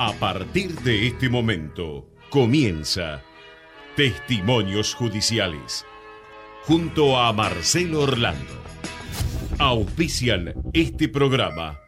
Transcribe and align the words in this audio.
A 0.00 0.12
partir 0.12 0.78
de 0.82 1.08
este 1.08 1.28
momento 1.28 2.08
comienza 2.30 3.20
Testimonios 3.96 4.94
Judiciales 4.94 5.84
junto 6.62 7.18
a 7.18 7.32
Marcelo 7.32 8.02
Orlando. 8.02 8.62
Auspician 9.58 10.54
este 10.72 11.08
programa. 11.08 11.80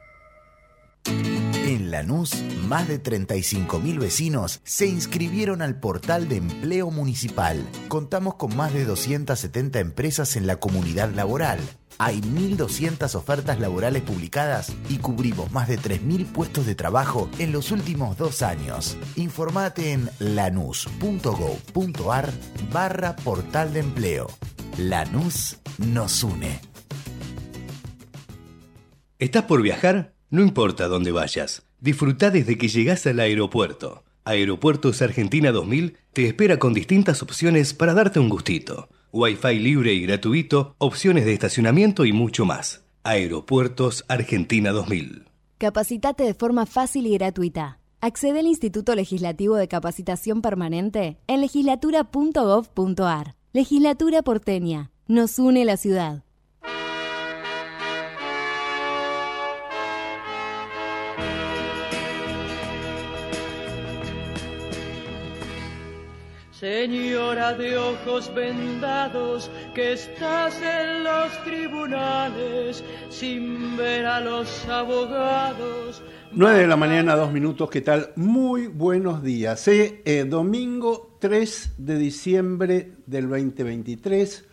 En 1.05 1.93
Lanús, 1.93 2.35
más 2.67 2.89
de 2.89 3.01
35.000 3.01 4.01
vecinos 4.01 4.61
se 4.65 4.89
inscribieron 4.89 5.63
al 5.63 5.79
portal 5.79 6.29
de 6.29 6.39
empleo 6.39 6.91
municipal. 6.91 7.65
Contamos 7.87 8.35
con 8.35 8.57
más 8.57 8.75
de 8.75 8.87
270 8.87 9.79
empresas 9.79 10.35
en 10.35 10.49
la 10.49 10.57
comunidad 10.57 11.15
laboral 11.15 11.61
hay 12.01 12.23
1.200 12.23 13.15
ofertas 13.15 13.61
laborales 13.61 14.03
publicadas 14.03 14.75
y 14.89 14.97
cubrimos 14.97 15.53
más 15.53 15.69
de 15.69 15.79
3.000 15.79 16.25
puestos 16.33 16.65
de 16.65 16.75
trabajo 16.75 17.29
en 17.39 17.53
los 17.53 17.73
últimos 17.73 18.17
dos 18.17 18.41
años. 18.41 18.97
Informate 19.17 19.93
en 19.93 20.09
lanus.gov.ar 20.19 20.73
barra 22.73 23.17
portal 23.17 23.75
de 23.75 23.81
empleo. 23.81 24.29
Lanús 24.79 25.59
nos 25.77 26.25
une. 26.25 26.61
¿Estás 29.19 29.43
por 29.43 29.61
viajar? 29.61 30.15
No 30.31 30.41
importa 30.41 30.89
dónde 30.89 31.13
vayas. 31.13 31.65
Disfruta 31.81 32.31
desde 32.31 32.57
que 32.57 32.69
llegas 32.69 33.07
al 33.07 33.21
aeropuerto. 33.21 34.05
Aeropuertos 34.25 35.03
Argentina 35.03 35.53
2000 35.53 35.99
te 36.15 36.27
espera 36.27 36.59
con 36.59 36.73
distintas 36.73 37.23
opciones 37.23 37.75
para 37.75 37.93
darte 37.93 38.21
un 38.21 38.31
gustito 38.31 38.89
Wi-Fi 39.13 39.59
libre 39.59 39.93
y 39.93 40.03
gratuito, 40.03 40.77
opciones 40.79 41.25
de 41.25 41.33
estacionamiento 41.33 42.05
y 42.05 42.13
mucho 42.13 42.45
más. 42.45 42.85
Aeropuertos 43.03 44.05
Argentina 44.09 44.71
2000. 44.71 45.25
Capacitate 45.59 46.25
de 46.25 46.35
forma 46.35 46.65
fácil 46.65 47.07
y 47.07 47.15
gratuita. 47.15 47.81
Accede 48.01 48.41
al 48.41 48.47
Instituto 48.47 48.95
Legislativo 48.95 49.57
de 49.57 49.69
Capacitación 49.69 50.43
Permanente 50.43 51.19
en 51.27 51.41
legislatura.gov.ar. 51.41 53.35
Legislatura 53.53 54.23
porteña. 54.23 54.91
Nos 55.07 55.39
une 55.39 55.65
la 55.65 55.77
ciudad. 55.77 56.23
Señora 66.61 67.55
de 67.55 67.79
ojos 67.79 68.31
vendados, 68.35 69.51
que 69.75 69.95
estás 69.95 70.61
en 70.61 71.05
los 71.05 71.43
tribunales 71.43 72.85
sin 73.09 73.79
ver 73.79 74.05
a 74.05 74.21
los 74.21 74.67
abogados. 74.67 76.03
9 76.33 76.59
de 76.59 76.67
la 76.67 76.77
mañana, 76.77 77.17
dos 77.17 77.33
minutos, 77.33 77.71
¿qué 77.71 77.81
tal? 77.81 78.11
Muy 78.15 78.67
buenos 78.67 79.23
días. 79.23 79.67
Eh, 79.69 80.27
domingo 80.29 81.17
3 81.19 81.77
de 81.79 81.97
diciembre 81.97 82.93
del 83.07 83.31
2023, 83.31 84.45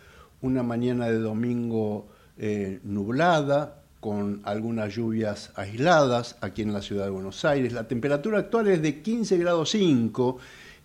una 0.43 0.64
mañana 0.64 1.08
de 1.08 1.20
domingo 1.20 2.08
eh, 2.37 2.80
nublada, 2.86 3.83
con 3.99 4.39
algunas 4.45 4.95
lluvias 4.95 5.52
aisladas 5.55 6.37
aquí 6.39 6.61
en 6.61 6.71
la 6.71 6.81
ciudad 6.81 7.04
de 7.04 7.10
Buenos 7.10 7.43
Aires. 7.43 7.73
La 7.73 7.86
temperatura 7.86 8.39
actual 8.39 8.70
es 8.70 8.81
de 8.81 9.02
15 9.02 9.37
grados 9.39 9.71
5 9.71 10.37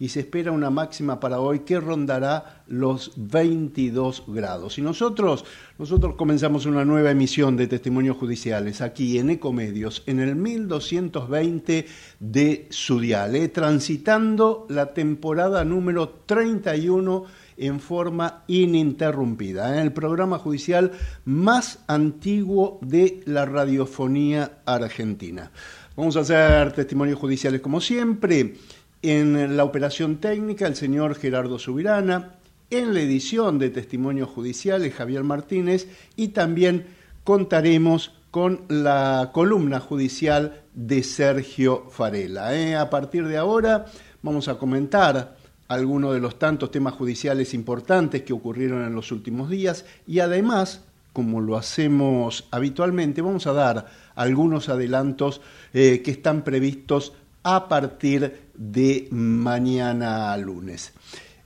y 0.02 0.08
se 0.08 0.18
espera 0.18 0.50
una 0.50 0.68
máxima 0.68 1.20
para 1.20 1.38
hoy 1.38 1.60
que 1.60 1.78
rondará 1.78 2.64
los 2.66 3.12
22 3.14 4.24
grados. 4.26 4.76
Y 4.78 4.82
nosotros, 4.82 5.44
nosotros 5.78 6.16
comenzamos 6.16 6.66
una 6.66 6.84
nueva 6.84 7.12
emisión 7.12 7.56
de 7.56 7.68
testimonios 7.68 8.16
judiciales 8.16 8.80
aquí 8.80 9.20
en 9.20 9.30
Ecomedios, 9.30 10.02
en 10.06 10.18
el 10.18 10.34
1220 10.34 11.86
de 12.18 12.66
Sudiale, 12.70 13.46
transitando 13.46 14.66
la 14.68 14.92
temporada 14.92 15.64
número 15.64 16.08
31 16.26 17.24
en 17.56 17.78
forma 17.78 18.42
ininterrumpida, 18.48 19.72
en 19.72 19.78
el 19.78 19.92
programa 19.92 20.40
judicial 20.40 20.90
más 21.24 21.78
antiguo 21.86 22.80
de 22.82 23.20
la 23.24 23.44
radiofonía 23.44 24.62
argentina. 24.66 25.52
Vamos 25.94 26.16
a 26.16 26.20
hacer 26.20 26.72
testimonios 26.72 27.20
judiciales 27.20 27.60
como 27.60 27.80
siempre. 27.80 28.54
En 29.02 29.56
la 29.56 29.64
operación 29.64 30.18
técnica, 30.18 30.68
el 30.68 30.76
señor 30.76 31.16
Gerardo 31.16 31.58
Subirana. 31.58 32.36
En 32.70 32.94
la 32.94 33.00
edición 33.00 33.58
de 33.58 33.68
testimonios 33.68 34.28
judiciales, 34.28 34.94
Javier 34.94 35.24
Martínez. 35.24 35.88
Y 36.14 36.28
también 36.28 36.86
contaremos 37.24 38.14
con 38.30 38.62
la 38.68 39.30
columna 39.34 39.80
judicial 39.80 40.62
de 40.72 41.02
Sergio 41.02 41.90
Farela. 41.90 42.54
¿eh? 42.54 42.76
A 42.76 42.90
partir 42.90 43.26
de 43.26 43.38
ahora 43.38 43.86
vamos 44.22 44.46
a 44.46 44.54
comentar 44.56 45.36
algunos 45.66 46.14
de 46.14 46.20
los 46.20 46.38
tantos 46.38 46.70
temas 46.70 46.94
judiciales 46.94 47.54
importantes 47.54 48.22
que 48.22 48.32
ocurrieron 48.32 48.84
en 48.84 48.94
los 48.94 49.10
últimos 49.10 49.50
días 49.50 49.84
y 50.06 50.20
además, 50.20 50.84
como 51.12 51.40
lo 51.40 51.56
hacemos 51.56 52.46
habitualmente, 52.52 53.20
vamos 53.20 53.46
a 53.48 53.52
dar 53.52 53.86
algunos 54.14 54.68
adelantos 54.68 55.40
eh, 55.72 56.02
que 56.04 56.12
están 56.12 56.42
previstos 56.44 57.14
a 57.42 57.68
partir 57.68 58.50
de 58.54 59.08
mañana 59.10 60.36
lunes. 60.36 60.92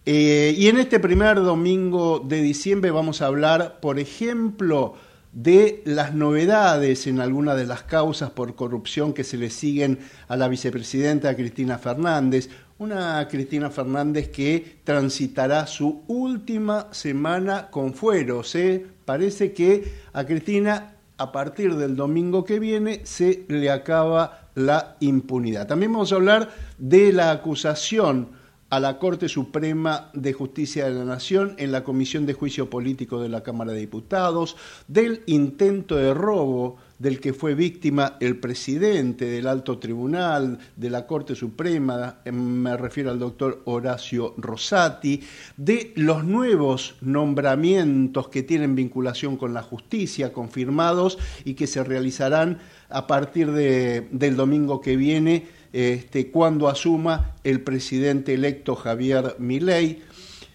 Eh, 0.04 0.54
y 0.56 0.68
en 0.68 0.78
este 0.78 1.00
primer 1.00 1.36
domingo 1.36 2.20
de 2.20 2.40
diciembre 2.40 2.90
vamos 2.90 3.22
a 3.22 3.26
hablar, 3.26 3.80
por 3.80 3.98
ejemplo, 3.98 4.94
de 5.32 5.82
las 5.84 6.14
novedades 6.14 7.06
en 7.06 7.20
algunas 7.20 7.56
de 7.56 7.66
las 7.66 7.82
causas 7.82 8.30
por 8.30 8.54
corrupción 8.54 9.12
que 9.12 9.24
se 9.24 9.36
le 9.36 9.50
siguen 9.50 9.98
a 10.28 10.36
la 10.36 10.48
vicepresidenta 10.48 11.36
Cristina 11.36 11.76
Fernández, 11.76 12.48
una 12.78 13.26
Cristina 13.28 13.68
Fernández 13.68 14.28
que 14.28 14.78
transitará 14.84 15.66
su 15.66 16.04
última 16.06 16.88
semana 16.92 17.68
con 17.70 17.92
fueros. 17.92 18.54
¿eh? 18.54 18.86
Parece 19.04 19.52
que 19.52 19.92
a 20.12 20.24
Cristina 20.24 20.94
a 21.18 21.32
partir 21.32 21.74
del 21.76 21.96
domingo 21.96 22.44
que 22.44 22.58
viene 22.58 23.00
se 23.04 23.44
le 23.48 23.70
acaba 23.70 24.45
la 24.56 24.96
impunidad. 24.98 25.68
También 25.68 25.92
vamos 25.92 26.10
a 26.10 26.16
hablar 26.16 26.50
de 26.78 27.12
la 27.12 27.30
acusación 27.30 28.30
a 28.68 28.80
la 28.80 28.98
Corte 28.98 29.28
Suprema 29.28 30.10
de 30.12 30.32
Justicia 30.32 30.86
de 30.86 30.94
la 30.94 31.04
Nación 31.04 31.54
en 31.58 31.70
la 31.70 31.84
Comisión 31.84 32.26
de 32.26 32.34
Juicio 32.34 32.68
Político 32.68 33.20
de 33.20 33.28
la 33.28 33.42
Cámara 33.42 33.72
de 33.72 33.78
Diputados, 33.78 34.56
del 34.88 35.22
intento 35.26 35.94
de 35.94 36.12
robo 36.12 36.78
del 36.98 37.20
que 37.20 37.32
fue 37.32 37.54
víctima 37.54 38.16
el 38.20 38.38
presidente 38.38 39.26
del 39.26 39.46
alto 39.46 39.78
tribunal 39.78 40.58
de 40.76 40.90
la 40.90 41.06
Corte 41.06 41.34
Suprema, 41.34 42.20
em, 42.24 42.34
me 42.34 42.76
refiero 42.76 43.10
al 43.10 43.18
doctor 43.18 43.62
Horacio 43.66 44.34
Rosati, 44.38 45.20
de 45.56 45.92
los 45.96 46.24
nuevos 46.24 46.96
nombramientos 47.02 48.28
que 48.28 48.42
tienen 48.42 48.74
vinculación 48.74 49.36
con 49.36 49.52
la 49.52 49.62
justicia, 49.62 50.32
confirmados 50.32 51.18
y 51.44 51.54
que 51.54 51.66
se 51.66 51.84
realizarán 51.84 52.58
a 52.88 53.06
partir 53.06 53.52
de, 53.52 54.08
del 54.10 54.36
domingo 54.36 54.80
que 54.80 54.96
viene, 54.96 55.46
este, 55.72 56.30
cuando 56.30 56.68
asuma 56.68 57.36
el 57.44 57.60
presidente 57.60 58.34
electo 58.34 58.74
Javier 58.76 59.36
Milei. 59.38 60.02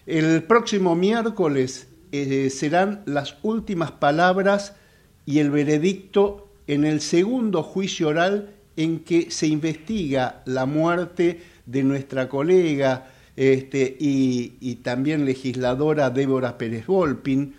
El 0.06 0.42
próximo 0.42 0.96
miércoles 0.96 1.88
eh, 2.10 2.50
serán 2.50 3.02
las 3.06 3.36
últimas 3.42 3.92
palabras 3.92 4.74
y 5.24 5.38
el 5.38 5.50
veredicto 5.50 6.48
en 6.66 6.84
el 6.84 7.00
segundo 7.00 7.62
juicio 7.62 8.08
oral 8.08 8.54
en 8.76 9.00
que 9.00 9.30
se 9.30 9.46
investiga 9.46 10.42
la 10.44 10.66
muerte 10.66 11.40
de 11.66 11.84
nuestra 11.84 12.28
colega 12.28 13.06
este, 13.36 13.96
y, 13.98 14.74
también 14.82 15.24
legisladora 15.24 16.10
Débora 16.10 16.58
Pérez 16.58 16.86
Volpin. 16.86 17.54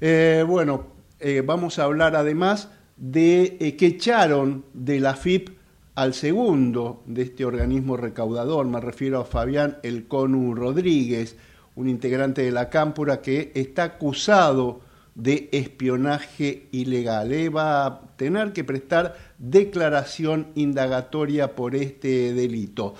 Eh, 0.00 0.44
bueno, 0.46 0.86
eh, 1.20 1.42
vamos 1.44 1.78
a 1.78 1.84
hablar 1.84 2.14
además 2.16 2.68
de 2.98 3.56
eh, 3.60 3.76
que 3.76 3.86
echaron 3.86 4.64
de 4.74 5.00
la 5.00 5.14
FIP 5.14 5.50
al 5.94 6.14
segundo 6.14 7.02
de 7.06 7.22
este 7.22 7.44
organismo 7.44 7.96
recaudador, 7.96 8.66
me 8.66 8.80
refiero 8.80 9.20
a 9.20 9.24
Fabián 9.24 9.78
Elconu 9.82 10.54
Rodríguez, 10.54 11.36
un 11.74 11.88
integrante 11.88 12.42
de 12.42 12.52
la 12.52 12.70
Cámpora 12.70 13.20
que 13.20 13.52
está 13.54 13.84
acusado 13.84 14.80
de 15.14 15.48
espionaje 15.50 16.68
ilegal. 16.70 17.32
¿eh? 17.32 17.48
Va 17.48 17.86
a 17.86 18.00
tener 18.16 18.52
que 18.52 18.62
prestar 18.62 19.16
declaración 19.38 20.48
indagatoria 20.54 21.56
por 21.56 21.74
este 21.74 22.32
delito. 22.32 22.94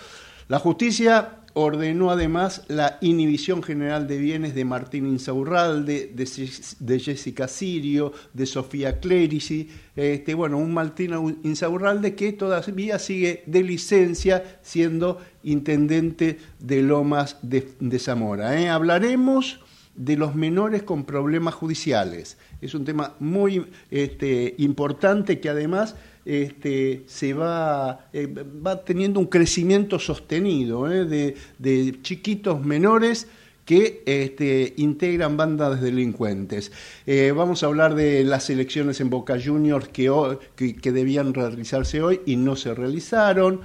La 0.49 0.59
justicia 0.59 1.38
ordenó 1.61 2.13
además 2.13 2.63
la 2.69 2.99
inhibición 3.01 3.65
general 3.65 4.07
de 4.07 4.19
bienes 4.19 4.55
de 4.55 4.65
Martín 4.65 5.07
Insaurralde, 5.07 6.13
de, 6.15 7.01
Jessica 7.01 7.49
Sirio, 7.49 8.13
de 8.33 8.47
Sofía 8.47 9.01
Clerici, 9.01 9.69
este, 9.97 10.35
bueno, 10.35 10.59
un 10.59 10.73
Martín 10.73 11.41
Insaurralde 11.43 12.15
que 12.15 12.33
todavía 12.33 13.01
sigue 13.01 13.43
de 13.47 13.65
licencia 13.65 14.61
siendo 14.63 15.21
intendente 15.43 16.39
de 16.61 16.81
Lomas 16.83 17.39
de, 17.43 17.99
Zamora. 17.99 18.61
¿eh? 18.63 18.69
Hablaremos 18.69 19.59
de 19.97 20.17
los 20.17 20.37
menores 20.37 20.85
con 20.85 21.05
problemas 21.05 21.55
judiciales. 21.55 22.39
Es 22.61 22.75
un 22.75 22.85
tema 22.85 23.15
muy 23.19 23.67
este, 23.91 24.55
importante 24.59 25.41
que 25.41 25.49
además 25.49 25.97
este, 26.29 27.05
se 27.07 27.33
va, 27.33 28.11
eh, 28.13 28.27
va 28.27 28.85
teniendo 28.85 29.19
un 29.19 29.29
crecimiento 29.29 29.99
sostenido 29.99 30.93
eh, 30.93 31.35
de, 31.59 32.03
chiquitos 32.03 32.63
menores 32.63 33.29
que 33.65 34.03
este, 34.05 34.75
integran 34.77 35.39
bandas 35.39 35.81
delincuentes. 35.81 36.71
Eh, 37.07 37.33
vamos 37.35 37.63
a 37.63 37.67
hablar 37.67 37.95
de 37.95 38.25
las 38.25 38.51
elecciones 38.51 39.01
en 39.01 39.09
Boca 39.09 39.39
Juniors 39.43 39.89
que, 39.89 40.11
que, 40.55 40.93
debían 40.93 41.33
realizarse 41.33 42.03
hoy 42.03 42.21
y 42.27 42.37
no 42.37 42.57
se 42.57 42.75
realizaron. 42.75 43.63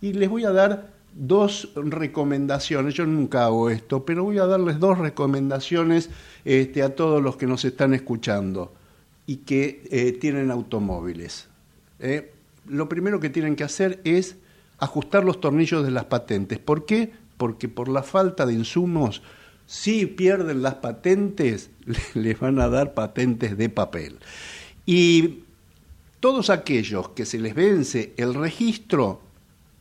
Y 0.00 0.12
les 0.12 0.28
voy 0.28 0.44
a 0.44 0.52
dar 0.52 0.92
dos 1.14 1.70
recomendaciones. 1.74 2.94
Yo 2.94 3.06
nunca 3.06 3.46
hago 3.46 3.70
esto, 3.70 4.04
pero 4.04 4.22
voy 4.22 4.38
a 4.38 4.46
darles 4.46 4.78
dos 4.78 4.98
recomendaciones 4.98 6.10
este, 6.44 6.82
a 6.82 6.94
todos 6.94 7.20
los 7.20 7.36
que 7.36 7.48
nos 7.48 7.64
están 7.64 7.92
escuchando 7.92 8.72
y 9.26 9.38
que 9.38 10.16
tienen 10.20 10.52
automóviles. 10.52 11.48
¿Eh? 12.00 12.32
lo 12.66 12.88
primero 12.88 13.20
que 13.20 13.30
tienen 13.30 13.56
que 13.56 13.64
hacer 13.64 14.00
es 14.04 14.36
ajustar 14.78 15.24
los 15.24 15.40
tornillos 15.40 15.84
de 15.84 15.90
las 15.90 16.04
patentes. 16.04 16.58
¿Por 16.58 16.86
qué? 16.86 17.12
Porque 17.36 17.68
por 17.68 17.88
la 17.88 18.02
falta 18.02 18.46
de 18.46 18.54
insumos, 18.54 19.22
si 19.66 20.06
pierden 20.06 20.62
las 20.62 20.74
patentes, 20.74 21.70
les 22.14 22.38
van 22.38 22.60
a 22.60 22.68
dar 22.68 22.94
patentes 22.94 23.56
de 23.56 23.68
papel. 23.68 24.18
Y 24.86 25.40
todos 26.20 26.50
aquellos 26.50 27.10
que 27.10 27.26
se 27.26 27.38
les 27.38 27.54
vence 27.54 28.14
el 28.16 28.34
registro, 28.34 29.20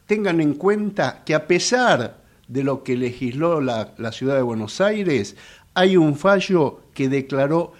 tengan 0.06 0.42
en 0.42 0.54
cuenta 0.54 1.24
que 1.26 1.36
a 1.36 1.48
pesar 1.48 2.22
de 2.48 2.64
lo 2.64 2.84
que 2.84 2.98
legisló 2.98 3.62
la, 3.62 3.94
la 3.98 4.12
ciudad 4.12 4.36
de 4.36 4.42
Buenos 4.42 4.82
Aires, 4.82 5.36
hay 5.74 5.98
un 5.98 6.18
fallo 6.18 6.82
que 6.94 7.10
declaró 7.10 7.74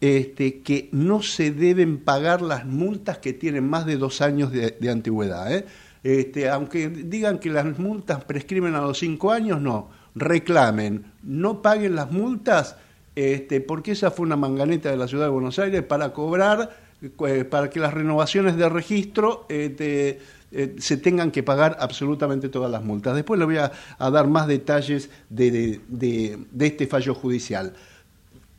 este, 0.00 0.60
que 0.60 0.88
no 0.92 1.22
se 1.22 1.50
deben 1.50 1.98
pagar 1.98 2.42
las 2.42 2.66
multas 2.66 3.18
que 3.18 3.32
tienen 3.32 3.68
más 3.68 3.86
de 3.86 3.96
dos 3.96 4.20
años 4.20 4.52
de, 4.52 4.90
antigüedad. 4.90 5.54
¿eh? 5.54 5.64
Este, 6.02 6.48
aunque 6.48 6.88
digan 6.88 7.38
que 7.38 7.50
las 7.50 7.78
multas 7.78 8.24
prescriben 8.24 8.74
a 8.74 8.82
los 8.82 8.98
cinco 8.98 9.32
años, 9.32 9.60
no, 9.60 9.88
reclamen, 10.14 11.06
no 11.22 11.62
paguen 11.62 11.96
las 11.96 12.10
multas, 12.10 12.76
este, 13.14 13.60
porque 13.60 13.92
esa 13.92 14.10
fue 14.10 14.26
una 14.26 14.36
manganeta 14.36 14.90
de 14.90 14.96
la 14.96 15.08
ciudad 15.08 15.24
de 15.24 15.30
Buenos 15.30 15.58
Aires 15.58 15.82
para 15.82 16.12
cobrar, 16.12 16.76
eh, 17.00 17.44
para 17.44 17.70
que 17.70 17.80
las 17.80 17.94
renovaciones 17.94 18.56
de 18.56 18.68
registro 18.68 19.46
este, 19.48 20.20
eh, 20.52 20.76
se 20.78 20.96
tengan 20.96 21.30
que 21.30 21.42
pagar 21.42 21.78
absolutamente 21.80 22.48
todas 22.48 22.70
las 22.70 22.82
multas. 22.82 23.14
Después 23.14 23.38
le 23.38 23.46
voy 23.46 23.56
a, 23.56 23.72
dar 23.98 24.26
más 24.26 24.46
detalles 24.46 25.08
de 25.30 25.80
este 26.58 26.86
fallo 26.86 27.14
judicial. 27.14 27.72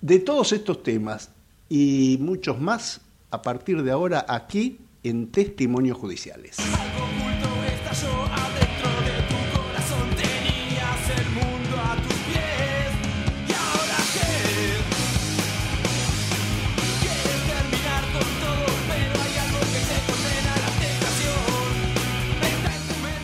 De 0.05 0.19
todos 0.19 0.53
estos 0.53 0.83
temas 0.83 1.31
y 1.67 2.19
muchos 2.21 2.61
más 2.61 3.01
a 3.31 3.41
partir 3.41 3.81
de 3.81 3.89
ahora 3.89 4.23
aquí 4.29 4.77
en 5.01 5.31
Testimonios 5.31 5.97
Judiciales. 5.97 6.57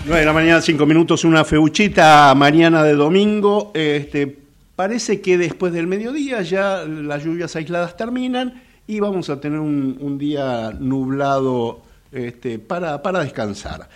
De 0.08 0.26
la 0.26 0.34
mañana, 0.34 0.62
cinco 0.62 0.88
minutos, 0.88 1.24
una 1.26 1.46
feuchita 1.46 2.34
mañana 2.36 2.84
de 2.84 2.96
domingo. 2.96 3.72
Este, 3.76 4.41
Parece 4.82 5.22
que 5.22 5.38
después 5.38 5.72
del 5.74 5.86
mediodía 5.86 6.42
ya 6.42 6.84
las 6.86 7.24
lluvias 7.24 7.56
aisladas 7.56 7.96
terminan 7.96 8.64
y 8.88 9.00
vamos 9.00 9.30
a 9.30 9.40
tener 9.40 9.60
un, 9.60 10.18
día 10.18 10.72
nublado 10.72 11.84
este, 12.12 12.58
para, 12.58 12.98
descansar. 13.22 13.88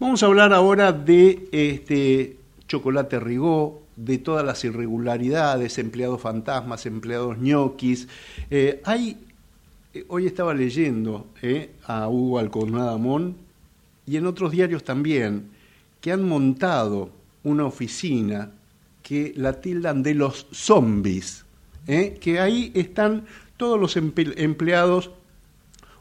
Vamos 0.00 0.20
a 0.20 0.26
hablar 0.26 0.52
ahora 0.52 0.90
de 0.90 1.48
este, 1.52 2.38
chocolate 2.66 3.20
rigó, 3.20 3.84
de 3.94 4.18
todas 4.18 4.44
las 4.44 4.64
irregularidades, 4.64 5.78
empleados 5.78 6.20
fantasmas, 6.20 6.86
empleados 6.86 7.38
ñoquis. 7.38 8.08
Eh, 8.50 8.82
hay, 8.84 9.18
eh, 9.94 10.04
hoy 10.08 10.26
estaba 10.26 10.54
leyendo 10.54 11.28
eh, 11.40 11.70
a 11.86 12.08
Hugo 12.08 12.40
Alconadamón 12.40 13.36
y 14.08 14.16
en 14.16 14.26
otros 14.26 14.50
diarios 14.50 14.82
también 14.82 15.50
que 16.00 16.10
han 16.10 16.28
montado 16.28 17.10
una 17.44 17.64
oficina 17.64 18.50
que 19.12 19.34
la 19.36 19.60
tildan 19.60 20.02
de 20.02 20.14
los 20.14 20.46
zombies, 20.52 21.44
¿eh? 21.86 22.16
que 22.18 22.40
ahí 22.40 22.72
están 22.74 23.26
todos 23.58 23.78
los 23.78 23.98
empleados 23.98 25.10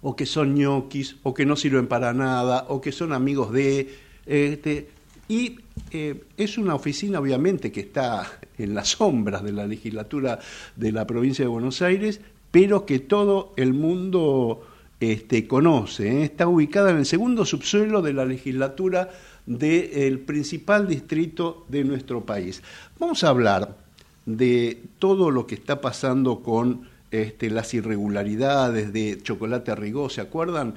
o 0.01 0.15
que 0.15 0.25
son 0.25 0.55
ñoquis, 0.55 1.17
o 1.23 1.33
que 1.33 1.45
no 1.45 1.57
sirven 1.57 1.87
para 1.87 2.13
nada, 2.13 2.67
o 2.69 2.79
que 2.79 2.93
son 2.93 3.11
amigos 3.11 3.51
de... 3.51 3.93
Este, 4.25 4.87
y 5.27 5.59
eh, 5.91 6.23
es 6.37 6.57
una 6.57 6.73
oficina, 6.73 7.19
obviamente, 7.19 7.69
que 7.69 7.81
está 7.81 8.31
en 8.57 8.75
las 8.75 8.91
sombras 8.91 9.43
de 9.43 9.51
la 9.51 9.67
legislatura 9.67 10.39
de 10.77 10.93
la 10.93 11.05
provincia 11.05 11.43
de 11.43 11.49
Buenos 11.49 11.81
Aires, 11.81 12.21
pero 12.49 12.85
que 12.85 12.99
todo 12.99 13.51
el 13.57 13.73
mundo 13.73 14.65
este, 15.01 15.47
conoce. 15.47 16.07
¿eh? 16.07 16.23
Está 16.23 16.47
ubicada 16.47 16.91
en 16.91 16.97
el 16.99 17.05
segundo 17.05 17.43
subsuelo 17.43 18.01
de 18.01 18.13
la 18.13 18.23
legislatura 18.23 19.09
del 19.57 20.19
principal 20.19 20.87
distrito 20.87 21.65
de 21.67 21.83
nuestro 21.83 22.25
país. 22.25 22.61
Vamos 22.99 23.23
a 23.23 23.29
hablar 23.29 23.77
de 24.25 24.81
todo 24.99 25.31
lo 25.31 25.45
que 25.47 25.55
está 25.55 25.81
pasando 25.81 26.41
con 26.41 26.89
este, 27.11 27.49
las 27.49 27.73
irregularidades 27.73 28.93
de 28.93 29.19
Chocolate 29.21 29.75
Rigó, 29.75 30.09
¿se 30.09 30.21
acuerdan? 30.21 30.75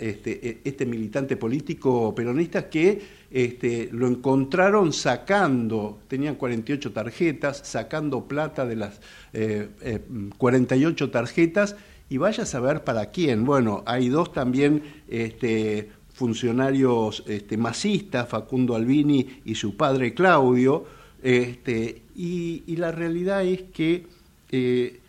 Este, 0.00 0.48
e, 0.48 0.60
este, 0.64 0.84
militante 0.84 1.36
político 1.36 2.12
peronista 2.12 2.68
que 2.68 3.00
este, 3.30 3.88
lo 3.92 4.08
encontraron 4.08 4.92
sacando, 4.92 6.00
tenían 6.08 6.34
48 6.34 6.90
tarjetas, 6.92 7.60
sacando 7.64 8.24
plata 8.24 8.66
de 8.66 8.76
las 8.76 9.00
48 10.38 11.04
eh, 11.04 11.06
eh, 11.06 11.10
tarjetas 11.10 11.76
y 12.08 12.16
vaya 12.16 12.42
a 12.42 12.46
saber 12.46 12.82
para 12.82 13.10
quién. 13.10 13.44
Bueno, 13.44 13.82
hay 13.86 14.08
dos 14.08 14.32
también 14.32 14.82
este, 15.08 15.90
funcionarios 16.14 17.24
este, 17.26 17.56
masistas, 17.56 18.28
Facundo 18.28 18.74
Albini 18.74 19.40
y 19.44 19.56
su 19.56 19.76
padre 19.76 20.14
Claudio, 20.14 20.86
este, 21.22 22.02
y, 22.14 22.62
la 22.76 22.92
realidad 22.92 23.44
es 23.44 23.62
que 23.62 24.06
eh, 24.50 25.00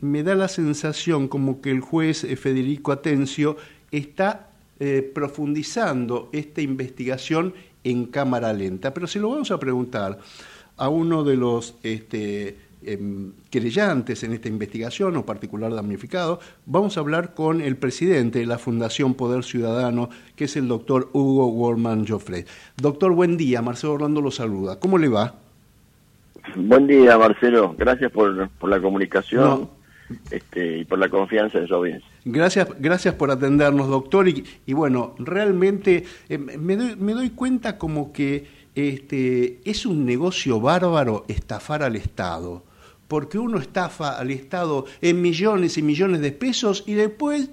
me 0.00 0.22
da 0.22 0.34
la 0.34 0.48
sensación 0.48 1.28
como 1.28 1.60
que 1.60 1.70
el 1.70 1.80
juez 1.80 2.24
eh, 2.24 2.36
Federico 2.36 2.92
Atencio 2.92 3.56
está 3.90 4.50
eh, 4.80 5.08
profundizando 5.14 6.28
esta 6.32 6.60
investigación 6.60 7.54
en 7.84 8.06
cámara 8.06 8.52
lenta. 8.52 8.92
Pero 8.92 9.06
se 9.06 9.20
lo 9.20 9.30
vamos 9.30 9.50
a 9.50 9.58
preguntar 9.58 10.18
a 10.76 10.88
uno 10.88 11.24
de 11.24 11.36
los 11.36 11.76
este, 11.82 12.56
querellantes 13.50 14.22
en 14.24 14.32
esta 14.32 14.48
investigación 14.48 15.16
o 15.16 15.26
particular 15.26 15.72
damnificado, 15.74 16.40
vamos 16.66 16.96
a 16.96 17.00
hablar 17.00 17.34
con 17.34 17.60
el 17.60 17.76
presidente 17.76 18.40
de 18.40 18.46
la 18.46 18.58
Fundación 18.58 19.14
Poder 19.14 19.44
Ciudadano, 19.44 20.10
que 20.36 20.44
es 20.44 20.56
el 20.56 20.68
doctor 20.68 21.10
Hugo 21.12 21.48
Worman 21.48 22.06
Joffre. 22.06 22.44
Doctor, 22.76 23.12
buen 23.12 23.36
día. 23.36 23.62
Marcelo 23.62 23.94
Orlando 23.94 24.20
lo 24.20 24.30
saluda. 24.30 24.78
¿Cómo 24.78 24.98
le 24.98 25.08
va? 25.08 25.34
Buen 26.56 26.86
día, 26.86 27.16
Marcelo. 27.18 27.74
Gracias 27.78 28.10
por, 28.10 28.50
la 28.68 28.80
comunicación 28.80 29.70
este, 30.30 30.78
y 30.78 30.84
por 30.84 30.98
la 30.98 31.08
confianza 31.08 31.58
en 31.58 31.68
su 31.68 31.74
audiencia. 31.74 32.08
Gracias, 32.24 32.68
gracias 32.78 33.14
por 33.14 33.30
atendernos, 33.30 33.88
doctor. 33.88 34.28
Y, 34.28 34.72
bueno, 34.72 35.14
realmente 35.18 36.04
eh, 36.28 36.38
me, 36.38 36.76
doy, 36.76 36.96
me 36.96 37.12
doy 37.12 37.30
cuenta 37.30 37.78
como 37.78 38.12
que 38.12 38.62
este, 38.74 39.60
es 39.64 39.86
un 39.86 40.04
negocio 40.04 40.60
bárbaro 40.60 41.24
estafar 41.28 41.82
al 41.82 41.96
Estado 41.96 42.62
porque 43.12 43.38
uno 43.38 43.58
estafa 43.58 44.18
al 44.18 44.30
Estado 44.30 44.86
en 45.02 45.20
millones 45.20 45.76
y 45.76 45.82
millones 45.82 46.22
de 46.22 46.32
pesos 46.32 46.82
y 46.86 46.94
después 46.94 47.50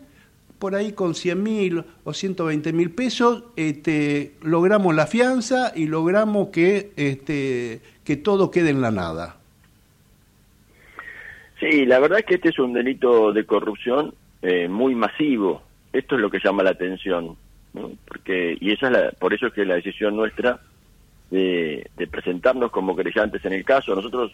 por 0.57 0.73
ahí 0.73 0.93
con 0.93 1.15
100 1.15 1.43
mil 1.43 1.83
o 2.05 2.13
120 2.13 2.71
mil 2.71 2.91
pesos 2.91 3.43
este, 3.57 4.35
logramos 4.41 4.95
la 4.95 5.05
fianza 5.05 5.73
y 5.75 5.87
logramos 5.87 6.47
que, 6.47 6.93
este, 6.95 7.81
que 8.05 8.15
todo 8.15 8.51
quede 8.51 8.69
en 8.69 8.79
la 8.79 8.91
nada. 8.91 9.35
Sí, 11.59 11.85
la 11.85 11.99
verdad 11.99 12.19
es 12.19 12.25
que 12.25 12.35
este 12.35 12.47
es 12.47 12.59
un 12.59 12.71
delito 12.71 13.33
de 13.33 13.45
corrupción 13.45 14.13
eh, 14.41 14.69
muy 14.69 14.95
masivo. 14.95 15.61
Esto 15.91 16.15
es 16.15 16.21
lo 16.21 16.29
que 16.29 16.39
llama 16.41 16.63
la 16.63 16.69
atención, 16.69 17.35
porque 18.07 18.57
y 18.61 18.71
esa 18.71 18.85
es 18.85 18.93
la, 18.93 19.11
por 19.11 19.33
eso 19.33 19.47
es 19.47 19.53
que 19.53 19.65
la 19.65 19.75
decisión 19.75 20.15
nuestra 20.15 20.61
de, 21.31 21.85
presentarnos 22.09 22.71
como 22.71 22.95
querellantes 22.95 23.43
en 23.43 23.51
el 23.51 23.65
caso. 23.65 23.93
Nosotros 23.93 24.31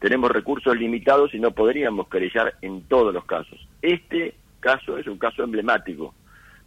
tenemos 0.00 0.30
recursos 0.30 0.76
limitados 0.76 1.32
y 1.34 1.38
no 1.38 1.52
podríamos 1.52 2.08
querellar 2.08 2.54
en 2.62 2.82
todos 2.82 3.14
los 3.14 3.24
casos. 3.26 3.60
Este 3.82 4.34
caso 4.58 4.98
es 4.98 5.06
un 5.06 5.18
caso 5.18 5.44
emblemático. 5.44 6.14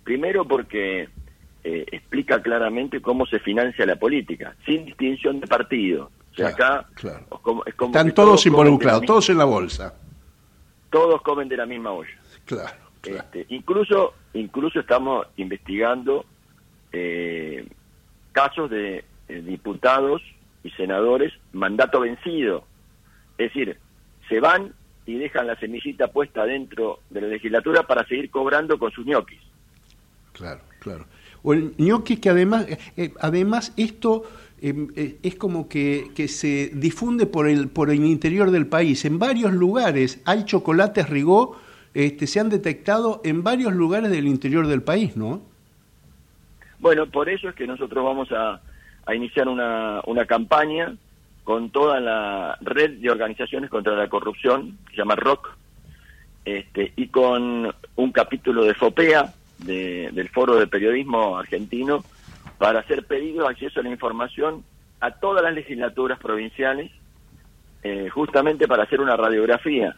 Primero 0.03 0.47
porque 0.47 1.09
eh, 1.63 1.85
explica 1.91 2.41
claramente 2.41 3.01
cómo 3.01 3.25
se 3.25 3.39
financia 3.39 3.85
la 3.85 3.95
política, 3.95 4.55
sin 4.65 4.85
distinción 4.85 5.39
de 5.39 5.47
partido. 5.47 6.11
O 6.31 6.35
sea, 6.35 6.47
acá 6.49 6.87
están 7.65 8.13
todos, 8.13 8.45
involucrados, 8.45 9.05
todos 9.05 9.29
en 9.29 9.37
la 9.37 9.45
bolsa. 9.45 9.95
Todos 10.89 11.21
comen 11.21 11.49
de 11.49 11.57
la 11.57 11.65
misma 11.65 11.91
olla. 11.91 12.17
Claro. 12.45 12.83
Este, 13.03 13.45
incluso, 13.49 14.13
incluso 14.33 14.79
estamos 14.79 15.27
investigando 15.37 16.25
eh, 16.91 17.67
casos 18.31 18.69
de 18.69 19.03
eh, 19.27 19.41
diputados 19.41 20.21
y 20.63 20.69
senadores 20.71 21.33
mandato 21.51 21.99
vencido. 21.99 22.65
Es 23.37 23.53
decir, 23.53 23.77
se 24.29 24.39
van 24.39 24.73
y 25.05 25.15
dejan 25.15 25.47
la 25.47 25.55
semillita 25.57 26.07
puesta 26.07 26.45
dentro 26.45 26.99
de 27.09 27.21
la 27.21 27.27
legislatura 27.27 27.83
para 27.83 28.05
seguir 28.07 28.29
cobrando 28.29 28.77
con 28.77 28.91
sus 28.91 29.05
ñoquis. 29.05 29.39
Claro, 30.31 30.61
claro. 30.79 31.05
O 31.43 31.53
el 31.53 31.73
ñoquis 31.77 32.19
que 32.19 32.29
además, 32.29 32.65
eh, 32.95 33.13
además 33.19 33.73
esto 33.75 34.23
em, 34.61 34.87
eh, 34.95 35.17
es 35.23 35.35
como 35.35 35.67
que, 35.67 36.11
que, 36.15 36.27
se 36.27 36.71
difunde 36.73 37.25
por 37.25 37.49
el, 37.49 37.67
por 37.67 37.89
el 37.89 38.03
interior 38.05 38.49
del 38.49 38.65
país. 38.67 39.03
En 39.03 39.19
varios 39.19 39.51
lugares 39.51 40.21
hay 40.25 40.45
chocolates 40.45 41.09
Rigó, 41.09 41.57
este, 41.93 42.27
se 42.27 42.39
han 42.39 42.49
detectado 42.49 43.21
en 43.25 43.43
varios 43.43 43.73
lugares 43.73 44.09
del 44.09 44.25
interior 44.25 44.67
del 44.67 44.81
país, 44.81 45.17
¿no? 45.17 45.41
Bueno, 46.79 47.07
por 47.07 47.29
eso 47.29 47.49
es 47.49 47.55
que 47.55 47.67
nosotros 47.67 48.03
vamos 48.03 48.31
a, 48.31 48.61
a 49.05 49.15
iniciar 49.15 49.47
una, 49.47 50.01
una 50.05 50.25
campaña 50.25 50.95
con 51.43 51.69
toda 51.69 51.99
la 51.99 52.57
red 52.61 52.99
de 52.99 53.09
organizaciones 53.09 53.69
contra 53.69 53.95
la 53.95 54.07
corrupción, 54.07 54.77
que 54.85 54.91
se 54.91 54.97
llama 54.97 55.15
ROC, 55.15 55.57
este, 56.45 56.93
y 56.95 57.07
con 57.07 57.73
un 57.95 58.11
capítulo 58.11 58.63
de 58.63 58.73
FOPEA, 58.73 59.33
del 59.59 60.29
Foro 60.29 60.55
de 60.55 60.67
Periodismo 60.67 61.37
Argentino, 61.37 62.03
para 62.57 62.79
hacer 62.79 63.05
pedido 63.05 63.43
de 63.43 63.51
acceso 63.51 63.79
a 63.79 63.83
la 63.83 63.89
información 63.89 64.63
a 64.99 65.11
todas 65.11 65.43
las 65.43 65.53
legislaturas 65.53 66.19
provinciales, 66.19 66.91
eh, 67.83 68.09
justamente 68.09 68.67
para 68.67 68.83
hacer 68.83 69.01
una 69.01 69.17
radiografía. 69.17 69.95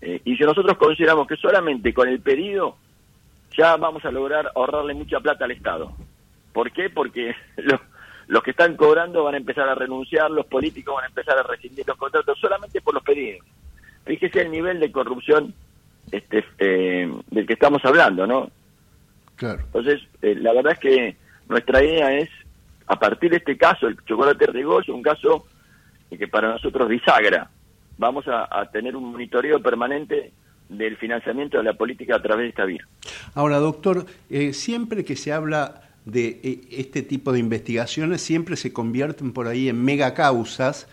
Eh, 0.00 0.20
y 0.24 0.36
si 0.36 0.44
nosotros 0.44 0.76
consideramos 0.76 1.26
que 1.26 1.36
solamente 1.36 1.94
con 1.94 2.08
el 2.08 2.20
pedido 2.20 2.76
ya 3.56 3.76
vamos 3.76 4.04
a 4.04 4.10
lograr 4.10 4.50
ahorrarle 4.54 4.94
mucha 4.94 5.20
plata 5.20 5.44
al 5.44 5.52
Estado. 5.52 5.92
¿Por 6.52 6.70
qué? 6.72 6.90
Porque 6.90 7.34
lo, 7.56 7.80
están 8.54 8.76
cobrando 8.76 9.24
van 9.24 9.34
a 9.34 9.38
empezar 9.38 9.68
a 9.68 9.74
renunciar, 9.74 10.30
los 10.30 10.46
políticos 10.46 10.94
van 10.94 11.04
a 11.04 11.08
empezar 11.08 11.36
a 11.36 11.42
rescindir 11.42 11.84
los 11.88 11.96
contratos 11.96 12.38
solamente 12.38 12.80
por 12.80 12.94
los 12.94 13.02
pedidos. 13.02 13.44
Fíjese 14.04 14.42
el 14.42 14.52
nivel 14.52 14.78
de 14.78 14.92
corrupción 14.92 15.52
este, 16.12 16.44
eh, 16.58 17.12
del 17.30 17.46
que 17.46 17.54
estamos 17.54 17.84
hablando, 17.84 18.28
¿no? 18.28 18.48
Claro. 19.34 19.62
Entonces, 19.64 20.02
eh, 20.22 20.36
la 20.36 20.52
verdad 20.52 20.74
es 20.74 20.78
que 20.78 21.16
nuestra 21.48 21.82
idea 21.82 22.16
es, 22.16 22.30
a 22.86 22.96
partir 22.96 23.30
de 23.30 23.38
este 23.38 23.56
caso, 23.56 23.88
el 23.88 23.96
chocolate 24.04 24.46
Rigó 24.46 24.80
es 24.80 24.88
un 24.88 25.02
caso 25.02 25.46
que 26.16 26.28
para 26.28 26.52
nosotros 26.52 26.88
bisagra. 26.88 27.50
Vamos 27.98 28.24
a, 28.28 28.70
tener 28.70 28.94
un 28.94 29.10
monitoreo 29.10 29.60
permanente 29.60 30.32
del 30.68 30.96
financiamiento 30.96 31.58
de 31.58 31.64
la 31.64 31.72
política 31.72 32.16
a 32.16 32.22
través 32.22 32.44
de 32.44 32.48
esta 32.50 32.64
vía. 32.64 32.86
Ahora, 33.34 33.58
doctor, 33.58 34.06
eh, 34.30 34.52
siempre 34.52 35.04
que 35.04 35.16
se 35.16 35.32
habla 35.32 35.82
de 36.04 36.40
e, 36.42 36.80
este 36.80 37.02
tipo 37.02 37.32
de 37.32 37.38
investigaciones 37.38 38.20
siempre 38.20 38.56
se 38.56 38.72
convierten 38.72 39.32
por 39.32 39.48
ahí 39.48 39.68
en 39.68 39.82
megacausas 39.82 40.86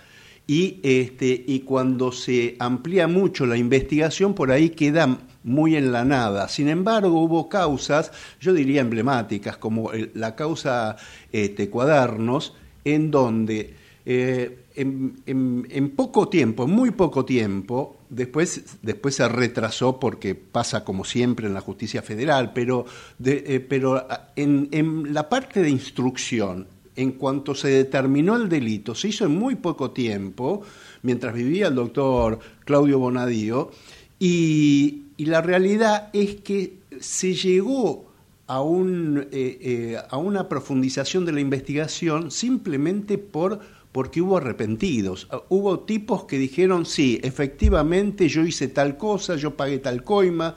y, 0.47 0.79
este, 0.83 1.43
y 1.47 1.61
cuando 1.61 2.11
se 2.11 2.55
amplía 2.59 3.07
mucho 3.07 3.45
la 3.45 3.57
investigación 3.57 4.33
por 4.33 4.51
ahí 4.51 4.69
queda 4.69 5.19
muy 5.43 5.75
en 5.75 5.91
la 5.91 6.05
nada. 6.05 6.47
Sin 6.49 6.67
embargo, 6.67 7.21
hubo 7.21 7.49
causas, 7.49 8.11
yo 8.39 8.53
diría 8.53 8.81
emblemáticas, 8.81 9.57
como 9.57 9.91
la 10.13 10.35
causa 10.35 10.97
este, 11.31 11.69
Cuadernos, 11.69 12.55
en 12.83 13.11
donde 13.11 13.75
eh, 14.05 14.65
en, 14.75 15.93
poco 15.95 16.27
tiempo, 16.29 16.63
en 16.63 16.71
muy 16.71 16.91
poco 16.91 17.25
tiempo, 17.25 17.97
después, 18.11 18.77
después 18.81 19.15
se 19.15 19.27
retrasó 19.27 19.99
porque 19.99 20.35
pasa 20.35 20.83
como 20.83 21.03
siempre 21.05 21.47
en 21.47 21.53
la 21.53 21.61
justicia 21.61 22.01
federal, 22.03 22.51
pero, 22.53 22.85
eh, 23.23 23.65
pero 23.67 23.95
ah, 23.95 24.29
en, 24.35 24.67
en, 24.71 25.13
la 25.13 25.29
parte 25.29 25.63
de 25.63 25.69
instrucción, 25.69 26.67
en 26.95 27.13
cuanto 27.13 27.55
se 27.55 27.69
determinó 27.69 28.35
el 28.35 28.49
delito, 28.49 28.93
se 28.93 29.07
hizo 29.07 29.25
en 29.25 29.31
muy 29.31 29.55
poco 29.55 29.91
tiempo, 29.91 30.61
mientras 31.01 31.33
vivía 31.33 31.67
el 31.67 31.75
doctor 31.75 32.39
Claudio 32.65 32.99
Bonadío, 32.99 33.71
y, 34.19 34.97
la 35.17 35.41
realidad 35.41 36.09
es 36.13 36.37
que 36.37 36.77
se 36.99 37.35
llegó 37.35 38.11
a, 38.47 38.59
un, 38.61 39.27
eh, 39.31 40.01
a 40.09 40.17
una 40.17 40.49
profundización 40.49 41.25
de 41.25 41.31
la 41.31 41.41
investigación 41.41 42.31
simplemente 42.31 43.19
por 43.19 43.59
porque 43.91 44.21
hubo 44.21 44.37
arrepentidos. 44.37 45.27
Ah, 45.31 45.41
hubo 45.49 45.79
tipos 45.81 46.25
que 46.25 46.37
dijeron, 46.37 46.85
sí, 46.85 47.19
efectivamente 47.23 48.27
yo 48.27 48.41
hice 48.41 48.67
tal 48.67 48.97
cosa, 48.97 49.35
yo 49.35 49.55
pagué 49.55 49.79
tal 49.79 50.03
coima. 50.03 50.55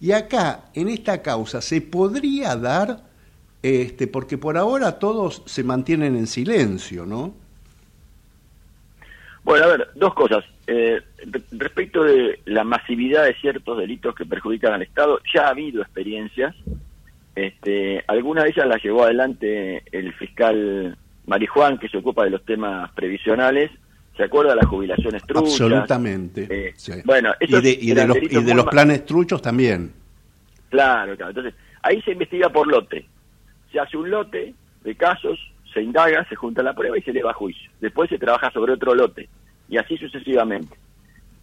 Y 0.00 0.12
acá, 0.12 0.70
en 0.74 0.88
esta 0.88 1.20
causa, 1.22 1.60
se 1.60 1.82
podría 1.82 2.56
dar, 2.56 3.02
este, 3.62 4.06
porque 4.06 4.38
por 4.38 4.56
ahora 4.56 4.98
todos 4.98 5.42
se 5.44 5.62
mantienen 5.62 6.16
en 6.16 6.26
silencio, 6.26 7.04
¿no? 7.04 7.34
Bueno, 9.44 9.64
a 9.64 9.68
ver, 9.68 9.88
dos 9.94 10.14
cosas. 10.14 10.44
Eh, 10.66 11.00
respecto 11.50 12.04
de 12.04 12.40
la 12.46 12.64
masividad 12.64 13.24
de 13.24 13.34
ciertos 13.34 13.76
delitos 13.78 14.14
que 14.14 14.24
perjudican 14.24 14.72
al 14.72 14.82
Estado, 14.82 15.18
ya 15.34 15.46
ha 15.46 15.50
habido 15.50 15.82
experiencias. 15.82 16.54
Este, 17.34 18.04
algunas 18.06 18.44
de 18.44 18.50
ellas 18.50 18.66
las 18.66 18.82
llevó 18.82 19.04
adelante 19.04 19.82
el 19.92 20.12
fiscal 20.14 20.96
Marijuán, 21.30 21.78
que 21.78 21.88
se 21.88 21.98
ocupa 21.98 22.24
de 22.24 22.30
los 22.30 22.44
temas 22.44 22.90
previsionales, 22.90 23.70
¿se 24.16 24.24
acuerda 24.24 24.50
de 24.50 24.56
las 24.56 24.66
jubilaciones 24.66 25.22
truchas? 25.22 25.52
Absolutamente. 25.52 26.48
Eh, 26.50 26.74
bueno, 27.04 27.32
y 27.38 27.46
de, 27.46 28.04
los, 28.04 28.16
y 28.16 28.42
de 28.42 28.54
los 28.54 28.66
planes 28.66 29.06
truchos 29.06 29.40
también. 29.40 29.92
Claro, 30.70 31.16
claro. 31.16 31.30
Entonces, 31.30 31.54
ahí 31.82 32.02
se 32.02 32.10
investiga 32.10 32.48
por 32.48 32.66
lote. 32.66 33.06
Se 33.70 33.78
hace 33.78 33.96
un 33.96 34.10
lote 34.10 34.54
de 34.82 34.94
casos, 34.96 35.38
se 35.72 35.80
indaga, 35.80 36.28
se 36.28 36.34
junta 36.34 36.64
la 36.64 36.74
prueba 36.74 36.98
y 36.98 37.02
se 37.02 37.12
eleva 37.12 37.30
a 37.30 37.34
juicio. 37.34 37.70
Después 37.80 38.10
se 38.10 38.18
trabaja 38.18 38.50
sobre 38.50 38.72
otro 38.72 38.96
lote 38.96 39.28
y 39.68 39.76
así 39.76 39.96
sucesivamente. 39.98 40.76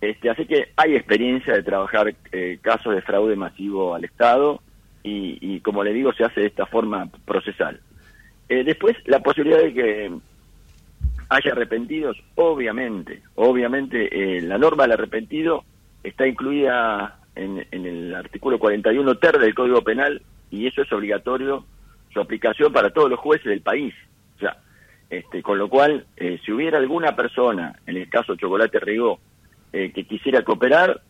Este, 0.01 0.29
así 0.29 0.46
que 0.46 0.74
hay 0.75 0.98
experiencia 0.98 1.53
de 1.53 1.63
trabajar 1.63 2.13
eh, 2.34 2.60
casos 2.62 2.94
de 2.94 3.01
fraude 3.03 3.38
masivo 3.38 3.96
al 3.96 4.03
Estado 4.03 4.62
y, 5.01 5.38
y, 5.39 5.62
como 5.62 5.82
le 5.82 5.94
digo, 5.94 6.12
se 6.12 6.25
hace 6.25 6.41
de 6.41 6.48
esta 6.48 6.65
forma 6.65 7.10
procesal. 7.24 7.79
Eh, 8.49 8.63
después, 8.63 8.95
la 9.05 9.19
posibilidad 9.19 9.61
de 9.61 9.73
que 9.73 10.11
haya 11.29 11.51
arrepentidos, 11.51 12.17
obviamente, 12.35 13.21
obviamente 13.35 14.37
eh, 14.37 14.41
la 14.41 14.57
norma 14.57 14.83
del 14.83 14.93
arrepentido 14.93 15.65
está 16.03 16.25
incluida 16.25 17.19
en, 17.35 17.65
el 17.71 18.15
artículo 18.15 18.57
41 18.57 19.15
ter 19.17 19.37
del 19.37 19.53
Código 19.53 19.81
Penal 19.81 20.21
y 20.49 20.65
eso 20.67 20.81
es 20.81 20.91
obligatorio 20.93 21.65
su 22.13 22.21
aplicación 22.21 22.71
para 22.71 22.91
todos 22.91 23.09
los 23.09 23.19
jueces 23.19 23.47
del 23.47 23.61
país. 23.61 23.93
O 24.37 24.39
sea, 24.39 24.57
este, 25.09 25.43
con 25.43 25.57
lo 25.57 25.69
cual, 25.69 26.05
eh, 26.15 26.39
si 26.45 26.51
hubiera 26.53 26.77
alguna 26.77 27.15
persona, 27.15 27.77
en 27.85 27.97
el 27.97 28.09
caso 28.09 28.35
Chocolate 28.35 28.79
Rigó, 28.79 29.19
que 29.69 30.05
quisiera 30.05 30.41
cooperar, 30.41 31.01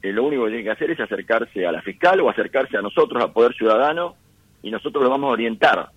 lo 0.00 0.24
único 0.24 0.44
que 0.44 0.50
tiene 0.50 0.64
que 0.64 0.70
hacer 0.70 0.90
es 0.92 1.00
acercarse 1.00 1.66
a 1.66 1.72
la 1.72 1.82
fiscal 1.82 2.20
o 2.20 2.30
acercarse 2.30 2.78
a 2.78 2.80
nosotros, 2.80 3.22
a 3.22 3.32
Poder 3.34 3.52
Ciudadano, 3.54 4.14
y 4.62 4.70
nosotros 4.70 5.04
lo 5.04 5.10
vamos 5.10 5.28
a 5.28 5.32
orientar 5.32 5.90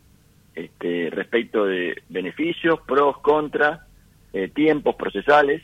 este, 0.58 1.12
respecto 1.12 1.66
de 1.66 2.02
beneficios, 2.10 2.80
pros, 2.82 3.20
contras, 3.20 3.80
eh, 4.34 4.48
tiempos 4.48 4.96
procesales. 4.96 5.62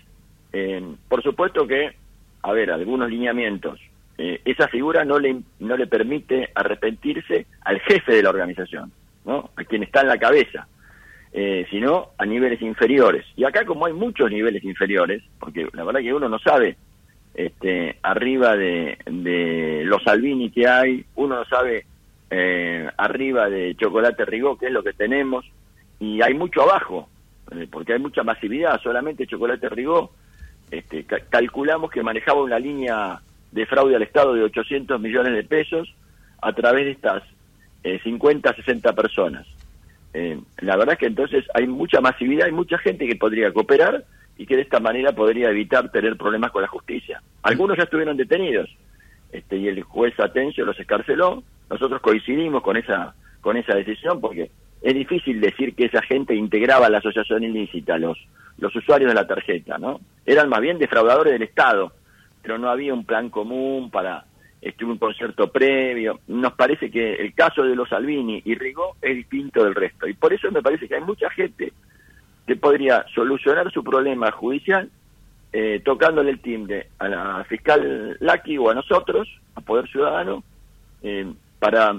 Eh, 0.51 0.83
por 1.09 1.23
supuesto 1.23 1.65
que, 1.65 1.95
a 2.43 2.51
ver, 2.51 2.69
algunos 2.69 3.09
lineamientos. 3.09 3.79
Eh, 4.19 4.41
esa 4.45 4.67
figura 4.67 5.03
no 5.03 5.17
le, 5.17 5.41
no 5.59 5.75
le 5.75 5.87
permite 5.87 6.51
arrepentirse 6.53 7.47
al 7.61 7.79
jefe 7.79 8.13
de 8.13 8.21
la 8.21 8.29
organización, 8.29 8.91
¿no? 9.25 9.49
a 9.55 9.63
quien 9.63 9.81
está 9.81 10.01
en 10.01 10.09
la 10.09 10.19
cabeza, 10.19 10.67
sino 11.71 12.09
a 12.19 12.27
niveles 12.27 12.61
inferiores. 12.61 13.25
Y 13.35 13.43
acá 13.43 13.65
como 13.65 13.87
hay 13.87 13.93
muchos 13.93 14.29
niveles 14.29 14.63
inferiores, 14.63 15.23
porque 15.39 15.67
la 15.73 15.83
verdad 15.83 16.01
que 16.01 16.13
uno 16.13 16.29
no 16.29 16.37
sabe 16.37 16.77
este, 17.33 17.97
arriba 18.03 18.55
de, 18.55 18.99
de 19.07 19.81
los 19.85 20.03
Salvini 20.03 20.51
que 20.51 20.67
hay, 20.67 21.03
uno 21.15 21.37
no 21.37 21.45
sabe 21.45 21.87
eh, 22.35 22.89
arriba 22.97 23.47
de 23.47 23.75
chocolate 23.75 24.25
Rigó, 24.25 24.57
que 24.57 24.65
es 24.65 24.71
lo 24.71 24.81
que 24.81 24.93
tenemos, 24.93 25.45
y 25.99 26.19
hay 26.23 26.33
mucho 26.33 26.63
abajo, 26.63 27.07
eh, 27.51 27.67
porque 27.71 27.93
hay 27.93 27.99
mucha 27.99 28.23
masividad, 28.23 28.81
solamente 28.81 29.27
chocolate 29.27 29.69
Rigó 29.69 30.11
este, 30.71 31.03
calculamos 31.03 31.91
que 31.91 32.01
manejaba 32.01 32.41
una 32.41 32.57
línea 32.57 33.21
de 33.51 33.65
fraude 33.67 33.95
al 33.95 34.01
Estado 34.01 34.33
de 34.33 34.41
800 34.45 34.99
millones 34.99 35.33
de 35.33 35.43
pesos 35.43 35.93
a 36.41 36.51
través 36.53 36.85
de 36.85 36.91
estas 36.91 37.21
50, 38.03 38.55
60 38.55 38.93
personas. 38.93 39.45
la 40.13 40.75
verdad 40.75 40.93
es 40.93 40.99
que 40.99 41.05
entonces 41.05 41.45
hay 41.53 41.67
mucha 41.67 42.01
masividad, 42.01 42.47
hay 42.47 42.51
mucha 42.51 42.79
gente 42.79 43.05
que 43.05 43.15
podría 43.15 43.53
cooperar 43.53 44.03
y 44.37 44.47
que 44.47 44.55
de 44.55 44.63
esta 44.63 44.79
manera 44.79 45.11
podría 45.11 45.51
evitar 45.51 45.91
tener 45.91 46.17
problemas 46.17 46.49
con 46.49 46.63
la 46.63 46.67
justicia. 46.67 47.21
Algunos 47.43 47.77
ya 47.77 47.83
estuvieron 47.83 48.17
detenidos 48.17 48.75
este, 49.33 49.57
y 49.57 49.67
el 49.67 49.81
juez 49.83 50.17
Atencio 50.19 50.63
los 50.63 50.79
escarceló. 50.79 51.43
Nosotros 51.69 51.99
coincidimos 52.01 52.61
con 52.61 52.77
esa, 52.77 53.15
con 53.41 53.57
esa 53.57 53.75
decisión 53.75 54.21
porque 54.21 54.51
es 54.81 54.93
difícil 54.93 55.41
decir 55.41 55.75
que 55.75 55.85
esa 55.85 56.01
gente 56.03 56.35
integraba 56.35 56.89
la 56.89 56.99
asociación 56.99 57.43
ilícita, 57.43 57.97
los, 57.97 58.17
los 58.59 58.75
usuarios 58.75 59.09
de 59.09 59.15
la 59.15 59.27
tarjeta, 59.27 59.77
¿no? 59.77 59.99
Eran 60.25 60.49
más 60.49 60.61
bien 60.61 60.77
defraudadores 60.77 61.33
del 61.33 61.41
Estado, 61.41 61.91
pero 62.41 62.57
no 62.57 62.69
había 62.69 62.93
un 62.93 63.05
plan 63.05 63.29
común 63.29 63.89
para 63.89 64.25
este, 64.61 64.85
un 64.85 64.97
concierto 64.97 65.51
previo. 65.51 66.19
Nos 66.27 66.53
parece 66.53 66.91
que 66.91 67.15
el 67.15 67.33
caso 67.33 67.63
de 67.63 67.75
los 67.75 67.89
Salvini 67.89 68.41
y 68.45 68.55
Rigó 68.55 68.97
es 69.01 69.15
distinto 69.15 69.63
del 69.63 69.73
resto. 69.73 70.07
Y 70.07 70.13
por 70.13 70.31
eso 70.31 70.51
me 70.51 70.61
parece 70.61 70.87
que 70.87 70.95
hay 70.95 71.01
mucha 71.01 71.29
gente 71.31 71.73
que 72.45 72.55
podría 72.55 73.05
solucionar 73.15 73.71
su 73.71 73.83
problema 73.83 74.31
judicial 74.31 74.89
eh, 75.55 75.81
tocándole 75.85 76.31
el 76.31 76.39
timbre 76.39 76.87
a 76.97 77.07
la 77.07 77.43
fiscal 77.43 78.17
Laki 78.19 78.57
o 78.57 78.71
a 78.71 78.73
nosotros, 78.73 79.29
a 79.53 79.61
Poder 79.61 79.87
Ciudadano, 79.87 80.43
eh, 81.03 81.31
para 81.59 81.95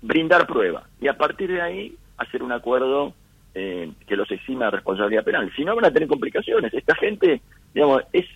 brindar 0.00 0.46
prueba 0.46 0.84
y 1.00 1.08
a 1.08 1.18
partir 1.18 1.50
de 1.50 1.60
ahí 1.60 1.96
hacer 2.16 2.44
un 2.44 2.52
acuerdo 2.52 3.12
eh, 3.56 3.90
que 4.06 4.14
los 4.14 4.30
exima 4.30 4.66
de 4.66 4.70
responsabilidad 4.70 5.24
penal. 5.24 5.52
Si 5.56 5.64
no, 5.64 5.74
van 5.74 5.86
a 5.86 5.90
tener 5.90 6.08
complicaciones. 6.08 6.72
Esta 6.72 6.94
gente, 6.94 7.40
digamos, 7.74 8.04
es 8.12 8.26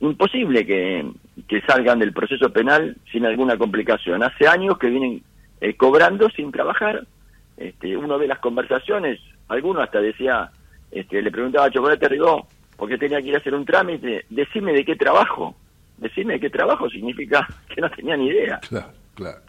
imposible 0.00 0.64
que, 0.64 1.06
que 1.46 1.60
salgan 1.60 1.98
del 1.98 2.14
proceso 2.14 2.50
penal 2.50 2.96
sin 3.12 3.26
alguna 3.26 3.58
complicación. 3.58 4.22
Hace 4.22 4.48
años 4.48 4.78
que 4.78 4.88
vienen 4.88 5.22
cobrando 5.76 6.30
sin 6.30 6.52
trabajar. 6.52 7.06
Este, 7.58 7.96
uno 7.96 8.18
ve 8.18 8.28
las 8.28 8.38
conversaciones, 8.38 9.20
alguno 9.48 9.80
hasta 9.80 10.00
decía, 10.00 10.50
este, 10.90 11.20
le 11.20 11.30
preguntaba 11.30 11.66
a 11.66 11.70
Chocolate 11.70 12.08
Rigó, 12.08 12.46
porque 12.78 12.96
tenía 12.96 13.20
que 13.20 13.28
ir 13.28 13.34
a 13.34 13.38
hacer 13.38 13.54
un 13.54 13.66
trámite, 13.66 14.24
decime 14.30 14.72
de 14.72 14.84
qué 14.84 14.94
trabajo. 14.94 15.54
Decime 15.98 16.34
de 16.34 16.40
qué 16.40 16.48
trabajo 16.48 16.88
significa 16.88 17.46
que 17.74 17.80
no 17.80 17.90
tenía 17.90 18.16
ni 18.16 18.28
idea. 18.28 18.60
Claro, 18.68 18.92
claro, 19.14 19.40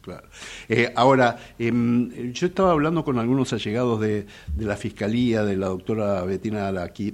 claro. 0.00 0.28
Eh, 0.68 0.92
ahora, 0.94 1.36
em, 1.58 2.32
yo 2.32 2.46
estaba 2.46 2.70
hablando 2.70 3.04
con 3.04 3.18
algunos 3.18 3.52
allegados 3.52 4.00
de, 4.00 4.26
la 4.56 4.76
Fiscalía, 4.76 5.42
de 5.42 5.56
la 5.56 5.66
doctora 5.66 6.22
Betina 6.24 6.68
Alaki, 6.68 7.12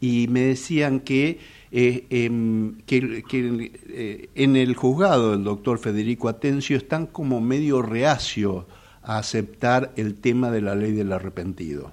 y 0.00 0.26
me 0.26 0.40
decían 0.40 0.98
que, 1.00 1.38
eh, 1.70 2.04
em, 2.10 2.78
eh, 2.90 4.28
en 4.34 4.56
el 4.56 4.74
juzgado 4.74 5.30
del 5.30 5.44
doctor 5.44 5.78
Federico 5.78 6.28
Atencio 6.28 6.76
están 6.76 7.06
como 7.06 7.40
medio 7.40 7.80
reacio 7.80 8.66
a 9.04 9.18
aceptar 9.18 9.92
el 9.94 10.16
tema 10.16 10.50
de 10.50 10.62
la 10.62 10.74
ley 10.74 10.90
del 10.90 11.12
arrepentido. 11.12 11.92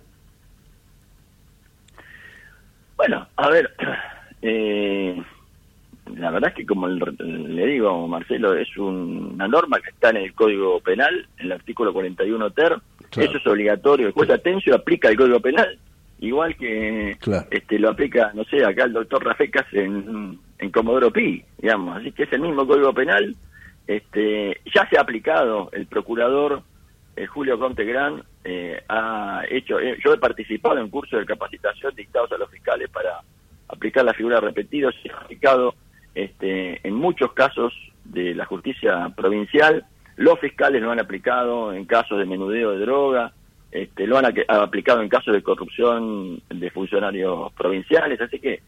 Bueno, 2.99 3.25
a 3.37 3.47
ver, 3.47 3.73
eh, 4.41 5.23
la 6.17 6.31
verdad 6.31 6.49
es 6.49 6.55
que 6.57 6.65
como 6.65 6.85
le 6.89 7.65
digo, 7.65 8.05
Marcelo, 8.09 8.53
es 8.55 8.75
una 8.75 9.47
norma 9.47 9.79
que 9.79 9.91
está 9.91 10.09
en 10.09 10.17
el 10.17 10.33
Código 10.33 10.81
Penal, 10.81 11.25
en 11.37 11.45
el 11.45 11.53
artículo 11.53 11.93
41 11.93 12.49
ter, 12.49 12.75
eso 13.15 13.37
es 13.37 13.47
obligatorio, 13.47 14.07
el 14.07 14.11
juez 14.11 14.29
Atencio 14.29 14.75
aplica 14.75 15.07
el 15.07 15.15
Código 15.15 15.39
Penal, 15.39 15.79
igual 16.19 16.57
que 16.57 17.17
este 17.51 17.79
lo 17.79 17.91
aplica, 17.91 18.33
no 18.33 18.43
sé, 18.43 18.65
acá 18.65 18.83
el 18.83 18.91
doctor 18.91 19.23
Rafecas 19.23 19.67
en, 19.71 20.37
en 20.57 20.69
Comodoro 20.69 21.09
Pi, 21.09 21.41
digamos, 21.57 22.01
así 22.01 22.11
que 22.11 22.23
es 22.23 22.33
el 22.33 22.41
mismo 22.41 22.67
Código 22.67 22.93
Penal, 22.93 23.33
este 23.87 24.59
ya 24.75 24.85
se 24.89 24.97
ha 24.97 25.01
aplicado, 25.03 25.69
el 25.71 25.85
procurador 25.85 26.63
eh, 27.19 27.27
Julio 27.27 27.59
Conte 27.59 27.83
Gran 27.83 28.23
eh, 28.45 28.81
ha 28.87 29.41
hecho, 29.49 29.77
eh, 29.77 29.97
yo 30.03 30.13
he 30.13 30.17
participado 30.17 30.77
en 30.77 30.89
cursos 30.89 31.19
de 31.19 31.25
capacitación 31.25 31.93
dictados 31.93 32.31
a 32.31 32.37
los 32.37 32.49
fiscales 32.49 32.89
para 32.89 33.19
aplicar 33.67 34.05
la 34.05 34.13
figura 34.13 34.39
repetida, 34.39 34.89
se 35.03 35.11
ha 35.11 35.17
aplicado 35.17 35.75
este, 36.15 36.79
en 36.87 36.93
muchos 36.93 37.33
casos 37.33 37.73
de 38.05 38.33
la 38.33 38.45
justicia 38.45 39.11
provincial, 39.17 39.85
los 40.15 40.39
fiscales 40.39 40.81
lo 40.81 40.91
han 40.91 41.01
aplicado 41.01 41.73
en 41.73 41.83
casos 41.83 42.19
de 42.19 42.25
menudeo 42.25 42.71
de 42.71 42.79
droga, 42.79 43.33
este, 43.69 44.07
lo 44.07 44.17
han 44.17 44.33
aplicado 44.47 45.01
en 45.01 45.09
casos 45.09 45.33
de 45.33 45.43
corrupción 45.43 46.41
de 46.47 46.71
funcionarios 46.71 47.51
provinciales, 47.51 48.21
así 48.21 48.39
que 48.39 48.61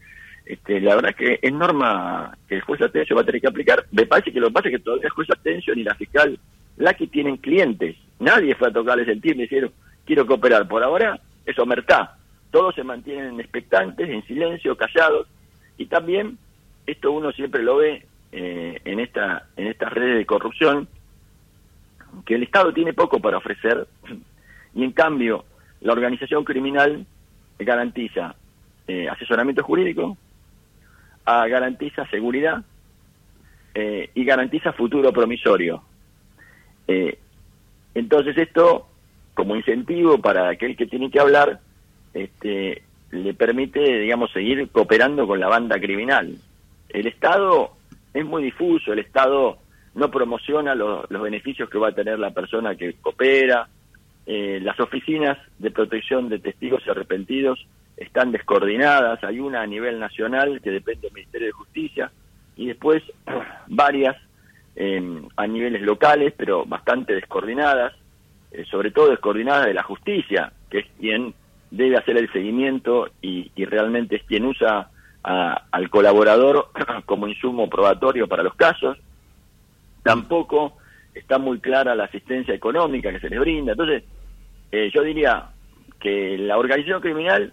este, 0.44 0.78
la 0.82 0.96
verdad 0.96 1.12
es 1.12 1.16
que 1.16 1.38
es 1.40 1.52
norma 1.54 2.36
que 2.46 2.56
el 2.56 2.60
juez 2.60 2.82
Atencio 2.82 3.16
va 3.16 3.22
a 3.22 3.24
tener 3.24 3.40
que 3.40 3.48
aplicar. 3.48 3.86
Me 3.92 4.04
parece 4.04 4.30
que 4.30 4.40
lo 4.40 4.48
que 4.48 4.52
pasa 4.52 4.68
es 4.68 4.76
que 4.76 4.82
todavía 4.82 5.06
el 5.06 5.12
juez 5.12 5.30
Atencio 5.30 5.74
ni 5.74 5.84
la 5.84 5.94
fiscal 5.94 6.38
la 6.76 6.94
que 6.94 7.06
tienen 7.06 7.36
clientes 7.36 7.96
Nadie 8.22 8.54
fue 8.54 8.68
a 8.68 8.72
tocarles 8.72 9.08
el 9.08 9.20
timbre 9.20 9.40
y 9.40 9.48
dijeron, 9.48 9.72
quiero 10.06 10.24
cooperar. 10.24 10.68
Por 10.68 10.84
ahora 10.84 11.18
es 11.44 11.58
omertá. 11.58 12.18
Todos 12.52 12.72
se 12.72 12.84
mantienen 12.84 13.40
expectantes, 13.40 14.08
en 14.08 14.24
silencio, 14.26 14.76
callados. 14.76 15.26
Y 15.76 15.86
también, 15.86 16.38
esto 16.86 17.10
uno 17.10 17.32
siempre 17.32 17.64
lo 17.64 17.78
ve 17.78 18.06
eh, 18.30 18.80
en, 18.84 19.00
esta, 19.00 19.48
en 19.56 19.66
estas 19.66 19.92
redes 19.92 20.18
de 20.18 20.26
corrupción, 20.26 20.86
que 22.24 22.36
el 22.36 22.44
Estado 22.44 22.72
tiene 22.72 22.92
poco 22.92 23.18
para 23.18 23.38
ofrecer 23.38 23.88
y 24.74 24.84
en 24.84 24.92
cambio 24.92 25.44
la 25.80 25.92
organización 25.92 26.44
criminal 26.44 27.04
garantiza 27.58 28.36
eh, 28.86 29.08
asesoramiento 29.08 29.64
jurídico, 29.64 30.16
ah, 31.24 31.48
garantiza 31.48 32.06
seguridad 32.08 32.62
eh, 33.74 34.10
y 34.14 34.24
garantiza 34.24 34.72
futuro 34.72 35.12
promisorio. 35.12 35.82
Entonces 37.94 38.36
esto, 38.38 38.86
como 39.34 39.56
incentivo 39.56 40.18
para 40.18 40.48
aquel 40.48 40.76
que 40.76 40.86
tiene 40.86 41.10
que 41.10 41.20
hablar, 41.20 41.60
este, 42.14 42.82
le 43.10 43.34
permite, 43.34 43.80
digamos, 43.80 44.32
seguir 44.32 44.68
cooperando 44.70 45.26
con 45.26 45.40
la 45.40 45.48
banda 45.48 45.78
criminal. 45.78 46.36
El 46.88 47.06
Estado 47.06 47.72
es 48.14 48.24
muy 48.24 48.42
difuso, 48.42 48.92
el 48.92 49.00
Estado 49.00 49.58
no 49.94 50.10
promociona 50.10 50.74
los 50.74 51.08
beneficios 51.08 51.68
que 51.68 51.78
va 51.78 51.88
a 51.88 51.94
tener 51.94 52.18
la 52.18 52.30
persona 52.30 52.74
que 52.74 52.94
coopera, 52.94 53.68
eh, 54.24 54.60
las 54.62 54.78
oficinas 54.80 55.36
de 55.58 55.70
protección 55.70 56.28
de 56.28 56.38
testigos 56.38 56.86
arrepentidos 56.88 57.66
están 57.96 58.32
descoordinadas, 58.32 59.22
hay 59.24 59.40
una 59.40 59.62
a 59.62 59.66
nivel 59.66 59.98
nacional 59.98 60.60
que 60.62 60.70
depende 60.70 61.02
del 61.02 61.14
Ministerio 61.14 61.48
de 61.48 61.52
Justicia 61.52 62.10
y 62.56 62.66
después 62.68 63.02
varias 63.66 64.16
a 65.36 65.46
niveles 65.46 65.82
locales, 65.82 66.32
pero 66.36 66.64
bastante 66.64 67.14
descoordinadas, 67.14 67.94
eh, 68.50 68.64
sobre 68.70 68.90
todo 68.90 69.10
descoordinadas 69.10 69.66
de 69.66 69.74
la 69.74 69.82
justicia, 69.82 70.52
que 70.70 70.80
es 70.80 70.86
quien 70.98 71.34
debe 71.70 71.96
hacer 71.96 72.16
el 72.16 72.30
seguimiento 72.32 73.08
y, 73.20 73.50
realmente 73.64 74.16
es 74.16 74.24
quien 74.24 74.44
usa 74.44 74.88
al 75.22 75.88
colaborador 75.88 76.70
como 77.06 77.28
insumo 77.28 77.68
probatorio 77.68 78.26
para 78.28 78.42
los 78.42 78.54
casos. 78.54 78.98
Tampoco 80.02 80.76
está 81.14 81.38
muy 81.38 81.60
clara 81.60 81.94
la 81.94 82.04
asistencia 82.04 82.54
económica 82.54 83.12
que 83.12 83.20
se 83.20 83.30
les 83.30 83.38
brinda. 83.38 83.72
Entonces, 83.72 84.02
eh, 84.72 84.90
yo 84.92 85.02
diría 85.02 85.50
que 86.00 86.36
la 86.38 86.58
organización 86.58 87.00
criminal 87.00 87.52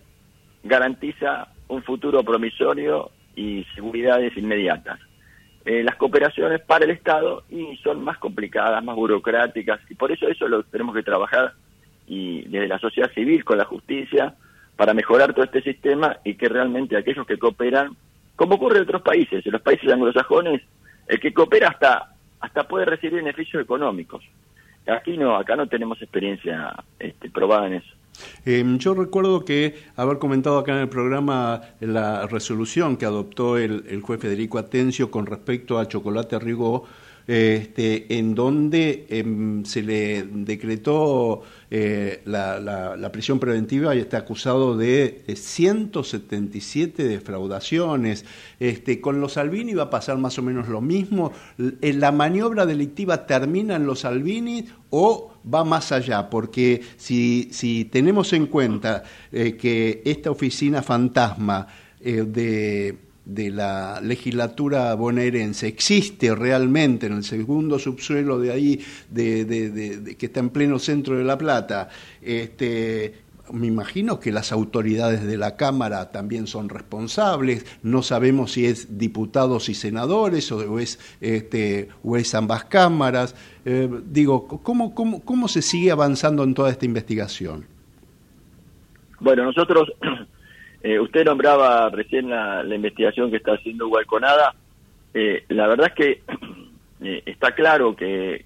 garantiza 0.63 1.49
un 1.67 1.83
futuro 1.83 2.23
promisorio 2.23 3.11
y 3.35 3.65
seguridades 3.75 4.35
inmediatas. 4.35 4.99
Eh, 5.65 5.83
las 5.83 5.95
cooperaciones 5.95 6.61
para 6.61 6.85
el 6.85 6.91
Estado 6.91 7.43
y 7.49 7.75
son 7.77 8.03
más 8.03 8.17
complicadas, 8.17 8.83
más 8.83 8.95
burocráticas, 8.95 9.79
y 9.89 9.95
por 9.95 10.11
eso 10.11 10.27
eso 10.27 10.47
lo 10.47 10.63
tenemos 10.63 10.95
que 10.95 11.03
trabajar 11.03 11.53
y 12.07 12.43
desde 12.43 12.67
la 12.67 12.79
sociedad 12.79 13.11
civil 13.13 13.43
con 13.43 13.57
la 13.57 13.65
justicia 13.65 14.35
para 14.75 14.93
mejorar 14.93 15.33
todo 15.33 15.43
este 15.43 15.61
sistema 15.61 16.17
y 16.23 16.35
que 16.35 16.49
realmente 16.49 16.97
aquellos 16.97 17.27
que 17.27 17.37
cooperan, 17.37 17.95
como 18.35 18.55
ocurre 18.55 18.77
en 18.77 18.83
otros 18.83 19.01
países, 19.01 19.45
en 19.45 19.51
los 19.51 19.61
países 19.61 19.91
anglosajones, 19.91 20.61
el 21.07 21.19
que 21.19 21.33
coopera 21.33 21.69
hasta 21.69 22.15
hasta 22.39 22.67
puede 22.67 22.85
recibir 22.85 23.15
beneficios 23.15 23.61
económicos. 23.61 24.23
Aquí 24.87 25.17
no, 25.17 25.35
acá 25.35 25.55
no 25.55 25.67
tenemos 25.67 26.01
experiencia 26.01 26.73
este, 26.97 27.29
probada 27.29 27.67
en 27.67 27.73
eso. 27.73 27.98
Em, 28.45 28.77
yo 28.77 28.93
recuerdo 28.93 29.45
que 29.45 29.75
haber 29.95 30.19
comentado 30.19 30.57
acá 30.57 30.73
en 30.73 30.79
el 30.79 30.89
programa 30.89 31.61
la 31.79 32.27
resolución 32.27 32.97
que 32.97 33.05
adoptó 33.05 33.57
el, 33.57 34.01
juez 34.01 34.19
Federico 34.19 34.57
Atencio 34.57 35.11
con 35.11 35.25
respecto 35.25 35.79
a 35.79 35.87
Chocolate 35.87 36.39
Rigó, 36.39 36.85
este, 37.29 38.17
en 38.17 38.33
donde 38.33 39.05
em, 39.07 39.63
se 39.63 39.83
le 39.83 40.23
decretó 40.23 41.43
eh, 41.69 42.23
la, 42.25 43.07
prisión 43.13 43.39
preventiva 43.39 43.95
y 43.95 43.99
está 43.99 44.17
acusado 44.17 44.75
de 44.75 45.23
177 45.35 47.03
defraudaciones. 47.03 48.25
Este, 48.59 48.99
con 48.99 49.21
los 49.21 49.37
Albini 49.37 49.75
va 49.75 49.83
a 49.83 49.89
pasar 49.91 50.17
más 50.17 50.39
o 50.39 50.41
menos 50.41 50.69
lo 50.69 50.81
mismo. 50.81 51.31
¿La 51.57 52.11
maniobra 52.11 52.65
delictiva 52.65 53.27
termina 53.27 53.75
en 53.75 53.85
los 53.85 54.05
Albini 54.05 54.65
o 54.89 55.31
va 55.53 55.63
más 55.63 55.91
allá? 55.91 56.31
Porque 56.31 56.81
si, 56.97 57.49
si 57.51 57.85
tenemos 57.85 58.33
en 58.33 58.47
cuenta 58.47 59.03
eh, 59.31 59.55
que 59.55 60.01
esta 60.03 60.31
oficina 60.31 60.81
fantasma 60.81 61.67
eh, 62.01 62.23
de 62.23 63.08
de 63.29 63.51
la 63.51 64.01
legislatura 64.01 64.93
bonaerense 64.95 65.67
existe 65.67 66.33
realmente 66.33 67.05
en 67.05 67.13
el 67.13 67.23
segundo 67.23 67.77
subsuelo 67.77 68.39
de 68.39 68.51
ahí, 68.51 68.79
de, 69.09 70.15
que 70.17 70.25
está 70.25 70.39
en 70.39 70.49
pleno 70.49 70.79
centro 70.79 71.17
de 71.17 71.23
La 71.23 71.37
Plata, 71.37 71.89
este, 72.21 73.13
me 73.51 73.67
imagino 73.67 74.19
que 74.19 74.31
las 74.31 74.51
autoridades 74.51 75.25
de 75.25 75.37
la 75.37 75.55
Cámara 75.55 76.11
también 76.11 76.47
son 76.47 76.69
responsables, 76.69 77.65
no 77.83 78.01
sabemos 78.01 78.53
si 78.53 78.65
es 78.65 78.97
diputados 78.97 79.69
y 79.69 79.75
senadores 79.75 80.51
o 80.51 80.79
es, 80.79 80.99
este, 81.21 81.89
o 82.03 82.17
es 82.17 82.33
ambas 82.35 82.65
cámaras. 82.65 83.35
Eh, 83.65 83.89
digo, 84.05 84.47
¿cómo, 84.47 84.93
cómo, 84.93 85.23
¿cómo 85.23 85.47
se 85.47 85.61
sigue 85.61 85.91
avanzando 85.91 86.43
en 86.43 86.53
toda 86.53 86.69
esta 86.69 86.85
investigación? 86.85 87.65
Bueno, 89.19 89.43
nosotros 89.45 89.91
Eh, 90.81 90.99
usted 90.99 91.25
nombraba 91.25 91.89
recién 91.89 92.29
la, 92.29 92.63
investigación 92.63 93.29
que 93.29 93.37
está 93.37 93.53
haciendo 93.53 93.87
Hualconada. 93.87 94.53
Eh, 95.13 95.43
la 95.49 95.67
verdad 95.67 95.87
es 95.87 95.93
que 95.93 96.21
eh, 97.01 97.23
está 97.25 97.51
claro 97.51 97.95
que, 97.95 98.45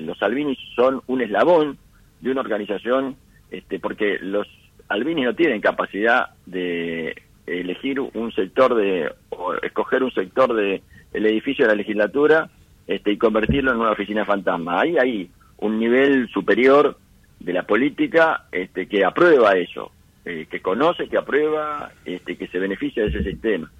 los 0.00 0.20
albinis 0.22 0.58
son 0.74 1.02
un 1.06 1.20
eslabón 1.20 1.78
de 2.20 2.30
una 2.30 2.40
organización, 2.40 3.16
este, 3.50 3.78
porque 3.78 4.18
los 4.20 4.46
albinis 4.88 5.24
no 5.24 5.34
tienen 5.34 5.60
capacidad 5.60 6.30
de 6.46 7.14
elegir 7.46 8.00
un 8.00 8.32
sector 8.32 8.74
de, 8.74 9.12
o 9.30 9.54
escoger 9.54 10.02
un 10.02 10.12
sector 10.12 10.54
de 10.54 10.82
el 11.12 11.26
edificio 11.26 11.64
de 11.64 11.72
la 11.72 11.76
legislatura 11.76 12.50
este, 12.86 13.12
y 13.12 13.18
convertirlo 13.18 13.72
en 13.72 13.78
una 13.78 13.92
oficina 13.92 14.24
fantasma. 14.24 14.80
Ahí 14.80 14.96
hay 14.98 15.30
un 15.58 15.78
nivel 15.78 16.28
superior 16.28 16.96
de 17.38 17.52
la 17.52 17.62
política 17.62 18.46
este, 18.52 18.86
que 18.86 19.04
aprueba 19.04 19.52
eso. 19.52 19.90
Eh, 20.26 20.46
que 20.50 20.60
conoce, 20.60 21.08
que 21.08 21.16
aprueba, 21.16 21.92
este, 22.04 22.36
que 22.36 22.46
se 22.48 22.58
beneficia 22.58 23.02
de 23.04 23.08
ese 23.08 23.24
sistema. 23.24 23.72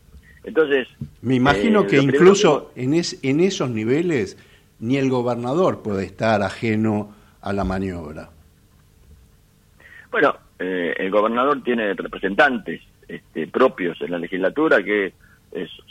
Entonces... 0.42 0.88
Me 1.20 1.34
imagino 1.34 1.82
eh, 1.82 1.86
que 1.86 1.98
incluso 1.98 2.72
en, 2.74 2.94
en 2.94 3.40
esos 3.40 3.68
niveles 3.68 4.38
ni 4.78 4.96
el 4.96 5.10
gobernador 5.10 5.82
puede 5.82 6.06
estar 6.06 6.42
ajeno 6.42 7.14
a 7.42 7.52
la 7.52 7.64
maniobra. 7.64 8.30
Bueno, 10.10 10.34
eh, 10.58 10.94
el 10.96 11.10
gobernador 11.10 11.62
tiene 11.62 11.92
representantes 11.92 12.80
este, 13.06 13.46
propios 13.48 14.00
en 14.00 14.12
la 14.12 14.18
legislatura 14.18 14.82
que 14.82 15.12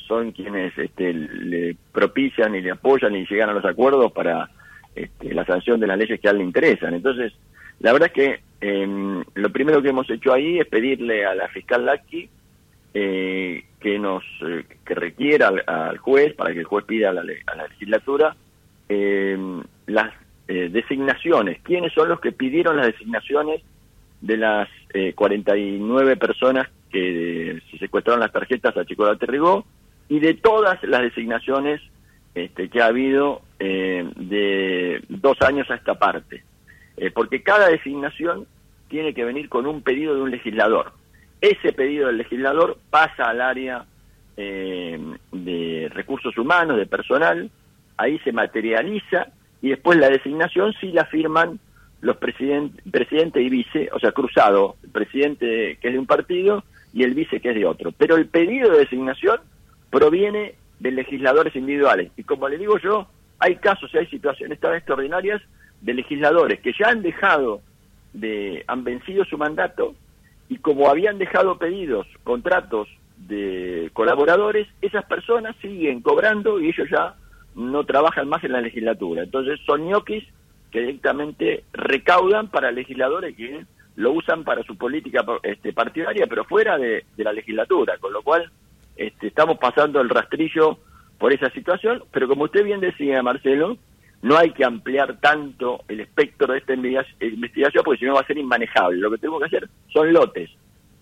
son 0.07 0.31
quienes 0.31 0.75
este, 0.79 1.13
le 1.13 1.75
propician 1.91 2.55
y 2.55 2.61
le 2.61 2.71
apoyan 2.71 3.15
y 3.15 3.27
llegan 3.27 3.49
a 3.49 3.53
los 3.53 3.65
acuerdos 3.65 4.11
para 4.13 4.49
este, 4.95 5.31
la 5.31 5.45
sanción 5.45 5.79
de 5.79 5.85
las 5.85 5.97
leyes 5.99 6.19
que 6.19 6.27
a 6.27 6.31
él 6.31 6.39
le 6.39 6.45
interesan. 6.45 6.95
Entonces, 6.95 7.33
la 7.79 7.93
verdad 7.93 8.07
es 8.07 8.13
que 8.13 8.48
eh, 8.61 9.23
lo 9.33 9.49
primero 9.51 9.81
que 9.81 9.89
hemos 9.89 10.09
hecho 10.09 10.33
ahí 10.33 10.59
es 10.59 10.67
pedirle 10.67 11.25
a 11.25 11.33
la 11.35 11.47
fiscal 11.47 11.85
Laki 11.85 12.29
eh, 12.91 13.65
que 13.79 13.99
nos 13.99 14.23
eh, 14.41 14.65
que 14.83 14.95
requiera 14.95 15.51
al, 15.67 15.97
juez 15.99 16.33
para 16.33 16.53
que 16.53 16.59
el 16.61 16.65
juez 16.65 16.85
pida 16.85 17.11
a 17.11 17.13
la, 17.13 17.23
legislatura 17.23 18.35
em, 18.87 19.61
las 19.85 20.11
eh, 20.47 20.69
designaciones. 20.71 21.61
¿Quiénes 21.61 21.93
son 21.93 22.09
los 22.09 22.19
que 22.19 22.31
pidieron 22.31 22.77
las 22.77 22.87
designaciones 22.87 23.61
de 24.21 24.37
las 24.37 24.67
49 25.15 26.17
personas 26.17 26.67
que 26.91 27.61
se 27.69 27.77
secuestraron 27.77 28.19
las 28.19 28.31
tarjetas 28.31 28.75
a 28.75 28.83
Chicolate 28.83 29.27
Rigó 29.27 29.65
y 30.09 30.19
de 30.19 30.33
todas 30.33 30.83
las 30.83 31.03
designaciones 31.03 31.79
este, 32.33 32.69
que 32.69 32.81
ha 32.81 32.87
habido 32.87 33.43
de 33.59 34.99
dos 35.07 35.39
años 35.41 35.69
a 35.69 35.75
esta 35.75 35.99
parte? 35.99 36.43
Eh, 36.99 37.11
porque 37.11 37.41
cada 37.41 37.69
designación 37.69 38.45
tiene 38.89 39.13
que 39.13 39.23
venir 39.23 39.47
con 39.47 39.65
un 39.65 39.81
pedido 39.81 40.15
de 40.15 40.21
un 40.21 40.31
legislador. 40.31 40.91
Ese 41.39 41.71
pedido 41.71 42.07
del 42.07 42.17
legislador 42.17 42.77
pasa 42.89 43.29
al 43.29 43.39
área 43.39 43.85
eh, 44.35 44.99
de 45.31 45.89
recursos 45.93 46.37
humanos, 46.37 46.77
de 46.77 46.85
personal, 46.85 47.49
ahí 47.95 48.19
se 48.19 48.33
materializa 48.33 49.27
y 49.61 49.69
después 49.69 49.97
la 49.97 50.09
designación 50.09 50.73
sí 50.81 50.91
la 50.91 51.05
firman 51.05 51.59
los 52.01 52.17
presidentes 52.17 52.81
presidente 52.91 53.41
y 53.41 53.49
vice, 53.49 53.89
o 53.93 53.99
sea, 53.99 54.11
cruzado, 54.11 54.75
el 54.83 54.89
presidente 54.89 55.77
que 55.81 55.87
es 55.87 55.93
de 55.93 55.99
un 55.99 56.05
partido 56.05 56.63
y 56.93 57.03
el 57.03 57.13
vice 57.13 57.39
que 57.39 57.49
es 57.49 57.55
de 57.55 57.65
otro. 57.65 57.93
Pero 57.93 58.17
el 58.17 58.27
pedido 58.27 58.71
de 58.71 58.79
designación 58.79 59.39
proviene 59.89 60.55
de 60.79 60.91
legisladores 60.91 61.55
individuales. 61.55 62.11
Y 62.17 62.23
como 62.23 62.49
le 62.49 62.57
digo 62.57 62.77
yo, 62.77 63.07
hay 63.39 63.55
casos 63.57 63.89
y 63.93 63.99
hay 63.99 64.07
situaciones 64.07 64.59
tan 64.59 64.75
extraordinarias 64.75 65.41
de 65.81 65.93
legisladores 65.93 66.59
que 66.59 66.73
ya 66.77 66.89
han 66.89 67.01
dejado 67.01 67.61
de, 68.13 68.63
han 68.67 68.83
vencido 68.83 69.23
su 69.25 69.37
mandato 69.37 69.95
y 70.49 70.57
como 70.57 70.89
habían 70.89 71.17
dejado 71.17 71.57
pedidos, 71.57 72.07
contratos 72.23 72.87
de 73.17 73.89
colaboradores, 73.93 74.67
esas 74.81 75.05
personas 75.05 75.55
siguen 75.61 76.01
cobrando 76.01 76.59
y 76.59 76.69
ellos 76.69 76.87
ya 76.89 77.15
no 77.55 77.83
trabajan 77.83 78.27
más 78.27 78.43
en 78.43 78.53
la 78.53 78.61
legislatura. 78.61 79.23
Entonces 79.23 79.59
son 79.65 79.87
ñoquis 79.87 80.23
que 80.71 80.81
directamente 80.81 81.63
recaudan 81.73 82.49
para 82.49 82.71
legisladores 82.71 83.35
que 83.35 83.65
lo 83.95 84.13
usan 84.13 84.43
para 84.43 84.63
su 84.63 84.77
política 84.77 85.25
este, 85.43 85.73
partidaria, 85.73 86.25
pero 86.27 86.45
fuera 86.45 86.77
de, 86.77 87.05
la 87.17 87.33
legislatura, 87.33 87.97
con 87.97 88.13
lo 88.13 88.21
cual 88.21 88.49
este, 88.95 89.27
estamos 89.27 89.57
pasando 89.57 89.99
el 89.99 90.09
rastrillo 90.09 90.79
por 91.17 91.33
esa 91.33 91.49
situación, 91.49 92.03
pero 92.11 92.27
como 92.27 92.45
usted 92.45 92.63
bien 92.63 92.79
decía, 92.79 93.21
Marcelo, 93.21 93.77
no 94.21 94.37
hay 94.37 94.51
que 94.51 94.65
ampliar 94.65 95.17
tanto 95.19 95.81
el 95.87 96.01
espectro 96.01 96.51
de 96.53 96.59
esta 96.59 96.73
investigación 96.73 97.83
porque 97.83 97.99
si 97.99 98.05
no 98.05 98.15
va 98.15 98.21
a 98.21 98.27
ser 98.27 98.37
inmanejable. 98.37 98.97
Lo 98.97 99.11
que 99.11 99.17
tenemos 99.17 99.39
que 99.39 99.45
hacer 99.45 99.69
son 99.93 100.11
lotes. 100.11 100.49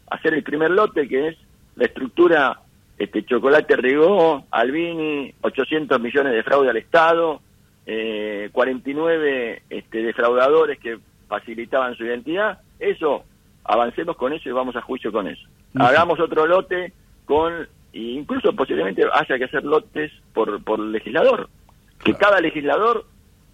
Hacer 0.10 0.34
el 0.34 0.43
primer 0.43 0.71
lote 0.71 1.08
que 1.08 1.30
es 1.30 1.38
la 1.75 1.86
estructura 1.86 2.60
este 2.97 3.23
Chocolate 3.25 3.75
Rigó, 3.75 4.45
Albini, 4.49 5.34
800 5.41 5.99
millones 5.99 6.34
de 6.34 6.43
fraude 6.43 6.69
al 6.69 6.77
Estado, 6.77 7.41
eh, 7.86 8.49
49 8.51 9.63
este, 9.69 10.01
defraudadores 10.01 10.80
que 10.80 10.97
facilitaban 11.27 11.95
su 11.95 12.06
identidad. 12.06 12.60
Eso, 12.80 13.23
avancemos 13.63 14.15
con 14.15 14.34
eso 14.34 14.49
y 14.49 14.51
vamos 14.51 14.75
a 14.75 14.82
juicio 14.82 15.12
con 15.12 15.27
eso. 15.27 15.47
Hagamos 15.75 16.19
otro 16.19 16.47
lote 16.47 16.91
con, 17.25 17.67
incluso 17.93 18.53
posiblemente 18.53 19.03
haya 19.13 19.38
que 19.38 19.45
hacer 19.45 19.63
lotes 19.63 20.12
por, 20.34 20.63
por 20.63 20.80
legislador 20.80 21.49
que 22.03 22.13
cada 22.13 22.39
legislador 22.39 23.05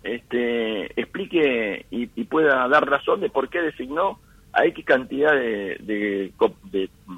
este, 0.03 0.99
explique 0.99 1.85
y, 1.89 2.07
pueda 2.25 2.67
dar 2.67 2.89
razón 2.89 3.21
de 3.21 3.29
por 3.29 3.49
qué 3.49 3.61
designó 3.61 4.19
a 4.51 4.65
X 4.65 4.85
cantidad 4.85 5.31
de, 5.33 6.31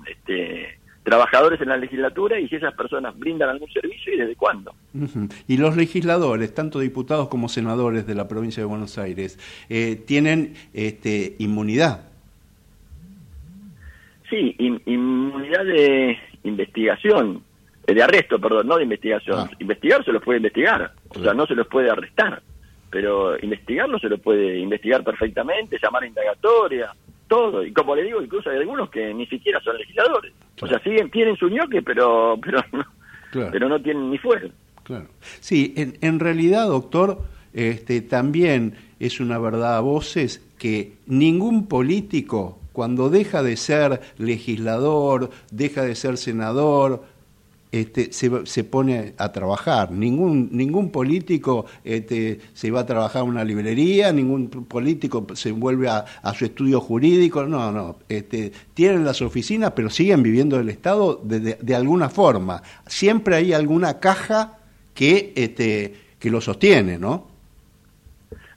este, 0.08 0.80
trabajadores 1.04 1.60
en 1.62 1.70
la 1.70 1.78
legislatura 1.78 2.40
y 2.40 2.48
si 2.48 2.56
esas 2.56 2.74
personas 2.74 3.18
brindan 3.18 3.50
algún 3.50 3.70
servicio 3.72 4.14
y 4.14 4.18
desde 4.18 4.36
cuándo. 4.36 4.74
Y 5.48 5.58
los 5.58 5.76
legisladores, 5.76 6.54
tanto 6.54 6.80
diputados 6.80 7.28
como 7.28 7.50
senadores 7.50 8.08
de 8.08 8.16
la 8.16 8.28
provincia 8.28 8.62
de 8.62 8.68
Buenos 8.68 8.98
Aires, 8.98 9.40
eh, 9.70 9.96
tienen 9.96 10.54
este, 10.74 11.36
inmunidad. 11.40 12.10
Sí, 14.30 14.56
inmunidad 14.58 15.66
de 15.66 16.18
investigación 16.44 17.44
de 17.94 18.04
arresto, 18.04 18.40
perdón, 18.40 18.68
no 18.68 18.78
de 18.78 18.84
investigación. 18.84 19.40
Ah. 19.40 19.52
Investigar 19.60 20.04
se 20.04 20.12
los 20.12 20.24
puede 20.24 20.38
investigar, 20.38 20.94
o 21.10 21.20
sea, 21.20 21.34
no 21.34 21.46
se 21.46 21.56
los 21.56 21.68
puede 21.68 21.90
arrestar, 21.90 22.42
pero 22.90 23.38
investigarlo 23.44 24.00
se 24.00 24.10
lo 24.10 24.18
puede 24.18 24.60
investigar 24.60 25.04
perfectamente, 25.04 25.78
llamar 25.82 26.04
a 26.04 26.08
indagatoria, 26.08 26.94
todo. 27.28 27.64
Y 27.64 27.72
como 27.72 27.96
le 27.96 28.04
digo, 28.04 28.22
incluso 28.22 28.50
hay 28.50 28.58
algunos 28.58 28.90
que 28.90 29.14
ni 29.14 29.26
siquiera 29.28 29.60
son 29.62 29.78
legisladores. 29.78 30.34
O 30.62 30.68
sea, 30.68 30.80
siguen, 30.80 31.12
tienen 31.12 31.36
su 31.36 31.50
ñoque, 31.50 31.82
pero, 31.82 32.40
pero, 32.42 32.64
no, 32.72 32.86
pero 33.52 33.70
no 33.70 33.82
tienen 33.82 34.10
ni 34.10 34.18
fuerza. 34.18 34.54
Claro. 34.84 35.08
Sí, 35.20 35.74
en, 35.78 35.98
en 36.02 36.20
realidad, 36.20 36.68
doctor, 36.68 37.24
este, 37.54 38.02
también 38.02 38.76
es 39.00 39.20
una 39.20 39.40
verdad 39.40 39.78
a 39.78 39.82
voces 39.82 40.46
que 40.58 40.94
ningún 41.06 41.68
político, 41.68 42.60
cuando 42.72 43.10
deja 43.10 43.44
de 43.44 43.58
ser 43.58 44.02
legislador, 44.18 45.32
deja 45.52 45.84
de 45.84 45.96
ser 45.96 46.18
senador, 46.18 47.04
este, 47.72 48.14
se, 48.14 48.64
pone 48.64 49.14
a 49.18 49.32
trabajar. 49.32 49.92
Ningún, 49.92 50.50
ningún 50.52 50.92
político 50.92 51.66
este, 51.84 52.40
se 52.54 52.72
va 52.72 52.82
a 52.82 52.86
trabajar 52.86 53.24
en 53.24 53.30
una 53.30 53.44
librería, 53.44 54.14
ningún 54.14 54.50
político 54.50 55.28
se 55.34 55.52
vuelve 55.52 55.90
a, 55.90 56.06
su 56.34 56.46
estudio 56.46 56.80
jurídico, 56.80 57.46
no, 57.46 57.72
no. 57.72 57.98
Este, 58.08 58.52
tienen 58.74 59.04
las 59.04 59.22
oficinas, 59.22 59.72
pero 59.72 59.90
siguen 59.90 60.24
viviendo 60.24 60.58
del 60.58 60.70
Estado 60.70 61.20
de, 61.24 61.76
alguna 61.76 62.10
forma. 62.10 62.62
Siempre 62.88 63.36
hay 63.36 63.54
alguna 63.54 64.00
caja 64.00 64.60
que, 64.94 65.34
este, 65.36 65.96
que 66.20 66.30
lo 66.30 66.40
sostiene, 66.40 66.98
¿no? 66.98 67.28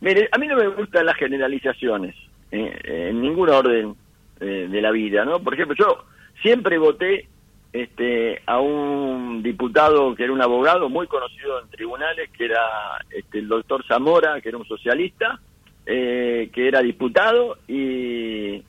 Mire, 0.00 0.28
a 0.30 0.38
mí 0.38 0.46
no 0.46 0.56
me 0.56 0.68
gustan 0.68 1.06
las 1.06 1.16
generalizaciones 1.16 2.14
eh, 2.52 3.08
en 3.10 3.20
ningún 3.20 3.48
orden 3.48 3.96
eh, 4.40 4.68
de 4.70 4.80
la 4.80 4.92
vida, 4.92 5.24
¿no? 5.24 5.40
Por 5.42 5.54
ejemplo, 5.54 5.74
yo 5.76 6.04
siempre 6.40 6.78
voté 6.78 7.26
este, 7.72 8.40
a 8.46 8.60
un 8.60 9.42
diputado 9.42 10.14
que 10.14 10.24
era 10.24 10.32
un 10.32 10.40
abogado 10.42 10.88
muy 10.88 11.06
conocido 11.06 11.60
en 11.62 11.68
tribunales, 11.70 12.30
que 12.36 12.46
era 12.46 12.62
este, 13.10 13.38
el 13.40 13.48
doctor 13.48 13.84
Zamora, 13.86 14.40
que 14.40 14.48
era 14.48 14.58
un 14.58 14.66
socialista, 14.66 15.40
eh, 15.86 16.50
que 16.52 16.68
era 16.68 16.80
diputado 16.82 17.58
y 17.68 18.62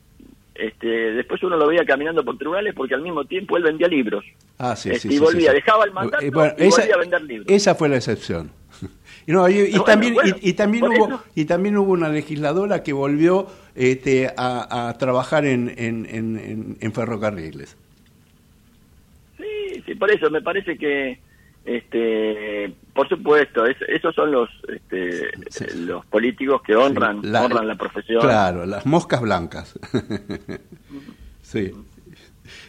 este, 0.55 0.88
después 1.13 1.41
uno 1.43 1.55
lo 1.57 1.67
veía 1.67 1.85
caminando 1.85 2.23
por 2.23 2.38
tribunales 2.38 2.73
porque 2.75 2.93
al 2.95 3.01
mismo 3.01 3.23
tiempo 3.25 3.55
él 3.57 3.63
vendía 3.63 3.88
libros. 3.88 4.25
Ah, 4.57 4.75
sí, 4.75 4.89
Este, 4.89 5.07
sí, 5.07 5.15
y 5.15 5.19
volvía, 5.19 5.51
sí, 5.51 5.55
dejaba 5.55 5.85
el 5.85 5.93
mandato 5.93 6.23
Eh, 6.23 6.29
bueno, 6.31 6.53
y 6.57 6.63
esa, 6.67 6.81
volvía 6.81 6.95
a 6.95 6.99
vender 6.99 7.21
libros. 7.23 7.47
esa 7.49 7.75
fue 7.75 7.89
la 7.89 7.95
excepción. 7.97 8.51
Y, 9.27 9.31
no, 9.31 9.47
y, 9.47 9.53
y 9.59 9.69
Bueno, 9.71 9.83
también, 9.83 10.13
bueno, 10.15 10.35
y, 10.41 10.49
y 10.49 10.53
también 10.53 10.85
hubo 10.85 11.05
eso. 11.07 11.23
y 11.35 11.45
también 11.45 11.77
hubo 11.77 11.91
una 11.91 12.09
legisladora 12.09 12.81
que 12.81 12.93
volvió 12.93 13.45
este, 13.75 14.27
a, 14.35 14.89
a 14.89 14.97
trabajar 14.97 15.45
en, 15.45 15.69
en, 15.77 16.07
en- 16.09 16.77
en 16.79 16.93
ferrocarriles. 16.93 17.77
Sí, 19.79 19.83
sí, 19.85 19.95
por 19.95 20.11
eso 20.11 20.29
me 20.29 20.41
parece 20.41 20.77
que, 20.77 21.19
este, 21.65 22.73
por 22.93 23.07
supuesto, 23.07 23.65
es- 23.65 23.81
esos 23.87 24.13
son 24.15 24.31
los, 24.31 24.49
este, 24.67 25.29
Sí. 25.49 25.65
los 25.85 26.05
políticos 26.07 26.61
que 26.63 26.75
honran, 26.75 27.19
La- 27.23 27.43
honran 27.45 27.67
la 27.67 27.75
profesión. 27.75 28.21
Claro, 28.21 28.65
las 28.65 28.85
moscas 28.85 29.21
blancas. 29.21 29.77
sí. 31.41 31.71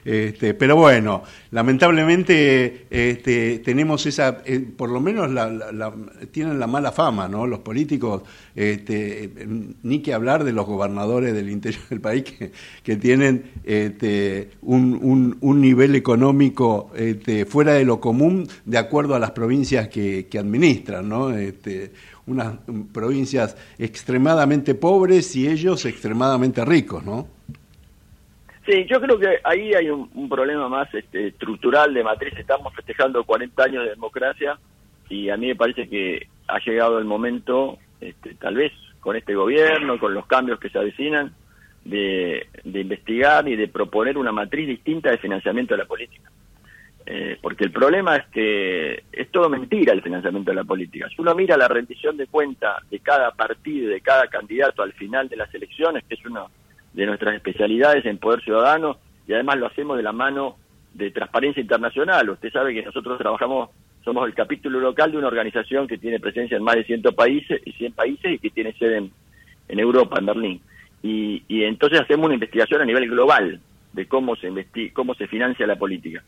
Este, 0.04 0.54
pero 0.54 0.76
bueno, 0.76 1.22
lamentablemente 1.50 2.86
este, 2.90 3.58
tenemos 3.60 4.06
esa, 4.06 4.42
eh, 4.44 4.60
por 4.76 4.90
lo 4.90 5.00
menos 5.00 5.30
la, 5.30 5.50
la- 5.50 5.72
la- 5.72 5.92
tienen 6.30 6.58
la 6.60 6.66
mala 6.66 6.92
fama, 6.92 7.28
¿no? 7.28 7.46
Los 7.46 7.60
políticos, 7.60 8.22
este, 8.54 9.30
ni 9.82 10.00
que 10.00 10.14
hablar 10.14 10.44
de 10.44 10.52
los 10.52 10.66
gobernadores 10.66 11.34
del 11.34 11.50
interior 11.50 11.82
del 11.88 12.00
país 12.00 12.24
que, 12.82 12.96
tienen 12.96 13.50
este, 13.64 14.50
un, 14.62 14.98
un- 15.00 15.36
un 15.40 15.60
nivel 15.60 15.94
económico 15.94 16.90
este, 16.96 17.46
fuera 17.46 17.74
de 17.74 17.84
lo 17.84 18.00
común 18.00 18.46
de 18.64 18.78
acuerdo 18.78 19.14
a 19.14 19.18
las 19.18 19.30
provincias 19.30 19.88
que, 19.88 20.26
que 20.30 20.38
administran, 20.38 21.08
¿no? 21.08 21.30
Este, 21.30 21.92
unas 22.26 22.54
provincias 22.92 23.56
extremadamente 23.78 24.74
pobres 24.74 25.34
y 25.36 25.48
ellos 25.48 25.84
extremadamente 25.84 26.64
ricos, 26.64 27.04
¿no? 27.04 27.26
Sí, 28.66 28.84
yo 28.88 29.00
creo 29.00 29.18
que 29.18 29.40
ahí 29.42 29.72
hay 29.72 29.88
un, 29.88 30.28
problema 30.28 30.68
más 30.68 30.92
este, 30.94 31.28
estructural 31.28 31.94
de 31.94 32.04
matriz. 32.04 32.34
Estamos 32.36 32.74
festejando 32.74 33.24
40 33.24 33.62
años 33.62 33.84
de 33.84 33.90
democracia 33.90 34.58
y 35.08 35.30
a 35.30 35.36
mí 35.36 35.48
me 35.48 35.56
parece 35.56 35.88
que 35.88 36.28
ha 36.46 36.58
llegado 36.58 36.98
el 36.98 37.04
momento, 37.04 37.78
este, 38.00 38.34
tal 38.34 38.56
vez 38.56 38.72
con 39.00 39.16
este 39.16 39.34
gobierno, 39.34 39.98
con 39.98 40.12
los 40.12 40.26
cambios 40.26 40.60
que 40.60 40.68
se 40.68 40.78
avecinan, 40.78 41.32
de, 41.84 42.48
de 42.62 42.80
investigar 42.80 43.48
y 43.48 43.56
de 43.56 43.68
proponer 43.68 44.18
una 44.18 44.32
matriz 44.32 44.68
distinta 44.68 45.10
de 45.10 45.18
financiamiento 45.18 45.74
de 45.74 45.78
la 45.78 45.86
política. 45.86 46.30
Eh, 47.06 47.38
porque 47.40 47.64
el 47.64 47.72
problema 47.72 48.16
es 48.16 48.26
que 48.26 49.02
es 49.10 49.30
todo 49.30 49.48
mentira 49.48 49.92
el 49.92 50.02
financiamiento 50.02 50.50
de 50.50 50.56
la 50.56 50.64
política. 50.64 51.08
Si 51.08 51.20
uno 51.20 51.34
mira 51.34 51.56
la 51.56 51.66
rendición 51.66 52.16
de 52.16 52.26
cuenta 52.26 52.78
de 52.90 53.00
cada 53.00 53.30
partido, 53.32 53.88
de 53.88 54.00
cada 54.00 54.26
candidato 54.28 54.82
al 54.82 54.92
final 54.92 55.28
de 55.28 55.36
las 55.36 55.52
elecciones, 55.54 56.04
que 56.04 56.14
es 56.14 56.24
una 56.26 56.44
de 56.92 57.06
nuestras 57.06 57.34
especialidades 57.34 58.04
en 58.06 58.18
Poder 58.18 58.42
Ciudadano, 58.42 58.98
y 59.26 59.32
además 59.32 59.58
lo 59.58 59.66
hacemos 59.66 59.96
de 59.96 60.02
la 60.02 60.12
mano 60.12 60.56
de 60.94 61.10
Transparencia 61.10 61.60
Internacional. 61.60 62.30
Usted 62.30 62.52
sabe 62.52 62.74
que 62.74 62.82
nosotros 62.82 63.18
trabajamos, 63.18 63.70
somos 64.04 64.26
el 64.26 64.34
capítulo 64.34 64.80
local 64.80 65.12
de 65.12 65.18
una 65.18 65.28
organización 65.28 65.86
que 65.86 65.98
tiene 65.98 66.18
presencia 66.18 66.56
en 66.56 66.64
más 66.64 66.74
de 66.74 66.84
100 66.84 67.02
países, 67.02 67.60
100 67.76 67.92
países 67.92 68.32
y 68.32 68.38
que 68.38 68.50
tiene 68.50 68.72
sede 68.72 69.10
en, 69.68 69.78
Europa, 69.78 70.18
en 70.18 70.26
Berlín. 70.26 70.60
Y, 71.02 71.44
y 71.48 71.64
entonces 71.64 72.00
hacemos 72.00 72.26
una 72.26 72.34
investigación 72.34 72.82
a 72.82 72.84
nivel 72.84 73.08
global 73.08 73.60
de 73.92 74.06
cómo 74.06 74.36
se 74.36 74.48
investi 74.48 74.90
cómo 74.90 75.14
se 75.14 75.26
financia 75.26 75.66
la 75.66 75.76
política. 75.76 76.22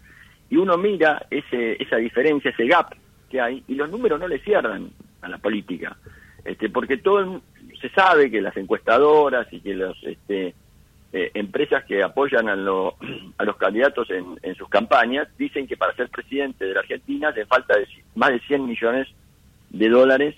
Y 0.51 0.57
uno 0.57 0.77
mira 0.77 1.27
ese, 1.31 1.83
esa 1.83 1.96
diferencia, 1.96 2.51
ese 2.51 2.66
gap 2.66 2.94
que 3.31 3.40
hay, 3.40 3.62
y 3.68 3.75
los 3.75 3.90
números 3.90 4.20
no 4.20 4.29
le 4.29 4.38
cierran 4.40 4.90
a 5.22 5.29
la 5.29 5.38
política. 5.38 5.96
Este, 6.44 6.68
porque 6.68 6.98
todo 6.98 7.40
se 7.82 7.90
sabe 7.90 8.30
que 8.30 8.40
las 8.40 8.56
encuestadoras 8.56 9.46
y 9.52 9.60
que 9.60 9.74
las 9.74 9.94
este, 10.04 10.54
eh, 11.12 11.30
empresas 11.34 11.84
que 11.84 12.02
apoyan 12.02 12.48
a, 12.48 12.56
lo- 12.56 12.96
a 13.38 13.44
los 13.44 13.56
candidatos 13.56 14.08
en, 14.10 14.38
en 14.42 14.54
sus 14.54 14.68
campañas 14.70 15.28
dicen 15.36 15.66
que 15.66 15.76
para 15.76 15.94
ser 15.94 16.08
presidente 16.08 16.64
de 16.64 16.72
la 16.74 16.80
Argentina 16.80 17.30
le 17.32 17.44
falta 17.44 17.74
más 18.14 18.30
de 18.30 18.40
100 18.40 18.66
millones 18.66 19.08
de 19.68 19.88
dólares 19.90 20.34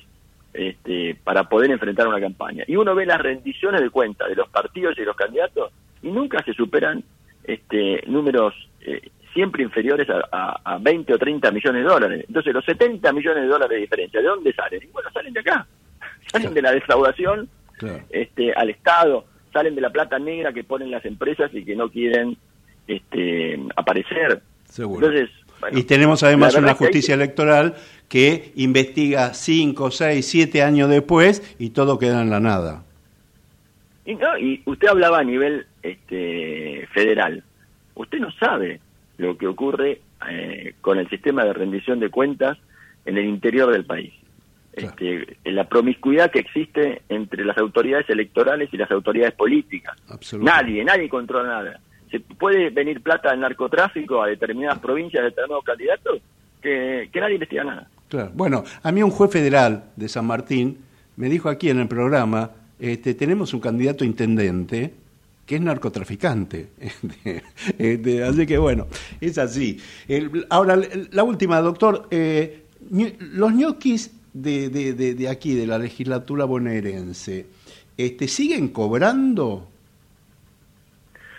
este, 0.52 1.16
para 1.24 1.48
poder 1.48 1.70
enfrentar 1.70 2.07
una 2.09 2.20
campaña. 2.20 2.64
Y 2.66 2.76
uno 2.76 2.94
ve 2.94 3.07
las 3.07 3.20
rendiciones 3.20 3.80
de 3.80 3.90
cuenta 3.90 4.26
de 4.26 4.37
los 4.37 4.48
partidos 4.48 4.96
y 4.96 5.00
de 5.00 5.07
los 5.07 5.16
candidatos 5.16 5.72
y 6.02 6.09
nunca 6.11 6.42
se 6.44 6.52
superan 6.54 7.02
este, 7.44 8.02
números 8.07 8.54
eh, 8.80 9.00
siempre 9.33 9.64
inferiores 9.64 10.09
a, 10.11 10.22
a- 10.30 10.61
a 10.74 10.78
20 10.78 11.12
o 11.14 11.18
30 11.18 11.50
millones 11.50 11.83
de 11.83 11.88
dólares. 11.88 12.24
Entonces, 12.28 12.54
los 12.54 12.64
70 12.64 13.12
millones 13.12 13.42
de 13.42 13.48
dólares 13.48 13.74
de 13.76 13.80
diferencia, 13.83 14.20
¿de 14.20 14.28
dónde 14.28 14.52
salen? 14.52 14.80
Y 14.83 14.87
bueno, 14.92 15.11
salen 15.12 15.33
de 15.33 15.40
acá. 15.40 15.66
Salen 16.35 16.55
de 16.55 16.62
la 16.62 16.73
defraudación 16.73 17.49
Claro. 17.79 18.05
este, 18.11 18.53
al 18.53 18.70
Estado, 18.70 19.25
salen 19.53 19.75
de 19.75 19.81
la 19.81 19.90
plata 19.90 20.18
negra 20.18 20.53
que 20.53 20.64
ponen 20.64 20.90
las 20.90 21.05
empresas 21.05 21.51
y 21.55 21.64
que 21.64 21.75
no 21.77 21.88
quieren 21.88 22.37
este, 22.87 23.59
aparecer. 23.77 24.42
Seguro. 24.64 25.07
Entonces, 25.07 25.35
bueno, 25.61 25.79
y 25.79 25.85
tenemos 25.85 26.23
además 26.23 26.55
una 26.57 26.73
que 26.73 26.79
justicia 26.79 27.14
electoral 27.14 27.75
que 28.09 28.53
investiga 28.57 29.33
5, 29.33 29.90
6, 29.90 30.27
7 30.27 30.62
años 30.62 30.88
después 30.88 31.57
y 31.59 31.70
todo 31.70 31.99
queda 31.99 32.23
en 32.23 32.31
la 32.31 32.40
nada. 32.40 32.85
Y, 34.05 34.14
no, 34.16 34.37
y 34.38 34.62
usted 34.66 34.88
hablaba 34.88 35.20
a 35.20 35.25
nivel 35.25 35.66
este, 35.83 36.87
federal. 36.92 37.42
Usted 37.94 38.18
no 38.18 38.31
sabe 38.33 38.81
lo 39.16 39.38
que 39.38 39.47
ocurre 39.47 40.01
eh, 40.29 40.75
con 40.81 40.99
el 40.99 41.09
sistema 41.09 41.44
de 41.44 41.53
rendición 41.53 42.01
de 42.01 42.11
cuentas 42.11 42.59
en 43.07 43.16
el 43.16 43.25
interior 43.25 43.73
del 43.73 43.85
país. 43.85 44.12
Claro. 44.75 44.95
Este, 44.99 45.37
la 45.51 45.69
promiscuidad 45.69 46.31
que 46.31 46.41
existe 46.41 47.03
entre 47.09 47.45
las 47.45 47.57
autoridades 47.59 48.09
electorales 48.11 48.69
y 48.73 48.77
las 48.77 48.91
autoridades 48.91 49.35
políticas. 49.35 49.97
Nadie, 50.39 50.85
nadie 50.85 51.09
controla 51.09 51.49
nada. 51.49 51.81
¿Se 52.11 52.21
puede 52.21 52.71
venir 52.71 53.01
plata 53.01 53.31
del 53.31 53.41
narcotráfico 53.41 54.23
a 54.23 54.29
determinadas 54.29 54.79
provincias, 54.79 55.23
a 55.23 55.25
determinados 55.27 55.65
candidatos? 55.65 56.21
Que, 56.61 57.09
que 57.13 57.21
nadie 57.21 57.35
investiga 57.35 57.65
nada. 57.65 57.89
Claro. 58.09 58.31
Bueno, 58.35 58.65
a 58.83 58.93
mí 58.93 59.03
un 59.03 59.11
juez 59.11 59.31
federal 59.31 59.85
de 59.97 60.09
San 60.09 60.27
Martín 60.27 60.79
me 61.17 61.29
dijo 61.29 61.49
aquí 61.49 61.71
en 61.71 61.81
el 61.81 61.89
programa, 61.89 62.51
este, 62.79 63.15
tenemos 63.15 63.55
un 63.55 63.61
candidato 63.61 64.05
intendente 64.05 64.93
que 65.47 65.57
es 65.57 65.61
narcotraficante. 65.61 66.69
Este, 67.25 67.43
este, 67.79 68.25
así 68.25 68.47
que 68.47 68.59
bueno, 68.59 68.87
es 69.21 69.39
así. 69.39 69.81
Ahora, 70.51 70.79
la 71.11 71.23
última, 71.23 71.61
doctor, 71.61 72.09
eh, 72.11 72.65
los 72.91 73.53
ñoquis 73.53 74.13
de, 74.35 74.68
de, 74.68 74.92
de, 74.92 75.14
de 75.14 75.29
aquí, 75.29 75.55
de 75.55 75.66
la 75.66 75.79
legislatura 75.79 76.44
bonaerense, 76.44 77.47
este, 77.97 78.29
¿siguen 78.29 78.68
cobrando? 78.68 79.68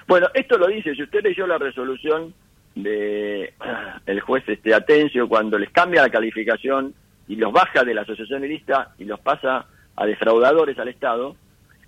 Bueno, 0.08 0.27
esto 0.34 0.58
lo 0.58 0.67
dice, 0.67 0.95
si 0.95 1.03
usted 1.03 1.21
leyó 1.21 1.45
la 1.45 1.58
resolución 1.58 2.34
de 2.73 3.53
ah, 3.60 3.99
el 4.05 4.21
juez 4.21 4.43
este 4.47 4.73
Atencio 4.73 5.27
cuando 5.27 5.58
les 5.60 5.69
cambia 5.71 6.01
la 6.01 6.10
calificación 6.10 6.93
y 7.27 7.36
los 7.36 7.51
baja 7.51 7.84
de 7.84 7.93
la 7.93 8.01
asociación 8.01 8.41
lista 8.43 8.93
y 8.97 9.05
los 9.05 9.19
pasa 9.19 9.65
a 9.95 10.05
defraudadores 10.05 10.77
al 10.79 10.88
Estado, 10.88 11.36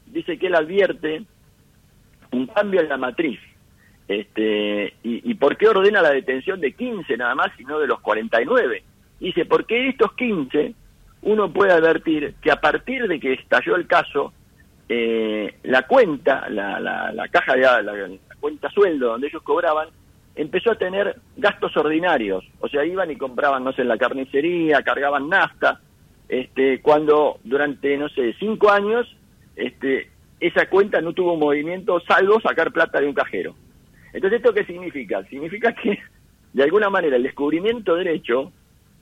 dice 0.08 0.38
que 0.38 0.48
él 0.48 0.56
advierte 0.56 1.24
un 2.32 2.48
cambio 2.48 2.82
en 2.82 2.90
la 2.90 2.98
matriz. 2.98 3.40
Este, 4.08 4.94
y, 5.04 5.32
¿Y 5.32 5.34
por 5.36 5.58
qué 5.58 5.68
ordena 5.68 6.02
la 6.02 6.12
detención 6.12 6.60
de 6.60 6.74
15 6.74 7.18
nada 7.18 7.36
más 7.36 7.52
y 7.60 7.64
no 7.64 7.80
de 7.80 7.88
los 7.88 8.00
49? 8.02 8.84
Dice, 9.20 9.46
porque 9.46 9.90
estos 9.90 10.14
15 10.14 10.74
uno 11.28 11.52
puede 11.52 11.74
advertir 11.74 12.36
que 12.42 12.50
a 12.50 12.62
partir 12.62 13.06
de 13.06 13.20
que 13.20 13.34
estalló 13.34 13.76
el 13.76 13.86
caso, 13.86 14.32
eh, 14.88 15.56
la 15.64 15.82
cuenta, 15.86 16.50
la, 16.50 16.80
la, 16.80 17.12
la 17.12 17.28
caja 17.28 17.54
de 17.54 17.84
la, 17.84 17.94
cuenta 18.40 18.70
sueldo 18.70 19.10
donde 19.10 19.28
ellos 19.28 19.44
cobraban, 19.44 19.90
empezó 20.38 20.72
a 20.72 20.78
tener 20.78 21.18
gastos 21.36 21.76
ordinarios. 21.76 22.46
O 22.62 22.70
sea, 22.70 22.86
iban 22.86 23.12
y 23.12 23.18
compraban, 23.18 23.66
no 23.66 23.74
sé, 23.74 23.82
en 23.82 23.90
la 23.90 23.98
carnicería, 23.98 24.82
cargaban 24.84 25.28
nafta. 25.28 25.82
Este, 26.30 26.82
cuando 26.82 27.40
durante, 27.44 27.98
no 27.98 28.08
sé, 28.08 28.34
cinco 28.40 28.72
años, 28.72 29.14
este, 29.58 30.10
esa 30.40 30.70
cuenta 30.70 31.02
no 31.02 31.12
tuvo 31.12 31.36
movimiento 31.36 32.00
salvo 32.08 32.40
sacar 32.40 32.72
plata 32.72 33.02
de 33.02 33.08
un 33.08 33.14
cajero. 33.14 33.54
Entonces, 34.14 34.40
¿esto 34.40 34.54
qué 34.54 34.64
significa? 34.64 35.26
Significa 35.26 35.74
que, 35.74 36.00
de 36.54 36.64
alguna 36.64 36.90
manera, 36.90 37.18
el 37.18 37.24
descubrimiento 37.24 37.96
derecho, 37.96 38.54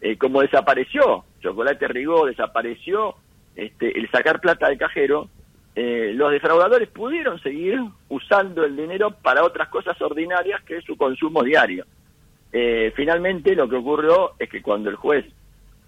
eh, 0.01 0.17
como 0.17 0.41
desapareció, 0.41 1.23
Chocolate 1.49 1.87
Rigó 1.87 2.25
desapareció, 2.25 3.15
este, 3.55 3.97
el 3.97 4.09
sacar 4.09 4.41
plata 4.41 4.67
del 4.67 4.77
cajero, 4.77 5.29
eh, 5.75 6.11
los 6.15 6.31
defraudadores 6.31 6.87
pudieron 6.89 7.39
seguir 7.41 7.79
usando 8.09 8.63
el 8.65 8.75
dinero 8.75 9.11
para 9.11 9.43
otras 9.43 9.67
cosas 9.69 10.01
ordinarias 10.01 10.63
que 10.63 10.77
es 10.77 10.83
su 10.85 10.97
consumo 10.97 11.43
diario. 11.43 11.85
Eh, 12.51 12.91
finalmente, 12.95 13.55
lo 13.55 13.67
que 13.69 13.75
ocurrió 13.75 14.31
es 14.39 14.49
que 14.49 14.61
cuando 14.61 14.89
el 14.89 14.95
juez 14.95 15.25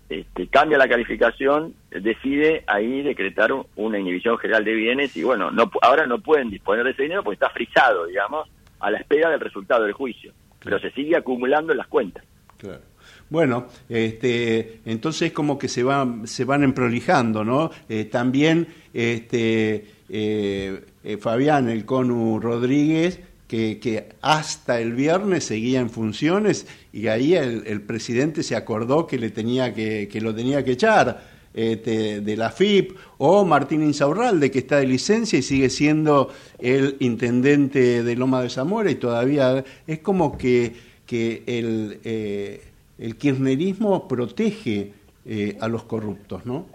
este, 0.10 0.48
cambia 0.48 0.78
la 0.78 0.88
calificación, 0.88 1.74
decide 1.92 2.64
ahí 2.68 3.02
decretar 3.02 3.52
un- 3.52 3.66
una 3.76 4.00
inhibición 4.00 4.38
general 4.38 4.64
de 4.64 4.74
bienes 4.74 5.16
y 5.18 5.24
bueno, 5.24 5.52
no, 5.52 5.70
ahora 5.82 6.06
no 6.06 6.20
pueden 6.20 6.50
disponer 6.50 6.86
de 6.86 6.92
ese 6.92 7.04
dinero 7.04 7.24
porque 7.24 7.36
está 7.36 7.50
frisado, 7.50 8.06
digamos, 8.06 8.48
a 8.80 8.90
la 8.92 9.00
espera 9.00 9.30
del 9.30 9.40
resultado 9.40 9.84
del 9.84 9.94
juicio. 9.94 10.32
Pero 10.64 10.80
se 10.80 10.92
sigue 10.92 11.16
acumulando 11.18 11.72
en 11.74 11.78
las 11.78 11.88
cuentas. 11.88 12.24
Claro. 12.58 12.82
Bueno, 13.30 13.68
este, 13.90 14.80
entonces 14.86 15.34
como 15.34 15.58
que 15.58 15.68
se 15.68 15.84
van, 15.84 16.28
se 16.28 16.46
van 16.46 16.64
emprolijando, 16.64 17.44
¿no? 17.44 17.72
Eh, 17.90 18.06
también 18.06 18.68
este, 18.94 19.86
eh, 20.10 20.82
eh, 21.04 21.18
Fabián, 21.18 21.68
el 21.68 21.86
Conu 21.86 22.40
Rodríguez, 22.40 23.20
que, 23.48 24.10
hasta 24.22 24.80
el 24.80 24.94
viernes 24.94 25.46
seguía 25.46 25.80
en 25.80 25.90
funciones 25.90 26.68
y 26.92 27.08
ahí 27.08 27.34
el, 27.34 27.82
presidente 27.82 28.44
se 28.44 28.56
acordó 28.56 29.08
que, 29.08 29.18
le 29.18 29.30
tenía 29.30 29.74
que, 29.74 30.10
que 30.12 30.22
lo 30.22 30.34
tenía 30.36 30.64
que 30.64 30.74
echar. 30.74 31.38
Este, 31.54 32.22
de 32.22 32.38
la 32.38 32.52
FIP, 32.52 32.96
o 33.18 33.44
Martín 33.44 33.82
Insaurralde, 33.82 34.52
que 34.52 34.60
está 34.60 34.78
de 34.78 34.86
licencia 34.86 35.40
y 35.40 35.42
sigue 35.42 35.72
siendo 35.72 36.30
el 36.60 36.98
intendente 37.00 38.04
de 38.04 38.16
Loma 38.16 38.44
de 38.44 38.52
Zamora 38.52 38.92
y 38.92 38.96
todavía 38.96 39.66
es 39.88 39.98
como 39.98 40.38
que, 40.38 40.76
que 41.08 41.42
el, 41.48 42.00
eh, 42.04 42.62
el 42.98 43.18
kirchnerismo 43.18 44.08
protege 44.08 44.94
eh, 45.26 45.58
a 45.60 45.68
los 45.68 45.84
corruptos, 45.84 46.46
¿no? 46.46 46.68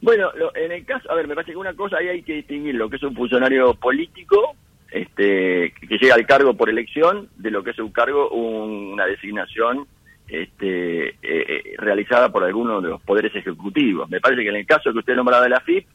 Bueno, 0.00 0.30
en 0.54 0.72
el 0.72 0.84
caso, 0.84 1.10
a 1.10 1.14
ver, 1.14 1.26
me 1.26 1.34
parece 1.34 1.52
que 1.52 1.58
una 1.58 1.74
cosa 1.74 1.96
ahí 1.96 2.08
hay 2.08 2.22
que 2.22 2.34
distinguir 2.34 2.74
lo 2.74 2.90
que 2.90 2.96
es 2.96 3.02
un 3.02 3.14
funcionario 3.14 3.74
político 3.74 4.54
este, 4.90 5.72
que 5.72 5.98
llega 5.98 6.14
al 6.14 6.26
cargo 6.26 6.54
por 6.54 6.68
elección 6.68 7.28
de 7.36 7.50
lo 7.50 7.64
que 7.64 7.70
es 7.70 7.78
un 7.78 7.90
cargo, 7.90 8.28
una 8.30 9.06
designación 9.06 9.86
este, 10.28 11.08
eh, 11.08 11.14
eh, 11.22 11.74
realizada 11.78 12.30
por 12.30 12.44
alguno 12.44 12.80
de 12.80 12.90
los 12.90 13.00
poderes 13.02 13.34
ejecutivos. 13.34 14.08
Me 14.08 14.20
parece 14.20 14.42
que 14.42 14.50
en 14.50 14.56
el 14.56 14.66
caso 14.66 14.92
que 14.92 15.00
usted 15.00 15.16
nombraba 15.16 15.42
de 15.42 15.48
la 15.48 15.60
FIP, 15.60 15.86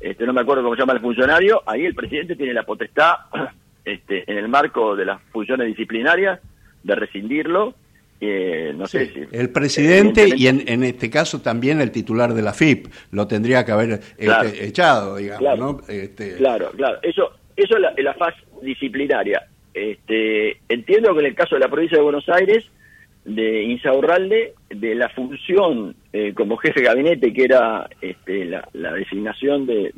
este, 0.00 0.26
no 0.26 0.32
me 0.32 0.42
acuerdo 0.42 0.62
cómo 0.62 0.74
se 0.74 0.82
llama 0.82 0.92
el 0.92 1.00
funcionario, 1.00 1.62
ahí 1.64 1.86
el 1.86 1.94
presidente 1.94 2.36
tiene 2.36 2.52
la 2.52 2.64
potestad, 2.64 3.14
este, 3.84 4.30
en 4.30 4.38
el 4.38 4.48
marco 4.48 4.94
de 4.94 5.06
las 5.06 5.22
funciones 5.32 5.66
disciplinarias, 5.68 6.40
de 6.82 6.94
rescindirlo. 6.94 7.74
Eh, 8.20 8.72
no 8.74 8.86
sé 8.86 9.12
si, 9.12 9.24
el 9.32 9.50
presidente 9.50 10.28
y 10.34 10.46
en, 10.46 10.84
este 10.84 11.10
caso 11.10 11.42
también 11.42 11.80
el 11.80 11.90
titular 11.90 12.32
de 12.32 12.42
la 12.42 12.54
FIP 12.54 12.86
lo 13.10 13.26
tendría 13.26 13.64
que 13.64 13.72
haber 13.72 14.00
este, 14.16 14.66
echado, 14.66 15.16
digamos, 15.16 15.40
claro, 15.40 15.56
¿no? 15.58 15.80
Este... 15.88 16.36
Claro, 16.36 16.70
claro. 16.70 16.98
Eso, 17.02 17.32
eso 17.56 17.74
es 17.74 17.80
la, 17.80 17.92
la 17.96 18.14
fase 18.14 18.38
disciplinaria. 18.62 19.46
Este, 19.74 20.58
entiendo 20.68 21.12
que 21.12 21.20
en 21.20 21.26
el 21.26 21.34
caso 21.34 21.56
de 21.56 21.60
la 21.60 21.68
provincia 21.68 21.98
de 21.98 22.04
Buenos 22.04 22.28
Aires 22.28 22.64
de 23.24 23.62
Insaurralde 23.64 24.54
de 24.68 24.94
la 24.94 25.08
función 25.08 25.96
eh, 26.12 26.34
como 26.34 26.56
jefe 26.58 26.80
de 26.80 26.86
gabinete, 26.86 27.32
que 27.32 27.44
era 27.44 27.88
este, 28.00 28.44
la, 28.44 28.92
designación 28.92 29.66
de, 29.66 29.92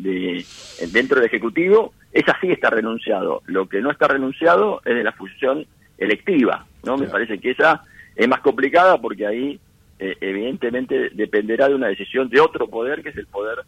dentro 0.92 1.16
del 1.16 1.26
Ejecutivo, 1.26 1.92
esa 2.12 2.36
sí 2.40 2.50
está 2.50 2.70
renunciado. 2.70 3.42
Lo 3.46 3.68
que 3.68 3.80
no 3.80 3.90
está 3.90 4.08
renunciado 4.08 4.80
es 4.84 4.94
de 4.94 5.04
la 5.04 5.12
función 5.12 5.66
electiva, 5.98 6.66
¿no? 6.84 6.96
Me 6.96 7.08
parece 7.08 7.38
que 7.38 7.50
esa 7.50 7.82
es 8.16 8.28
más 8.28 8.40
complicada 8.40 9.00
porque 9.00 9.26
ahí 9.26 9.60
eh, 9.98 10.16
evidentemente 10.20 11.10
dependerá 11.12 11.68
de 11.68 11.74
una 11.74 11.88
decisión 11.88 12.28
de 12.28 12.40
otro 12.40 12.66
poder, 12.68 13.02
que 13.02 13.10
es 13.10 13.16
el 13.16 13.26
poder 13.26 13.58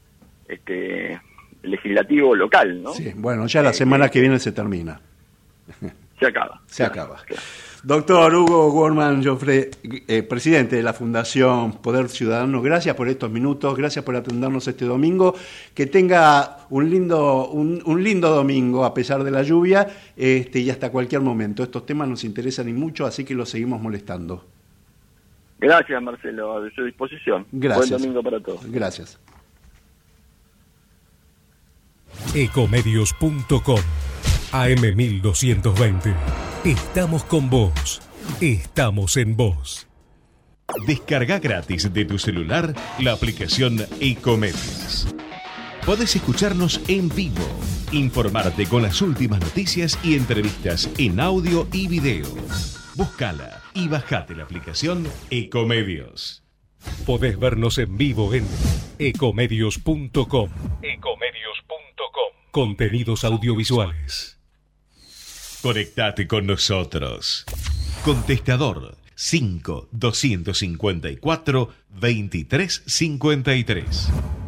este, 0.48 1.20
legislativo 1.62 2.34
local, 2.34 2.82
¿no? 2.82 2.92
Sí, 2.92 3.12
bueno, 3.14 3.46
ya 3.46 3.62
la 3.62 3.72
semana 3.72 4.08
que 4.08 4.20
viene 4.20 4.38
se 4.38 4.52
termina. 4.52 5.00
Se 6.18 6.26
acaba. 6.26 6.60
Se 6.66 6.84
acaba. 6.84 7.16
Doctor 7.82 8.34
Hugo 8.34 8.72
Gorman 8.72 9.22
Joffre, 9.24 9.70
eh, 9.82 10.22
presidente 10.24 10.76
de 10.76 10.82
la 10.82 10.92
Fundación 10.92 11.72
Poder 11.80 12.08
Ciudadano, 12.08 12.60
gracias 12.60 12.96
por 12.96 13.08
estos 13.08 13.30
minutos, 13.30 13.76
gracias 13.76 14.04
por 14.04 14.16
atendernos 14.16 14.66
este 14.66 14.84
domingo. 14.84 15.34
Que 15.74 15.86
tenga 15.86 16.66
un 16.70 16.90
lindo, 16.90 17.48
un, 17.48 18.02
lindo 18.02 18.30
domingo 18.30 18.84
a 18.84 18.92
pesar 18.92 19.22
de 19.22 19.30
la 19.30 19.42
lluvia 19.42 19.86
este, 20.16 20.58
y 20.58 20.70
hasta 20.70 20.90
cualquier 20.90 21.20
momento. 21.20 21.62
Estos 21.62 21.86
temas 21.86 22.08
nos 22.08 22.24
interesan 22.24 22.68
y 22.68 22.72
mucho, 22.72 23.06
así 23.06 23.24
que 23.24 23.34
los 23.34 23.48
seguimos 23.48 23.80
molestando. 23.80 24.44
Gracias, 25.60 26.02
Marcelo, 26.02 26.58
a 26.58 26.70
su 26.70 26.84
disposición. 26.84 27.46
Gracias. 27.52 27.90
Buen 27.90 28.02
domingo 28.02 28.22
para 28.22 28.40
todos. 28.40 28.70
Gracias. 28.70 29.20
Ecomedios.com 32.34 34.07
AM1220 34.52 36.14
Estamos 36.64 37.24
con 37.24 37.48
vos. 37.48 38.02
Estamos 38.40 39.16
en 39.16 39.36
vos. 39.36 39.86
Descarga 40.86 41.38
gratis 41.38 41.92
de 41.92 42.04
tu 42.04 42.18
celular 42.18 42.74
la 42.98 43.12
aplicación 43.12 43.78
Ecomedios. 44.00 45.14
Podés 45.86 46.16
escucharnos 46.16 46.80
en 46.88 47.08
vivo, 47.08 47.46
informarte 47.92 48.66
con 48.66 48.82
las 48.82 49.00
últimas 49.00 49.40
noticias 49.40 49.98
y 50.02 50.16
entrevistas 50.16 50.90
en 50.98 51.20
audio 51.20 51.66
y 51.72 51.86
video. 51.86 52.26
Búscala 52.96 53.62
y 53.72 53.86
bajate 53.86 54.34
la 54.34 54.42
aplicación 54.42 55.06
Ecomedios. 55.30 56.42
Podés 57.06 57.38
vernos 57.38 57.78
en 57.78 57.96
vivo 57.96 58.34
en 58.34 58.44
ecomedios.com. 58.98 60.50
Ecomedios.com. 60.82 61.10
Contenidos 62.50 63.24
audiovisuales. 63.24 64.37
Conectate 65.62 66.26
con 66.28 66.46
nosotros. 66.46 67.44
Contestador 68.04 68.96
5 69.16 69.88
254 69.90 71.70
2353. 72.00 74.47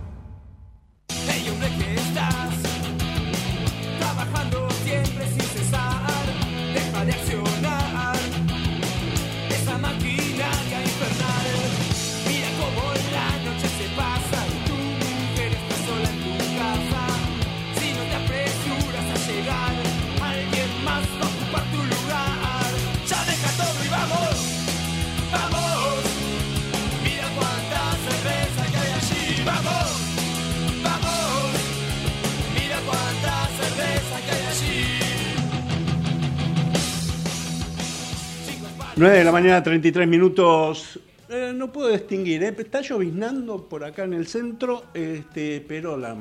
Nueve 39.00 39.16
de 39.16 39.24
la 39.24 39.32
mañana, 39.32 39.62
33 39.62 40.06
minutos. 40.06 41.00
Eh, 41.30 41.52
no 41.54 41.72
puedo 41.72 41.88
distinguir, 41.88 42.42
¿eh? 42.42 42.54
está 42.58 42.82
lloviznando 42.82 43.64
por 43.66 43.82
acá 43.82 44.04
en 44.04 44.12
el 44.12 44.26
centro, 44.26 44.84
este, 44.92 45.64
pero 45.66 45.96
la, 45.96 46.14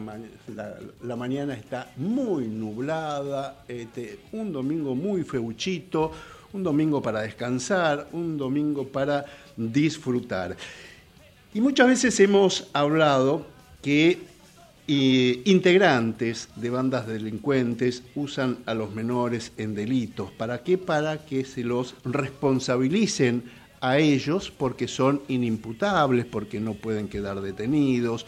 la, 1.04 1.16
mañana 1.18 1.56
está 1.56 1.92
muy 1.98 2.48
nublada, 2.48 3.66
este, 3.68 4.20
un 4.32 4.54
domingo 4.54 4.96
muy 4.96 5.24
feuchito, 5.24 6.14
un 6.54 6.64
domingo 6.64 7.02
para 7.02 7.20
descansar, 7.20 8.08
un 8.14 8.38
domingo 8.38 8.88
para 8.88 9.26
disfrutar. 9.58 10.56
Y 11.54 11.60
muchas 11.60 11.86
veces 11.86 12.18
hemos 12.22 12.70
hablado 12.72 13.46
que 13.82 14.20
integrantes 14.90 16.50
de 16.56 16.72
bandas 16.72 17.06
delincuentes 17.06 18.02
usan 18.16 18.58
a 18.66 18.74
los 18.74 18.94
menores 18.96 19.52
en 19.58 19.76
delitos. 19.76 20.32
¿Para 20.32 20.64
qué? 20.64 20.80
Para 20.80 21.26
que 21.26 21.46
se 21.46 21.64
los 21.64 21.96
responsabilicen 22.04 23.44
a 23.82 24.00
ellos 24.00 24.52
porque 24.56 24.88
son 24.88 25.22
inimputables, 25.28 26.26
porque 26.26 26.60
no 26.60 26.74
pueden 26.74 27.08
quedar 27.08 27.40
detenidos. 27.42 28.26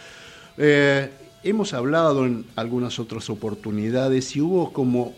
Eh, 0.58 1.10
hemos 1.44 1.74
hablado 1.74 2.28
en 2.28 2.46
algunas 2.56 3.00
otras 3.00 3.30
oportunidades 3.32 4.36
y 4.36 4.42
hubo 4.42 4.72
como 4.72 5.16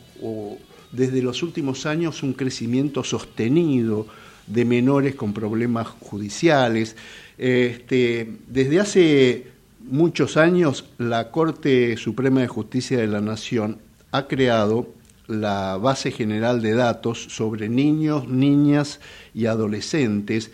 desde 0.93 1.21
los 1.21 1.43
últimos 1.43 1.86
años 1.86 2.23
un 2.23 2.34
crecimiento 2.34 3.03
sostenido 3.03 4.08
de 4.47 4.63
menores 4.63 5.15
con 5.15 5.34
problemas 5.34 5.88
judiciales. 5.88 6.95
Este, 7.38 8.38
desde 8.47 8.79
hace 8.79 9.52
muchos 9.84 10.38
años 10.38 10.86
la 10.98 11.32
Corte 11.32 11.98
Suprema 11.98 12.41
de 12.41 12.48
Justicia 12.48 12.98
de 12.98 13.08
la 13.08 13.22
Nación 13.22 13.80
ha 14.12 14.28
creado 14.28 14.88
la 15.28 15.78
base 15.78 16.12
general 16.12 16.62
de 16.62 16.74
datos 16.74 17.24
sobre 17.30 17.69
niños, 17.69 18.28
niñas 18.28 19.00
y 19.34 19.46
adolescentes 19.46 20.52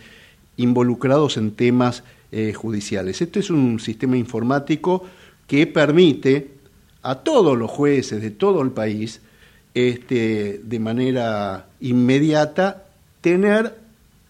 involucrados 0.56 1.36
en 1.36 1.52
temas 1.52 2.02
eh, 2.32 2.52
judiciales. 2.52 3.20
Este 3.20 3.40
es 3.40 3.50
un 3.50 3.80
sistema 3.80 4.16
informático 4.16 5.04
que 5.46 5.66
permite 5.66 6.52
a 7.02 7.16
todos 7.16 7.58
los 7.58 7.70
jueces 7.70 8.22
de 8.22 8.30
todo 8.30 8.62
el 8.62 8.70
país, 8.70 9.20
este, 9.74 10.60
de 10.62 10.78
manera 10.78 11.66
inmediata, 11.80 12.84
tener 13.20 13.79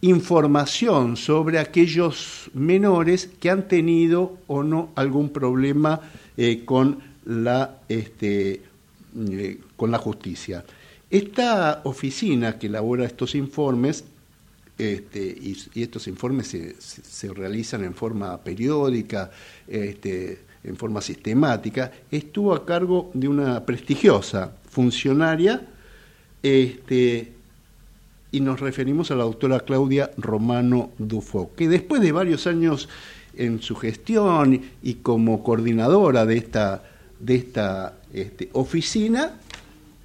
información 0.02 1.16
sobre 1.16 1.58
aquellos 1.58 2.50
menores 2.54 3.28
que 3.38 3.50
han 3.50 3.68
tenido 3.68 4.38
o 4.46 4.62
no 4.62 4.90
algún 4.94 5.30
problema 5.30 6.00
eh, 6.36 6.64
con, 6.64 7.00
la, 7.26 7.80
este, 7.88 8.62
eh, 9.30 9.60
con 9.76 9.90
la 9.90 9.98
justicia. 9.98 10.64
Esta 11.10 11.82
oficina 11.84 12.58
que 12.58 12.68
elabora 12.68 13.04
estos 13.04 13.34
informes, 13.34 14.04
este, 14.78 15.20
y, 15.20 15.56
estos 15.82 16.06
informes 16.06 16.56
se, 16.78 17.34
realizan 17.34 17.84
en 17.84 17.94
forma 17.94 18.38
periódica, 18.38 19.30
este, 19.68 20.40
en 20.64 20.76
forma 20.76 21.02
sistemática, 21.02 21.92
estuvo 22.10 22.54
a 22.54 22.64
cargo 22.64 23.10
de 23.12 23.28
una 23.28 23.64
prestigiosa 23.66 24.52
funcionaria 24.70 25.66
y 28.32 28.40
nos 28.40 28.60
referimos 28.60 29.10
a 29.10 29.16
la 29.16 29.24
doctora 29.24 29.60
Claudia 29.60 30.10
Romano 30.16 30.90
Dufo, 30.98 31.50
que 31.56 31.68
después 31.68 32.00
de 32.00 32.12
varios 32.12 32.46
años 32.46 32.88
en 33.36 33.60
su 33.60 33.76
gestión 33.76 34.60
y 34.82 34.94
como 34.94 35.42
coordinadora 35.42 36.26
de 36.26 36.36
esta, 36.36 36.82
de 37.18 37.34
esta 37.36 37.94
este, 38.12 38.50
oficina, 38.52 39.34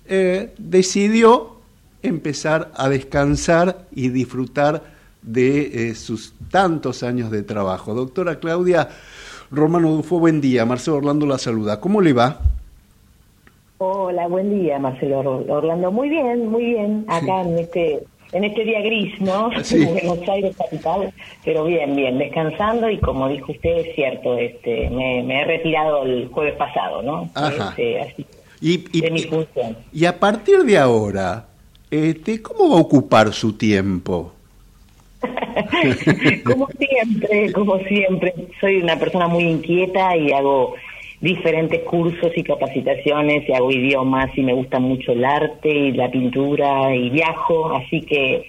eh, 0.08 0.54
decidió 0.58 1.56
empezar 2.02 2.72
a 2.76 2.90
descansar 2.90 3.86
y 3.92 4.10
disfrutar 4.10 4.84
de 5.22 5.90
eh, 5.90 5.96
sus 5.96 6.34
tantos 6.52 7.04
años 7.04 7.32
de 7.32 7.44
trabajo. 7.44 7.94
Doctora 7.94 8.40
Claudia 8.40 8.90
Romano 9.52 9.92
Dufo, 9.92 10.20
buen 10.20 10.42
día. 10.42 10.66
Marcelo 10.66 10.98
Orlando 10.98 11.26
la 11.26 11.38
saluda. 11.38 11.80
¿Cómo 11.80 12.02
le 12.02 12.14
va? 12.14 12.40
Hola, 13.78 14.28
buen 14.28 14.58
día, 14.58 14.80
Marcelo 14.80 15.20
Orlando. 15.20 15.92
Muy 15.92 16.10
bien, 16.10 16.48
muy 16.48 16.66
bien. 16.66 17.06
Acá 17.08 17.42
en 17.42 17.60
este 17.60 18.04
en 18.36 18.44
este 18.44 18.66
día 18.66 18.82
gris, 18.82 19.20
¿no? 19.22 19.50
Sí. 19.64 19.86
Buenos 19.86 20.28
Aires 20.28 20.56
capital, 20.58 21.14
pero 21.44 21.64
bien, 21.64 21.96
bien, 21.96 22.18
descansando 22.18 22.90
y 22.90 22.98
como 23.00 23.30
dijo 23.30 23.52
usted, 23.52 23.78
es 23.78 23.96
cierto, 23.96 24.38
este, 24.38 24.90
me, 24.90 25.42
he 25.42 25.46
retirado 25.46 26.04
el 26.04 26.28
jueves 26.28 26.56
pasado, 26.56 27.02
¿no? 27.02 27.30
Ajá. 27.34 27.74
Este, 27.78 28.26
y, 28.62 29.02
de 29.02 29.12
mi 29.12 29.24
función. 29.24 29.78
Y 29.94 30.06
a 30.06 30.20
partir 30.20 30.60
de 30.64 30.78
ahora, 30.78 31.46
este, 31.90 32.42
¿cómo 32.42 32.72
va 32.72 32.78
a 32.78 32.82
ocupar 32.82 33.32
su 33.34 33.54
tiempo? 33.54 34.34
como 36.44 36.68
siempre, 36.68 37.54
como 37.54 37.80
siempre, 37.80 38.34
soy 38.60 38.82
una 38.82 39.00
persona 39.00 39.28
muy 39.28 39.44
inquieta 39.44 40.16
y 40.18 40.32
hago 40.32 40.76
diferentes 41.22 41.82
cursos 41.84 42.32
y 42.36 42.44
capacitaciones 42.44 43.48
y 43.48 43.54
hago 43.54 43.72
idiomas 43.72 44.30
y 44.38 44.44
me 44.44 44.54
gusta 44.54 44.80
mucho 44.80 45.14
el 45.14 45.24
arte 45.24 45.70
y 45.70 45.92
la 45.92 46.12
pintura 46.12 46.96
y 46.96 47.10
viajo, 47.10 47.72
así 47.74 48.02
que 48.02 48.46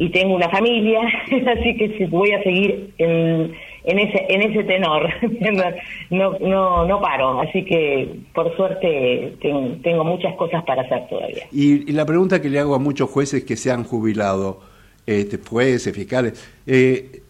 y 0.00 0.10
tengo 0.10 0.36
una 0.36 0.48
familia, 0.48 1.00
así 1.26 1.76
que 1.76 2.06
voy 2.06 2.30
a 2.30 2.42
seguir 2.44 2.94
en, 2.98 3.52
en 3.84 3.98
ese 3.98 4.26
en 4.28 4.42
ese 4.42 4.62
tenor, 4.62 5.08
no 6.10 6.38
no 6.38 6.86
no 6.86 7.00
paro, 7.00 7.40
así 7.40 7.64
que 7.64 8.08
por 8.32 8.56
suerte 8.56 9.34
tengo, 9.40 10.04
muchas 10.04 10.36
cosas 10.36 10.62
para 10.64 10.82
hacer 10.82 11.08
todavía. 11.08 11.44
Y, 11.50 11.90
la 11.92 12.06
pregunta 12.06 12.40
que 12.40 12.48
le 12.48 12.60
hago 12.60 12.76
a 12.76 12.78
muchos 12.78 13.10
jueces 13.10 13.44
que 13.44 13.56
se 13.56 13.72
han 13.72 13.82
jubilado, 13.82 14.60
este, 15.04 15.38
jueces, 15.38 15.92
fiscales, 15.92 16.48
eh, 16.64 17.22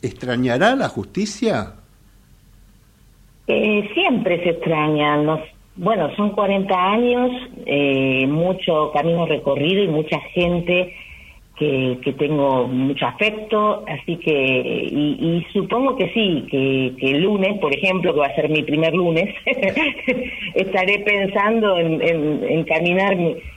¿extrañará 0.00 0.76
la 0.76 0.88
justicia? 0.88 1.77
Eh, 3.48 3.88
siempre 3.94 4.42
se 4.44 4.50
extrañan. 4.50 5.26
bueno, 5.76 6.14
son 6.16 6.30
40 6.30 6.74
años, 6.74 7.30
eh, 7.64 8.26
mucho 8.28 8.92
camino 8.92 9.24
recorrido 9.24 9.82
y 9.82 9.88
mucha 9.88 10.20
gente 10.34 10.94
que, 11.58 11.98
que 12.04 12.12
tengo 12.12 12.68
mucho 12.68 13.06
afecto, 13.06 13.84
así 13.88 14.16
que, 14.16 14.30
y, 14.32 15.44
supongo 15.52 15.96
que 15.96 16.10
sí, 16.12 16.46
que, 16.50 17.10
el 17.10 17.22
lunes, 17.22 17.58
por 17.58 17.74
ejemplo, 17.74 18.12
que 18.12 18.20
va 18.20 18.26
a 18.26 18.34
ser 18.34 18.48
mi 18.48 18.62
primer 18.62 18.94
lunes, 18.94 19.34
estaré 20.54 21.00
pensando 21.00 21.78
en, 21.78 22.00
en, 22.02 22.66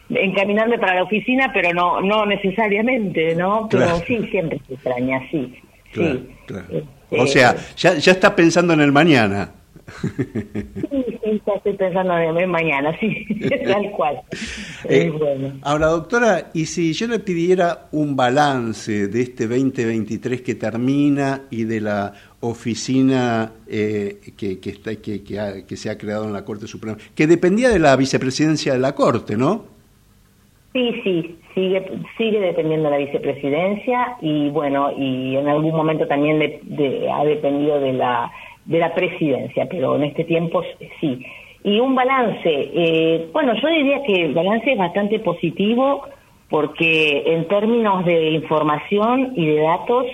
encaminarme 0.10 0.80
para 0.80 0.96
la 0.96 1.04
oficina, 1.04 1.52
pero 1.54 1.74
no 1.74 2.02
no 2.02 2.26
necesariamente, 2.26 3.36
¿no? 3.36 3.68
Pero 3.70 3.98
sí, 4.08 4.26
siempre 4.32 4.60
se 4.68 4.74
extraña, 4.74 5.22
sí. 5.30 5.54
sí. 5.94 6.02
Este, 6.02 6.86
o 7.10 7.28
sea, 7.28 7.56
ya, 7.76 7.98
ya 7.98 8.12
está 8.14 8.36
pensando 8.36 8.74
en 8.74 8.82
el 8.82 8.92
mañana. 8.92 9.52
Sí, 10.02 11.20
sí, 11.24 11.42
estoy 11.56 11.74
pensando 11.74 12.18
en 12.18 12.50
mañana, 12.50 12.96
sí, 13.00 13.26
tal 13.66 13.92
cual. 13.92 14.22
Eh, 14.86 15.12
ahora, 15.62 15.88
doctora, 15.88 16.50
y 16.54 16.66
si 16.66 16.94
yo 16.94 17.08
le 17.08 17.20
pidiera 17.20 17.88
un 17.92 18.16
balance 18.16 19.08
de 19.08 19.22
este 19.22 19.48
2023 19.48 20.42
que 20.42 20.56
termina 20.56 21.44
y 21.50 21.64
de 21.64 21.82
la 21.82 22.14
oficina 22.40 23.52
eh, 23.68 24.20
que, 24.38 24.60
que, 24.60 24.70
está, 24.72 24.96
que, 24.96 25.24
que, 25.24 25.78
se 25.78 25.90
ha 25.90 25.98
creado 25.98 26.26
en 26.26 26.34
la 26.34 26.44
Corte 26.44 26.68
Suprema, 26.68 26.98
que 27.16 27.28
dependía 27.28 27.70
de 27.70 27.80
la 27.80 27.96
vicepresidencia 27.96 28.74
de 28.74 28.80
la 28.80 28.94
Corte, 28.96 29.38
¿no? 29.38 29.66
Sí, 30.74 31.02
sí, 31.04 31.38
sigue, 31.54 31.86
sigue 32.18 32.40
dependiendo 32.40 32.90
de 32.90 32.98
la 32.98 33.06
vicepresidencia 33.06 34.16
y 34.22 34.50
bueno, 34.50 34.92
y 34.98 35.36
en 35.36 35.48
algún 35.48 35.72
momento 35.72 36.08
también 36.08 36.42
ha 37.14 37.24
dependido 37.26 37.80
de 37.80 37.94
la 37.94 38.32
de 38.66 38.80
la 38.80 38.94
presidencia, 38.94 39.68
pero 39.70 39.96
en 39.96 40.04
este 40.04 40.24
tiempo 40.24 40.64
sí. 41.00 41.26
Y 41.64 41.80
un 41.80 41.94
balance, 41.94 42.42
eh, 42.46 43.30
bueno, 43.32 43.54
yo 43.62 43.68
diría 43.70 44.02
que 44.04 44.26
el 44.26 44.34
balance 44.34 44.72
es 44.72 44.78
bastante 44.78 45.20
positivo 45.20 46.04
porque 46.50 47.24
en 47.26 47.48
términos 47.48 48.04
de 48.06 48.32
información 48.32 49.34
y 49.36 49.46
de 49.46 49.62
datos 49.62 50.06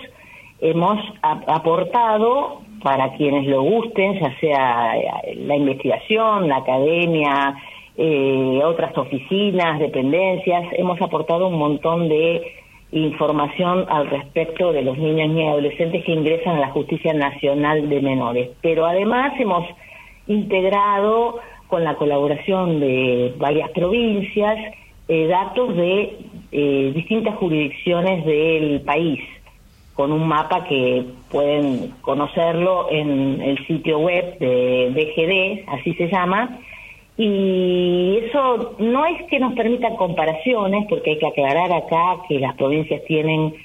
hemos 0.59 0.99
aportado 1.21 2.61
para 2.83 3.13
quienes 3.13 3.47
lo 3.47 3.63
gusten, 3.63 4.19
ya 4.19 4.39
sea 4.39 4.93
la 5.35 5.55
investigación, 5.55 6.47
la 6.47 6.57
academia, 6.57 7.55
eh, 7.97 8.61
otras 8.63 8.95
oficinas, 8.97 9.79
dependencias, 9.79 10.67
hemos 10.73 11.01
aportado 11.01 11.47
un 11.47 11.57
montón 11.57 12.07
de 12.07 12.53
información 12.91 13.85
al 13.89 14.07
respecto 14.09 14.71
de 14.71 14.81
los 14.81 14.97
niños 14.97 15.29
y 15.35 15.43
adolescentes 15.43 16.05
que 16.05 16.13
ingresan 16.13 16.55
a 16.55 16.59
la 16.59 16.69
Justicia 16.69 17.13
Nacional 17.13 17.89
de 17.89 18.01
Menores. 18.01 18.49
Pero 18.61 18.85
además 18.85 19.33
hemos 19.39 19.65
integrado 20.27 21.39
con 21.67 21.83
la 21.83 21.95
colaboración 21.95 22.79
de 22.79 23.33
varias 23.37 23.69
provincias 23.71 24.57
eh, 25.09 25.27
datos 25.27 25.73
de 25.75 26.17
eh, 26.51 26.91
distintas 26.93 27.35
jurisdicciones 27.35 28.25
del 28.25 28.81
país, 28.81 29.21
con 29.93 30.11
un 30.11 30.27
mapa 30.27 30.65
que 30.65 31.05
pueden 31.31 31.93
conocerlo 32.01 32.87
en 32.91 33.41
el 33.41 33.65
sitio 33.67 33.99
web 33.99 34.37
de 34.39 34.91
BGD, 34.91 35.69
así 35.73 35.93
se 35.93 36.09
llama, 36.09 36.59
y 37.17 38.19
eso 38.23 38.75
no 38.77 39.05
es 39.05 39.23
que 39.23 39.39
nos 39.39 39.53
permita 39.53 39.95
comparaciones, 39.95 40.85
porque 40.87 41.11
hay 41.11 41.17
que 41.17 41.27
aclarar 41.27 41.71
acá 41.71 42.21
que 42.29 42.39
las 42.39 42.55
provincias 42.55 43.03
tienen 43.05 43.55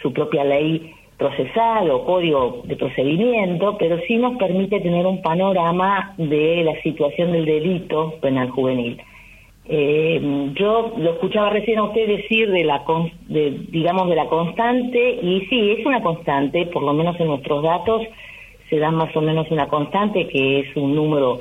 su 0.00 0.12
propia 0.12 0.44
ley 0.44 0.94
procesal 1.16 1.90
o 1.90 2.04
código 2.04 2.62
de 2.64 2.76
procedimiento, 2.76 3.76
pero 3.78 3.98
sí 4.06 4.16
nos 4.16 4.38
permite 4.38 4.80
tener 4.80 5.06
un 5.06 5.20
panorama 5.20 6.14
de 6.16 6.62
la 6.64 6.80
situación 6.82 7.32
del 7.32 7.44
delito 7.44 8.14
penal 8.20 8.50
juvenil. 8.50 9.02
Eh, 9.66 10.52
yo 10.54 10.94
lo 10.96 11.12
escuchaba 11.12 11.50
recién 11.50 11.78
a 11.78 11.84
usted 11.84 12.06
decir 12.06 12.50
de 12.50 12.64
la, 12.64 12.82
de, 13.28 13.50
digamos, 13.70 14.08
de 14.08 14.16
la 14.16 14.26
constante, 14.26 15.18
y 15.20 15.46
sí, 15.50 15.72
es 15.78 15.84
una 15.84 16.00
constante, 16.00 16.66
por 16.66 16.82
lo 16.82 16.94
menos 16.94 17.18
en 17.20 17.26
nuestros 17.26 17.62
datos 17.62 18.02
se 18.70 18.78
da 18.78 18.90
más 18.90 19.14
o 19.16 19.20
menos 19.20 19.50
una 19.50 19.68
constante 19.68 20.28
que 20.28 20.60
es 20.60 20.76
un 20.76 20.94
número 20.94 21.40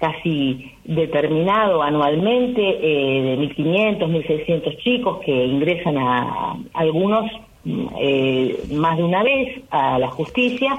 casi 0.00 0.72
determinado 0.84 1.82
anualmente 1.82 2.62
eh, 2.62 3.22
de 3.22 3.38
1.500, 3.38 3.98
1.600 3.98 4.76
chicos 4.78 5.18
que 5.24 5.44
ingresan 5.44 5.98
a, 5.98 6.56
algunos 6.72 7.30
eh, 8.00 8.58
más 8.72 8.96
de 8.96 9.04
una 9.04 9.22
vez 9.22 9.62
a 9.70 9.98
la 9.98 10.08
justicia 10.08 10.74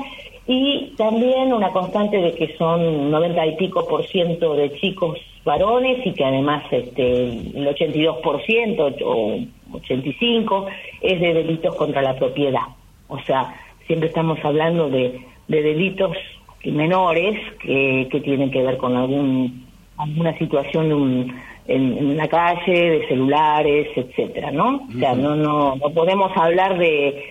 y 0.48 0.94
también 0.98 1.54
una 1.54 1.70
constante 1.70 2.18
de 2.18 2.34
que 2.34 2.58
son 2.58 3.12
90 3.12 3.46
y 3.46 3.56
pico 3.58 3.88
por 3.88 4.06
ciento 4.08 4.56
de 4.56 4.74
chicos 4.74 5.20
varones 5.46 6.06
y 6.06 6.14
que 6.14 6.26
además 6.26 6.64
este, 6.72 7.24
el 7.30 7.68
82% 7.68 8.98
o 9.06 9.40
85 9.74 10.66
es 11.02 11.22
de 11.22 11.34
delitos 11.34 11.76
contra 11.76 12.02
la 12.02 12.16
propiedad. 12.16 12.66
O 13.08 13.20
sea, 13.20 13.54
siempre 13.86 14.10
estamos 14.10 14.40
hablando 14.44 14.90
de, 14.90 15.22
de 15.48 15.62
delitos 15.62 16.18
menores 16.66 17.39
que, 17.59 18.07
que 18.12 18.22
tienen 18.22 18.51
que 18.51 18.62
ver 18.62 18.78
con 18.78 18.95
algún 18.95 19.66
alguna 20.01 20.38
situación 20.38 21.32
en, 21.68 22.18
la 22.18 22.28
calle, 22.28 22.72
de 22.72 23.07
celulares, 23.07 23.88
etcétera, 23.95 24.51
¿no? 24.51 24.88
O 24.88 24.99
sea, 24.99 25.14
no, 25.14 25.36
no, 25.36 25.76
no 25.76 25.93
podemos 25.93 26.32
hablar 26.36 26.78
de, 26.78 27.24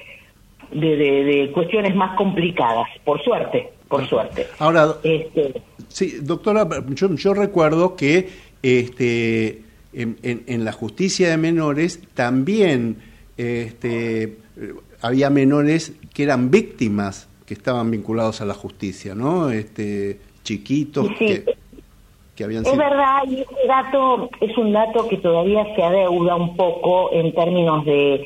de, 0.73 1.51
cuestiones 1.53 1.95
más 1.95 2.17
complicadas, 2.17 2.87
por 3.05 3.23
suerte, 3.23 3.71
por 3.89 4.07
suerte. 4.09 4.47
Ahora, 4.59 4.95
este, 5.03 5.61
sí, 5.89 6.19
doctora, 6.23 6.67
yo, 6.91 7.15
yo 7.15 7.35
recuerdo 7.35 7.97
que 7.97 8.29
este, 8.63 9.63
en, 9.93 10.17
en, 10.23 10.65
la 10.65 10.73
justicia 10.73 11.29
de 11.29 11.37
menores 11.37 12.01
también 12.15 12.99
este, 13.37 14.37
había 15.03 15.29
menores 15.29 15.93
que 16.15 16.23
eran 16.23 16.51
víctimas 16.51 17.30
que 17.51 17.55
estaban 17.55 17.91
vinculados 17.91 18.41
a 18.41 18.45
la 18.45 18.55
justicia, 18.55 19.17
¿no? 19.17 19.51
Este, 19.51 20.21
chiquitos 20.45 21.09
que, 21.19 21.45
que, 22.37 22.45
habían 22.45 22.65
sido... 22.65 22.75
Es 22.75 22.79
verdad, 22.79 23.23
y 23.29 23.41
ese 23.41 23.67
dato 23.67 24.31
es 24.41 24.57
un 24.57 24.73
dato 24.73 25.09
que 25.09 25.17
todavía 25.17 25.67
se 25.75 25.83
adeuda 25.83 26.37
un 26.37 26.57
poco 26.57 27.13
en 27.13 27.35
términos 27.35 27.85
de, 27.85 28.25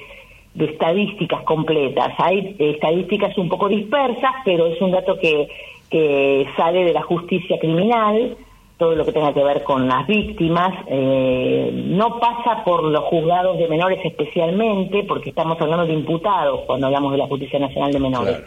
de 0.53 0.64
estadísticas 0.66 1.43
completas. 1.45 2.12
Hay 2.18 2.55
estadísticas 2.59 3.39
un 3.39 3.49
poco 3.49 3.70
dispersas, 3.70 4.35
pero 4.45 4.66
es 4.66 4.79
un 4.83 4.91
dato 4.91 5.18
que, 5.18 5.49
que 5.89 6.47
sale 6.55 6.85
de 6.85 6.93
la 6.93 7.01
justicia 7.01 7.59
criminal 7.59 8.37
todo 8.77 8.97
lo 8.97 9.05
que 9.05 9.12
tenga 9.12 9.33
que 9.33 9.45
ver 9.45 9.62
con 9.62 9.87
las 9.87 10.07
víctimas. 10.07 10.72
Eh, 10.89 11.70
no 11.72 12.18
pasa 12.18 12.64
por 12.64 12.85
los 12.85 13.05
juzgados 13.05 13.59
de 13.59 13.68
menores 13.68 14.01
especialmente, 14.05 15.05
porque 15.05 15.31
estamos 15.31 15.61
hablando 15.61 15.87
de 15.87 15.93
imputados 15.93 16.62
cuando 16.66 16.87
hablamos 16.87 17.12
de 17.12 17.18
la 17.18 17.27
Justicia 17.27 17.59
Nacional 17.59 17.93
de 17.93 18.01
Menores. 18.01 18.43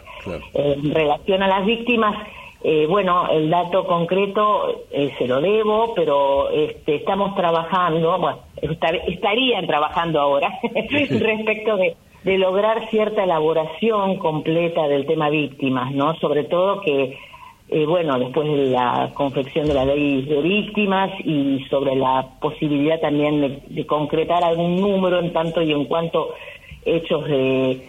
Eh, 0.54 0.76
en 0.82 0.94
relación 0.94 1.42
a 1.42 1.48
las 1.48 1.64
víctimas, 1.64 2.14
eh, 2.62 2.86
bueno, 2.86 3.28
el 3.30 3.48
dato 3.48 3.86
concreto 3.86 4.84
se 4.90 5.26
lo 5.26 5.40
debo, 5.40 5.94
pero 5.94 6.50
este, 6.50 6.96
estamos 6.96 7.34
trabajando, 7.34 8.18
bueno, 8.18 8.38
estarían 8.60 9.66
trabajando 9.66 10.20
ahora 10.20 10.52
respecto 10.62 11.76
de, 11.76 11.96
de 12.24 12.38
lograr 12.38 12.88
cierta 12.90 13.24
elaboración 13.24 14.18
completa 14.18 14.88
del 14.88 15.06
tema 15.06 15.30
víctimas, 15.30 15.92
¿no? 15.92 16.14
Sobre 16.16 16.44
todo 16.44 16.80
que 16.82 17.16
eh, 17.68 17.86
bueno, 17.86 18.18
después 18.18 18.48
de 18.48 18.66
la 18.70 19.10
confección 19.14 19.66
de 19.66 19.74
la 19.74 19.84
ley 19.84 20.22
de 20.22 20.40
víctimas 20.40 21.10
y 21.24 21.64
sobre 21.70 21.96
la 21.96 22.26
posibilidad 22.40 23.00
también 23.00 23.62
de 23.68 23.86
concretar 23.86 24.42
algún 24.42 24.80
número 24.80 25.18
en 25.18 25.32
tanto 25.32 25.60
y 25.62 25.72
en 25.72 25.84
cuanto 25.84 26.34
hechos 26.84 27.26
de 27.26 27.88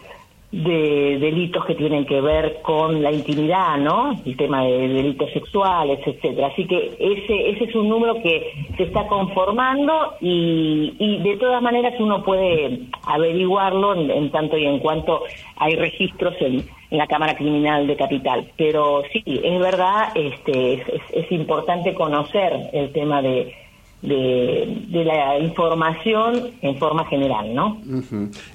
de 0.51 1.19
delitos 1.19 1.63
que 1.65 1.75
tienen 1.75 2.07
que 2.07 2.21
ver 2.21 2.61
con 2.63 3.03
la 3.03 3.11
intimidad, 3.11 3.77
¿no? 3.77 4.19
El 4.25 4.35
tema 4.35 4.63
de 4.63 4.87
delitos 4.87 5.31
sexuales, 5.31 5.99
etcétera. 6.03 6.47
Así 6.47 6.65
que 6.65 6.95
ese 6.99 7.49
ese 7.51 7.65
es 7.65 7.75
un 7.75 7.87
número 7.87 8.15
que 8.15 8.65
se 8.75 8.83
está 8.83 9.07
conformando 9.07 10.15
y, 10.21 10.95
y 10.97 11.19
de 11.19 11.37
todas 11.37 11.61
maneras 11.61 11.93
uno 11.99 12.23
puede 12.23 12.79
averiguarlo 13.05 13.93
en, 13.93 14.31
tanto 14.31 14.57
y 14.57 14.65
en 14.65 14.79
cuanto 14.79 15.21
hay 15.57 15.75
registros 15.75 16.33
en, 16.39 16.65
en, 16.89 16.97
la 16.97 17.07
Cámara 17.07 17.35
Criminal 17.35 17.87
de 17.87 17.95
Capital. 17.95 18.51
Pero 18.57 19.03
sí, 19.11 19.23
es 19.25 19.59
verdad, 19.59 20.09
este 20.15 20.73
es, 21.13 21.31
importante 21.31 21.93
conocer 21.93 22.69
el 22.73 22.91
tema 22.91 23.21
de 23.21 23.53
de, 24.01 25.03
la 25.05 25.37
información 25.39 26.51
en 26.61 26.77
forma 26.77 27.05
general, 27.07 27.53
¿no? 27.53 27.81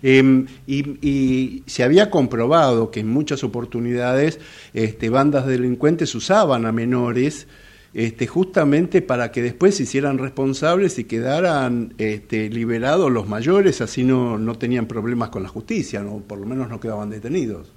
Em, 0.03 0.47
y, 0.67 1.63
se 1.67 1.85
había 1.85 2.11
comprobado 2.11 2.91
que 2.91 3.01
en 3.01 3.09
muchas 3.09 3.45
oportunidades 3.45 4.41
este, 4.73 5.11
bandas 5.11 5.47
delincuentes 5.47 6.15
usaban 6.15 6.65
a 6.65 6.73
menores 6.73 7.47
este, 7.95 8.27
justamente 8.27 9.03
para 9.03 9.31
que 9.31 9.41
después 9.41 9.77
se 9.77 9.85
hicieran 9.85 10.19
responsables 10.19 10.99
y 10.99 11.05
quedaran 11.05 11.95
este, 11.99 12.51
liberados 12.51 13.11
los 13.11 13.29
mayores, 13.29 13.81
así 13.81 14.03
no, 14.03 14.37
no 14.37 14.57
tenían 14.57 14.87
problemas 14.87 15.29
con 15.29 15.45
la 15.45 15.49
justicia, 15.49 16.03
¿no? 16.03 16.19
por 16.19 16.39
lo 16.39 16.47
menos 16.47 16.69
no 16.69 16.81
quedaban 16.81 17.11
detenidos. 17.11 17.73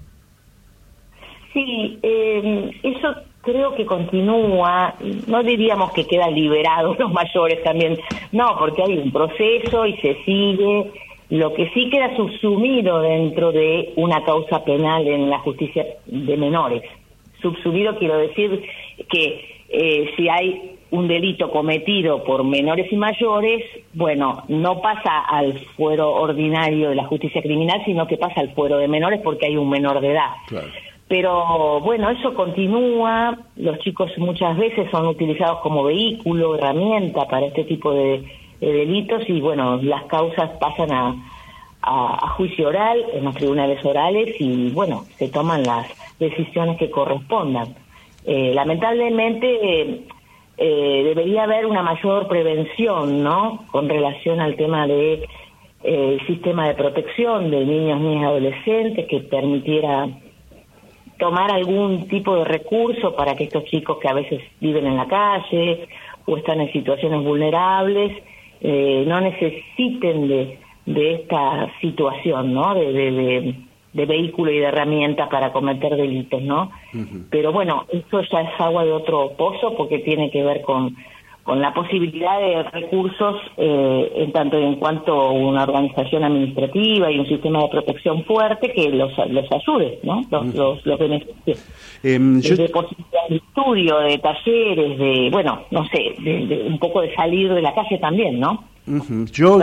Sí, 1.54 2.00
eh, 2.04 2.72
eso 2.84 3.16
creo 3.42 3.76
que 3.76 3.86
continúa, 3.86 4.96
no 5.28 5.42
diríamos 5.42 5.92
que 5.94 6.06
quedan 6.06 6.34
liberados 6.34 7.00
los 7.00 7.12
mayores 7.12 7.64
también, 7.64 7.98
no, 8.32 8.58
porque 8.60 8.84
hay 8.84 8.98
un 8.98 9.12
proceso 9.12 9.86
y 9.86 9.96
se 9.98 10.16
sigue, 10.26 10.92
lo 11.30 11.54
que 11.54 11.70
sí 11.70 11.90
queda 11.90 12.16
subsumido 12.16 13.02
dentro 13.02 13.52
de 13.52 13.94
una 13.96 14.24
causa 14.24 14.64
penal 14.64 15.08
en 15.08 15.30
la 15.30 15.40
justicia 15.40 15.86
de 16.06 16.38
menores. 16.38 16.84
Subsumido 17.42 17.98
quiero 17.98 18.18
decir 18.18 18.64
que 19.10 19.64
eh, 19.70 20.12
si 20.16 20.30
hay 20.30 20.78
un 20.90 21.08
delito 21.08 21.52
cometido 21.52 22.24
por 22.24 22.44
menores 22.46 22.92
y 22.92 22.96
mayores, 22.96 23.64
bueno, 23.94 24.44
no 24.48 24.82
pasa 24.82 25.20
al 25.28 25.60
fuero 25.76 26.12
ordinario 26.14 26.90
de 26.90 26.96
la 26.96 27.06
justicia 27.06 27.42
criminal, 27.42 27.82
sino 27.86 28.08
que 28.08 28.18
pasa 28.18 28.40
al 28.40 28.54
fuero 28.54 28.78
de 28.78 28.88
menores 28.88 29.20
porque 29.22 29.48
hay 29.48 29.58
un 29.58 29.70
menor 29.70 30.00
de 30.00 30.12
edad. 30.12 30.32
Claro. 30.48 30.68
Pero 31.08 31.80
bueno, 31.80 32.10
eso 32.10 32.34
continúa, 32.34 33.38
los 33.56 33.80
chicos 33.80 34.12
muchas 34.18 34.58
veces 34.58 34.90
son 34.92 35.08
utilizados 35.08 35.60
como 35.60 35.86
vehículo, 35.86 36.56
herramienta 36.56 37.26
para 37.28 37.46
este 37.46 37.64
tipo 37.64 37.94
de, 37.94 38.26
delitos 38.60 39.24
y 39.30 39.40
bueno, 39.40 39.78
las 39.82 40.04
causas 40.06 40.50
pasan 40.60 40.92
a, 40.92 41.16
a, 41.82 42.30
juicio 42.32 42.68
oral 42.68 43.06
en 43.14 43.24
los 43.24 43.36
tribunales 43.36 43.84
orales 43.86 44.36
y 44.40 44.72
bueno, 44.72 45.06
se 45.18 45.30
toman 45.30 45.64
las 45.64 45.88
decisiones 46.20 46.78
que 46.78 46.92
correspondan. 46.92 47.76
Eh, 48.26 48.52
lamentablemente 48.54 50.02
eh, 50.58 51.04
debería 51.06 51.44
haber 51.44 51.66
una 51.66 51.84
mayor 51.84 52.28
prevención, 52.28 53.24
¿no? 53.24 53.64
Con 53.72 53.88
relación 53.88 54.42
al 54.42 54.58
tema 54.58 54.88
de 54.88 55.26
eh, 55.84 56.18
sistema 56.28 56.68
de 56.68 56.74
protección 56.74 57.52
de 57.52 57.64
niños, 57.64 58.02
niñas 58.02 58.24
y 58.24 58.26
adolescentes 58.26 59.08
que 59.08 59.20
permitiera 59.22 60.10
tomar 61.18 61.52
algún 61.52 62.08
tipo 62.08 62.36
de 62.36 62.46
recurso 62.46 63.16
para 63.16 63.36
que 63.36 63.46
estos 63.46 63.66
chicos 63.66 63.98
que 64.00 64.08
a 64.08 64.14
veces 64.14 64.42
viven 64.60 64.86
en 64.86 64.98
la 64.98 65.08
calle 65.08 65.88
o 66.26 66.38
están 66.38 66.62
en 66.62 66.72
situaciones 66.72 67.24
vulnerables 67.24 68.12
eh, 68.62 69.04
no 69.08 69.22
necesiten 69.22 70.28
de, 70.28 70.60
de 70.86 71.14
esta 71.16 71.72
situación, 71.80 72.54
¿no? 72.54 72.74
De, 72.74 72.92
de, 72.92 73.56
de, 73.94 74.06
vehículo 74.06 74.52
y 74.52 74.60
de 74.60 74.66
herramientas 74.66 75.30
para 75.30 75.52
cometer 75.52 75.96
delitos, 75.96 76.42
¿no? 76.42 76.72
Pero 77.30 77.52
bueno, 77.52 77.86
eso 77.92 78.22
ya 78.22 78.42
es 78.42 78.60
agua 78.60 78.84
de 78.84 78.92
otro 78.92 79.34
pozo 79.38 79.76
porque 79.76 80.00
tiene 80.00 80.32
que 80.32 80.44
ver 80.44 80.62
con 80.62 80.96
con 81.48 81.62
la 81.62 81.74
posibilidad 81.74 82.42
de 82.42 82.62
recursos 82.64 83.38
eh, 83.56 84.12
en 84.18 84.34
tanto 84.34 84.60
y 84.60 84.66
en 84.66 84.76
cuanto 84.76 85.32
una 85.32 85.64
organización 85.64 86.26
administrativa 86.26 87.10
y 87.10 87.20
un 87.20 87.26
sistema 87.26 87.62
de 87.62 87.70
protección 87.70 88.26
fuerte 88.26 88.74
que 88.74 88.90
los, 88.90 89.14
los 89.30 89.46
ayude, 89.50 89.98
¿no? 90.04 90.24
Los, 90.30 90.54
los, 90.54 90.86
los 90.86 91.00
em, 92.04 92.42
De 92.42 92.68
posibilidades 92.68 93.30
de 93.30 93.36
estudio, 93.38 93.98
de 94.00 94.18
talleres, 94.18 95.00
de, 95.00 95.30
bueno, 95.32 95.62
no 95.72 95.88
sé, 95.88 96.16
de, 96.20 96.66
un 96.68 96.80
poco 96.80 97.00
de 97.00 97.16
salir 97.16 97.54
de 97.54 97.62
la 97.62 97.74
calle 97.74 97.98
también, 97.98 98.42
¿no? 98.42 98.66
Yo 99.34 99.60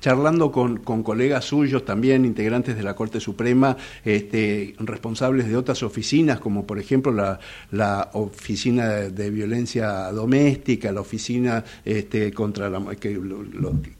charlando 0.00 0.50
con, 0.50 0.78
con, 0.78 1.02
colegas 1.02 1.44
suyos 1.44 1.84
también, 1.84 2.24
integrantes 2.24 2.74
de 2.74 2.82
la 2.82 2.94
Corte 2.94 3.20
Suprema, 3.20 3.76
este, 4.04 4.74
responsables 4.78 5.46
de 5.46 5.56
otras 5.56 5.82
oficinas, 5.82 6.40
como 6.40 6.66
por 6.66 6.78
ejemplo 6.78 7.12
la, 7.12 7.38
la 7.70 8.10
Oficina 8.14 8.88
de 8.88 9.30
Violencia 9.30 10.10
Doméstica, 10.10 10.90
la 10.90 11.02
Oficina 11.02 11.62
este, 11.84 12.32
contra 12.32 12.70
la, 12.70 12.82
que, 12.96 13.20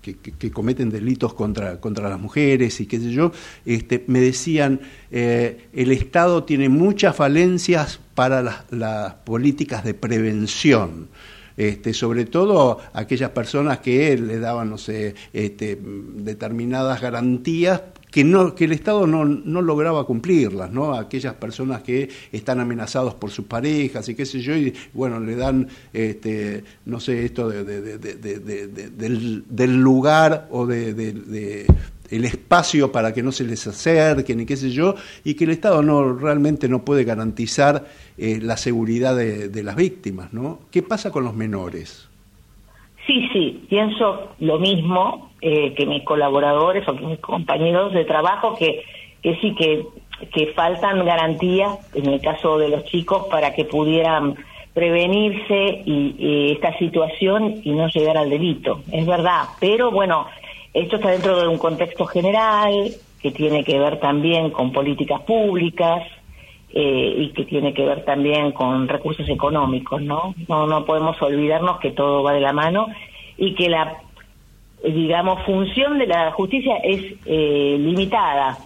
que, 0.01 0.51
cometen 0.51 0.89
delitos 0.89 1.35
contra, 1.35 1.79
contra 1.79 2.09
las 2.09 2.19
mujeres 2.19 2.81
y 2.81 2.87
qué 2.87 2.99
sé 2.99 3.13
yo, 3.13 3.33
este, 3.67 4.03
me 4.07 4.21
decían, 4.21 4.81
eh, 5.11 5.69
el 5.75 5.93
Estado 5.93 6.45
tiene 6.45 6.71
muchas 6.71 7.15
falencias 7.15 8.01
para 8.15 8.43
las, 8.43 8.65
las 8.71 9.15
políticas 9.15 9.85
de 9.85 9.93
prevención 9.93 11.09
este, 11.57 11.95
sobre 11.95 12.25
todo 12.27 12.79
aquellas 12.93 13.31
personas 13.31 13.79
que 13.79 14.17
le 14.17 14.39
daban, 14.39 14.71
no 14.71 14.79
sé, 14.79 15.15
este, 15.33 15.79
determinadas 15.81 17.01
garantías 17.01 17.83
que 18.13 18.25
no 18.25 18.55
que 18.55 18.65
el 18.67 18.73
Estado 18.73 19.07
no, 19.07 19.25
no 19.25 19.63
lograba 19.63 20.05
cumplirlas, 20.05 20.71
¿no? 20.71 20.93
Aquellas 20.95 21.35
personas 21.35 21.83
que 21.83 22.11
están 22.31 22.61
amenazados 22.61 23.15
por 23.15 23.31
sus 23.31 23.47
parejas 23.47 24.07
y 24.09 24.15
qué 24.15 24.27
sé 24.27 24.41
yo, 24.41 24.55
y 24.55 24.75
bueno, 24.93 25.19
le 25.19 25.35
dan, 25.35 25.67
este, 25.95 26.63
no 26.85 27.01
sé, 27.01 27.25
esto 27.25 27.49
de, 27.49 27.65
del, 27.65 29.45
del, 29.49 29.81
lugar 29.81 30.47
o 30.51 30.67
de, 30.67 31.67
el 32.13 32.27
espacio 32.27 32.93
para 32.93 33.15
que 33.15 33.23
no 33.23 33.33
se 33.33 33.45
les 33.45 33.67
acerquen 33.67 34.41
y 34.41 34.47
qué 34.47 34.57
sé 34.57 34.71
yo, 34.71 34.95
y 35.25 35.35
que 35.35 35.45
el 35.45 35.51
Estado 35.51 35.83
no 35.83 36.13
realmente 36.13 36.69
no 36.69 36.85
puede 36.85 37.05
garantizar 37.05 37.87
eh, 38.19 38.39
la 38.41 38.57
seguridad 38.57 39.17
de, 39.17 39.63
las 39.63 39.77
víctimas, 39.77 40.33
¿no? 40.33 40.59
¿Qué 40.71 40.83
pasa 40.83 41.11
con 41.11 41.25
los 41.25 41.35
menores? 41.35 42.09
Sí, 43.07 43.29
sí, 43.33 43.65
pienso 43.69 44.35
lo 44.41 44.59
mismo 44.59 45.33
eh, 45.41 45.75
que 45.75 45.87
mis 45.87 46.05
colaboradores 46.05 46.87
o 46.87 46.95
que 46.95 47.07
mis 47.07 47.19
compañeros 47.21 47.93
de 47.93 48.05
trabajo, 48.05 48.57
que, 48.57 48.83
que 49.23 49.37
sí, 49.41 49.55
que, 49.55 49.87
que 50.33 50.53
faltan 50.53 51.05
garantías, 51.05 51.79
en 51.95 52.07
el 52.07 52.21
caso 52.21 52.59
de 52.59 52.69
los 52.69 52.85
chicos, 52.85 53.27
para 53.31 53.55
que 53.55 53.65
pudieran 53.65 54.37
prevenirse 54.75 55.83
y, 55.85 56.53
esta 56.53 56.77
situación 56.79 57.61
y 57.63 57.71
no 57.71 57.89
llegar 57.89 58.17
al 58.17 58.31
delito. 58.31 58.83
Es 58.91 59.07
verdad, 59.07 59.45
pero 59.61 59.91
bueno, 59.91 60.27
esto 60.75 60.97
está 60.97 61.11
dentro 61.11 61.41
de 61.41 61.49
un 61.49 61.59
contexto 61.59 62.07
general 62.07 62.91
que 63.21 63.31
tiene 63.31 63.63
que 63.63 63.79
ver 63.79 64.01
también 64.01 64.51
con 64.51 64.73
políticas 64.73 65.21
públicas 65.23 66.03
eh, 66.75 67.15
y 67.19 67.29
que 67.31 67.45
tiene 67.45 67.75
que 67.75 67.85
ver 67.85 68.05
también 68.05 68.53
con 68.53 68.89
recursos 68.89 69.29
económicos, 69.29 70.01
¿no? 70.01 70.35
¿no? 70.49 70.67
No 70.67 70.85
podemos 70.85 71.21
olvidarnos 71.21 71.79
que 71.79 71.91
todo 71.91 72.23
va 72.23 72.33
de 72.33 72.41
la 72.41 72.53
mano 72.53 72.87
y 73.37 73.55
que 73.55 73.69
la, 73.69 73.99
digamos, 74.83 75.45
función 75.45 75.99
de 75.99 76.07
la 76.07 76.33
justicia 76.33 76.77
es 76.83 77.15
eh, 77.27 77.77
limitada. 77.79 78.57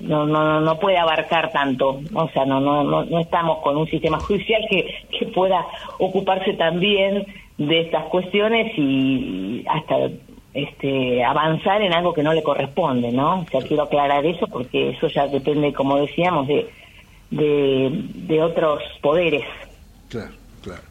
no, 0.00 0.26
no, 0.26 0.60
no 0.60 0.78
puede 0.78 0.98
abarcar 0.98 1.50
tanto, 1.50 2.00
o 2.12 2.28
sea, 2.28 2.44
no, 2.44 2.60
no, 2.60 2.84
no, 2.84 3.04
no 3.04 3.18
estamos 3.18 3.58
con 3.62 3.78
un 3.78 3.86
sistema 3.86 4.18
judicial 4.20 4.62
que, 4.68 5.06
que 5.18 5.26
pueda 5.26 5.66
ocuparse 5.98 6.52
también 6.52 7.24
de 7.56 7.80
estas 7.80 8.04
cuestiones 8.06 8.76
y 8.76 9.64
hasta 9.66 10.10
este, 10.54 11.24
avanzar 11.24 11.80
en 11.80 11.92
algo 11.92 12.12
que 12.12 12.22
no 12.22 12.32
le 12.32 12.42
corresponde, 12.42 13.10
¿no? 13.10 13.40
O 13.40 13.46
sea, 13.50 13.62
quiero 13.62 13.84
aclarar 13.84 14.24
eso 14.26 14.46
porque 14.46 14.90
eso 14.90 15.08
ya 15.08 15.26
depende, 15.26 15.72
como 15.72 15.96
decíamos, 15.96 16.46
de, 16.46 16.68
de, 17.30 18.42
otros 18.42 18.82
poderes. 19.00 19.44
Claro, 20.08 20.32
claro. 20.62 20.82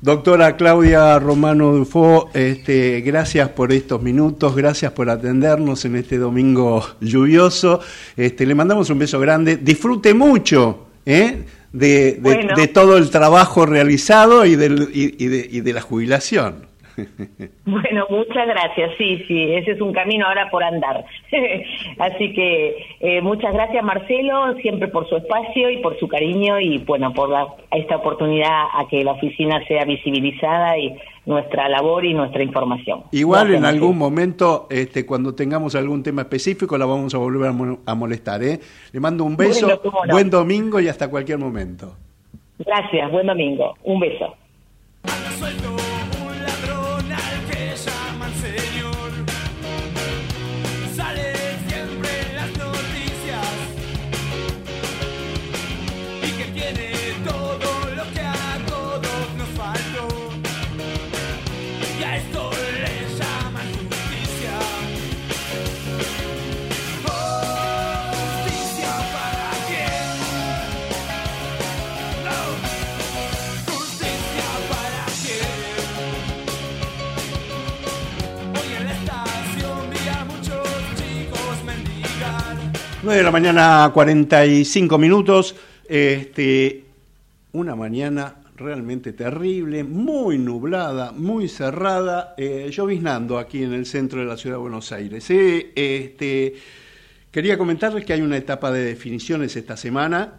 Doctora 0.00 0.56
Claudia 0.56 1.18
Romano 1.18 1.72
Dufo, 1.72 2.30
este, 2.32 3.02
gracias 3.02 3.50
por 3.50 3.70
estos 3.70 4.00
minutos, 4.00 4.56
gracias 4.56 4.92
por 4.92 5.10
atendernos 5.10 5.84
en 5.84 5.96
este 5.96 6.16
domingo 6.16 6.82
lluvioso. 7.02 7.80
Este, 8.16 8.46
le 8.46 8.54
mandamos 8.54 8.88
un 8.88 8.98
beso 8.98 9.20
grande. 9.20 9.58
Disfrute 9.58 10.14
mucho 10.14 10.86
¿eh? 11.04 11.44
de, 11.70 12.70
todo 12.72 12.96
el 12.96 13.10
trabajo 13.10 13.66
realizado 13.66 14.46
y, 14.46 14.56
del, 14.56 14.88
y 14.94 15.60
de 15.60 15.72
la 15.74 15.82
jubilación. 15.82 16.69
Bueno, 17.64 18.06
muchas 18.10 18.46
gracias. 18.46 18.92
Sí, 18.98 19.24
sí, 19.28 19.54
ese 19.54 19.72
es 19.72 19.80
un 19.80 19.92
camino 19.92 20.26
ahora 20.26 20.50
por 20.50 20.62
andar. 20.62 21.04
Así 21.98 22.32
que 22.32 22.76
eh, 23.00 23.20
muchas 23.20 23.52
gracias, 23.52 23.82
Marcelo, 23.84 24.54
siempre 24.56 24.88
por 24.88 25.08
su 25.08 25.16
espacio 25.16 25.70
y 25.70 25.78
por 25.78 25.98
su 25.98 26.08
cariño 26.08 26.58
y, 26.58 26.78
bueno, 26.78 27.12
por 27.12 27.30
esta 27.70 27.96
oportunidad 27.96 28.64
a 28.74 28.86
que 28.88 29.04
la 29.04 29.12
oficina 29.12 29.64
sea 29.66 29.84
visibilizada 29.84 30.78
y 30.78 30.96
nuestra 31.26 31.68
labor 31.68 32.04
y 32.04 32.14
nuestra 32.14 32.42
información. 32.42 33.04
Igual 33.12 33.54
en 33.54 33.64
algún 33.64 33.96
momento, 33.96 34.66
este, 34.70 35.06
cuando 35.06 35.34
tengamos 35.34 35.74
algún 35.74 36.02
tema 36.02 36.22
específico, 36.22 36.76
la 36.76 36.86
vamos 36.86 37.14
a 37.14 37.18
volver 37.18 37.52
a, 37.86 37.94
molestar. 37.94 38.42
¿eh? 38.42 38.58
Le 38.92 39.00
mando 39.00 39.24
un 39.24 39.36
beso, 39.36 39.80
buen 40.10 40.30
domingo 40.30 40.80
y 40.80 40.88
hasta 40.88 41.08
cualquier 41.08 41.38
momento. 41.38 41.94
Gracias, 42.58 43.10
buen 43.10 43.26
domingo. 43.26 43.76
Un 43.84 44.00
beso. 44.00 44.34
De 83.08 83.22
la 83.22 83.30
mañana, 83.30 83.90
45 83.94 84.98
minutos. 84.98 85.56
Este, 85.88 86.84
una 87.52 87.74
mañana 87.74 88.36
realmente 88.56 89.14
terrible, 89.14 89.84
muy 89.84 90.38
nublada, 90.38 91.10
muy 91.10 91.48
cerrada, 91.48 92.34
eh, 92.36 92.70
lloviznando 92.70 93.38
aquí 93.38 93.62
en 93.62 93.72
el 93.72 93.86
centro 93.86 94.20
de 94.20 94.26
la 94.26 94.36
ciudad 94.36 94.56
de 94.56 94.60
Buenos 94.60 94.92
Aires. 94.92 95.24
este, 95.30 96.54
quería 97.30 97.56
comentarles 97.56 98.04
que 98.04 98.12
hay 98.12 98.20
una 98.20 98.36
etapa 98.36 98.70
de 98.70 98.84
definiciones 98.84 99.56
esta 99.56 99.76
semana 99.78 100.34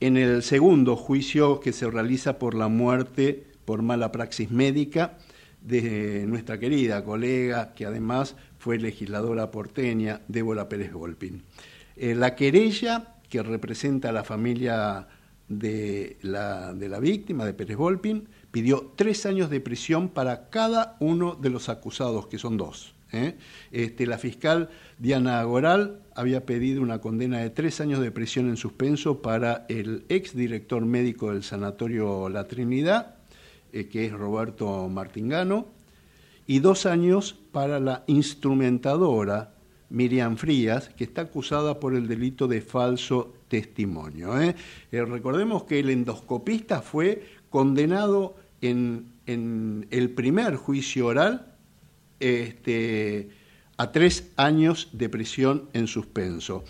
en 0.00 0.16
el 0.16 0.42
segundo 0.42 0.96
juicio 0.96 1.60
que 1.60 1.72
se 1.72 1.90
realiza 1.90 2.38
por 2.38 2.54
la 2.54 2.68
muerte 2.68 3.44
por 3.66 3.82
mala 3.82 4.10
praxis 4.10 4.50
médica 4.50 5.18
de 5.60 6.24
nuestra 6.26 6.58
querida 6.58 7.04
colega, 7.04 7.74
que 7.74 7.84
además 7.84 8.34
fue 8.58 8.78
legisladora 8.78 9.50
porteña, 9.50 10.22
Débora 10.26 10.68
Pérez 10.68 10.92
Golpin. 10.92 11.42
Eh, 12.00 12.14
la 12.14 12.36
querella 12.36 13.16
que 13.28 13.42
representa 13.42 14.10
a 14.10 14.12
la 14.12 14.22
familia 14.22 15.08
de 15.48 16.16
la, 16.22 16.72
víctima, 17.00 17.44
de 17.44 17.54
Pérez 17.54 17.76
Volpin, 17.76 18.28
pidió 18.52 18.92
tres 18.94 19.26
años 19.26 19.50
de 19.50 19.60
prisión 19.60 20.08
para 20.08 20.48
cada 20.48 20.96
uno 21.00 21.34
de 21.34 21.50
los 21.50 21.68
acusados, 21.68 22.28
que 22.28 22.38
son 22.38 22.56
dos. 22.56 22.94
¿eh? 23.12 23.36
Este, 23.72 24.06
la 24.06 24.18
fiscal 24.18 24.70
Diana 24.98 25.42
Goral 25.42 26.02
había 26.14 26.46
pedido 26.46 26.82
una 26.82 27.00
condena 27.00 27.38
de 27.38 27.50
tres 27.50 27.80
años 27.80 27.98
de 28.00 28.12
prisión 28.12 28.48
en 28.48 28.56
suspenso 28.56 29.20
para 29.20 29.66
el 29.68 30.04
exdirector 30.08 30.84
médico 30.84 31.32
del 31.32 31.42
Sanatorio 31.42 32.28
La 32.28 32.46
Trinidad, 32.46 33.16
eh, 33.72 33.88
que 33.88 34.06
es 34.06 34.12
Roberto 34.12 34.88
Martingano, 34.88 35.66
y 36.46 36.60
dos 36.60 36.86
años 36.86 37.34
para 37.50 37.80
la 37.80 38.04
instrumentadora 38.06 39.57
Miriam 39.90 40.36
Frías, 40.36 40.90
que 40.90 41.04
está 41.04 41.22
acusada 41.22 41.80
por 41.80 41.94
el 41.94 42.06
delito 42.06 42.46
de 42.46 42.60
falso 42.60 43.34
testimonio. 43.48 44.40
¿eh? 44.40 44.54
Eh, 44.92 45.04
recordemos 45.04 45.64
que 45.64 45.80
el 45.80 45.90
endoscopista 45.90 46.82
fue 46.82 47.22
condenado 47.50 48.36
en, 48.60 49.16
el 49.26 50.10
primer 50.10 50.56
juicio 50.56 51.06
oral 51.08 51.54
este, 52.18 53.28
a 53.76 53.92
tres 53.92 54.30
años 54.36 54.88
de 54.92 55.08
prisión 55.10 55.68
en 55.74 55.86
suspenso. 55.86 56.64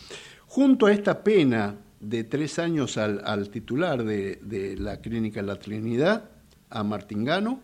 Junto 0.46 0.86
a 0.86 0.92
esta 0.92 1.22
pena 1.22 1.76
de 2.00 2.24
tres 2.24 2.58
años 2.58 2.96
al, 2.98 3.48
titular 3.50 4.02
de, 4.02 4.40
de, 4.42 4.76
la 4.76 5.00
clínica 5.00 5.40
La 5.42 5.56
Trinidad, 5.56 6.30
a 6.70 6.82
Martingano, 6.82 7.60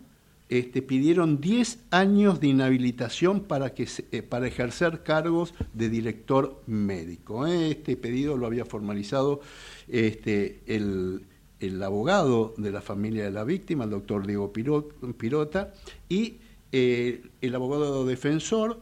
este, 0.49 0.83
pidieron 0.83 1.41
10 1.41 1.79
años 1.91 2.41
de 2.41 2.49
inhabilitación 2.49 3.41
para, 3.41 3.73
que 3.73 3.89
eh, 4.13 4.23
para 4.23 4.47
ejercer 4.47 5.03
cargos 5.03 5.55
de 5.73 5.89
director 5.89 6.63
médico. 6.67 7.47
¿eh? 7.47 7.71
Este 7.71 7.97
pedido 7.97 8.37
lo 8.37 8.47
había 8.47 8.65
formalizado 8.65 9.41
este, 9.89 10.61
el, 10.67 11.27
abogado 11.83 12.55
de 12.59 12.71
la 12.71 12.83
familia 12.83 13.25
de 13.25 13.31
la 13.31 13.43
víctima, 13.45 13.85
el 13.85 13.91
doctor 13.91 14.27
Diego 14.27 14.53
Pirota, 14.53 15.73
y 16.11 16.35
eh, 16.73 17.23
el 17.41 17.55
abogado 17.55 18.05
defensor, 18.05 18.81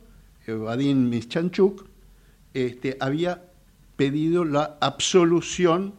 Vadim 0.49 1.09
Mischanchuk, 1.09 1.87
este, 2.55 2.97
había 2.99 3.45
pedido 3.97 4.45
la 4.45 4.79
absolución 4.81 5.95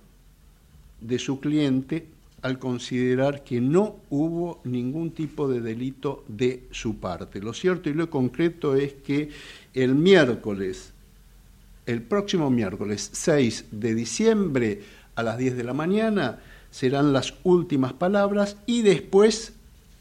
de 1.00 1.20
su 1.20 1.40
cliente 1.40 2.08
al 2.44 2.60
considerar 2.60 3.44
que 3.44 3.62
no 3.62 3.96
hubo 4.10 4.60
ningún 4.66 5.12
tipo 5.12 5.48
de 5.48 5.62
delito 5.62 6.26
de 6.28 6.64
su 6.72 6.98
parte. 6.98 7.42
Lo 7.42 7.54
cierto 7.54 7.90
y 7.90 7.94
lo 7.94 8.10
concreto 8.10 8.76
es 8.76 8.94
que 8.94 9.30
el 9.74 9.96
miércoles, 9.96 10.92
el 11.86 12.02
próximo 12.02 12.52
miércoles 12.52 13.10
6 13.14 13.66
de 13.72 13.96
diciembre 13.96 14.82
a 15.16 15.24
las 15.24 15.38
10 15.38 15.56
de 15.56 15.64
la 15.64 15.74
mañana, 15.74 16.40
serán 16.70 17.14
las 17.14 17.34
últimas 17.44 17.94
palabras 17.94 18.58
y 18.66 18.82
después 18.82 19.54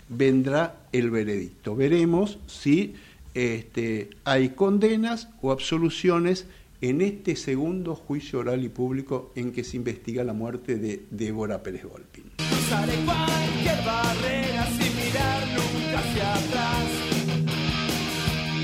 vendrá 0.09 0.81
el 0.91 1.11
veredicto. 1.11 1.77
Veremos 1.77 2.39
si 2.49 2.95
este, 3.35 4.11
hay 4.25 4.51
condenas 4.51 5.29
o 5.43 5.53
absoluciones 5.53 6.47
en 6.83 7.01
este 7.01 7.37
segundo 7.37 7.95
juicio 7.95 8.41
oral 8.41 8.65
y 8.65 8.69
público 8.69 9.31
en 9.37 9.53
que 9.53 9.63
se 9.63 9.77
investiga 9.77 10.25
la 10.25 10.33
muerte 10.33 10.75
de 10.77 11.07
Débora 11.11 11.63
Pérez 11.63 11.85
Golpin. 11.85 12.25
Cruzaré 12.37 12.95
cualquier 13.05 13.85
barrera 13.87 14.67
sin 14.67 14.97
mirar 14.97 15.43
nunca 15.55 15.99
hacia 16.01 16.35
atrás. 16.35 16.87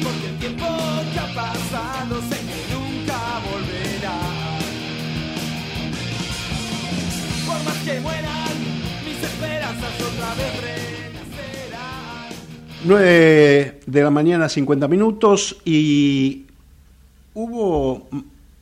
Porque 0.02 0.28
el 0.30 0.38
tiempo 0.40 0.66
que 1.12 1.18
ha 1.20 1.32
pasado 1.32 2.20
sé 2.22 2.38
que 2.40 2.74
nunca 2.74 3.40
volverá. 3.48 4.18
Por 7.46 7.64
más 7.64 7.78
que 7.84 8.00
mueran, 8.00 8.58
mis 9.04 9.22
esperanzas 9.22 9.94
otra 10.02 10.34
vez 10.34 10.52
renacerán. 10.60 12.34
9 12.84 13.80
de 13.86 14.02
la 14.02 14.10
mañana, 14.10 14.48
50 14.48 14.88
minutos, 14.88 15.56
y 15.64 16.47
hubo 17.38 18.08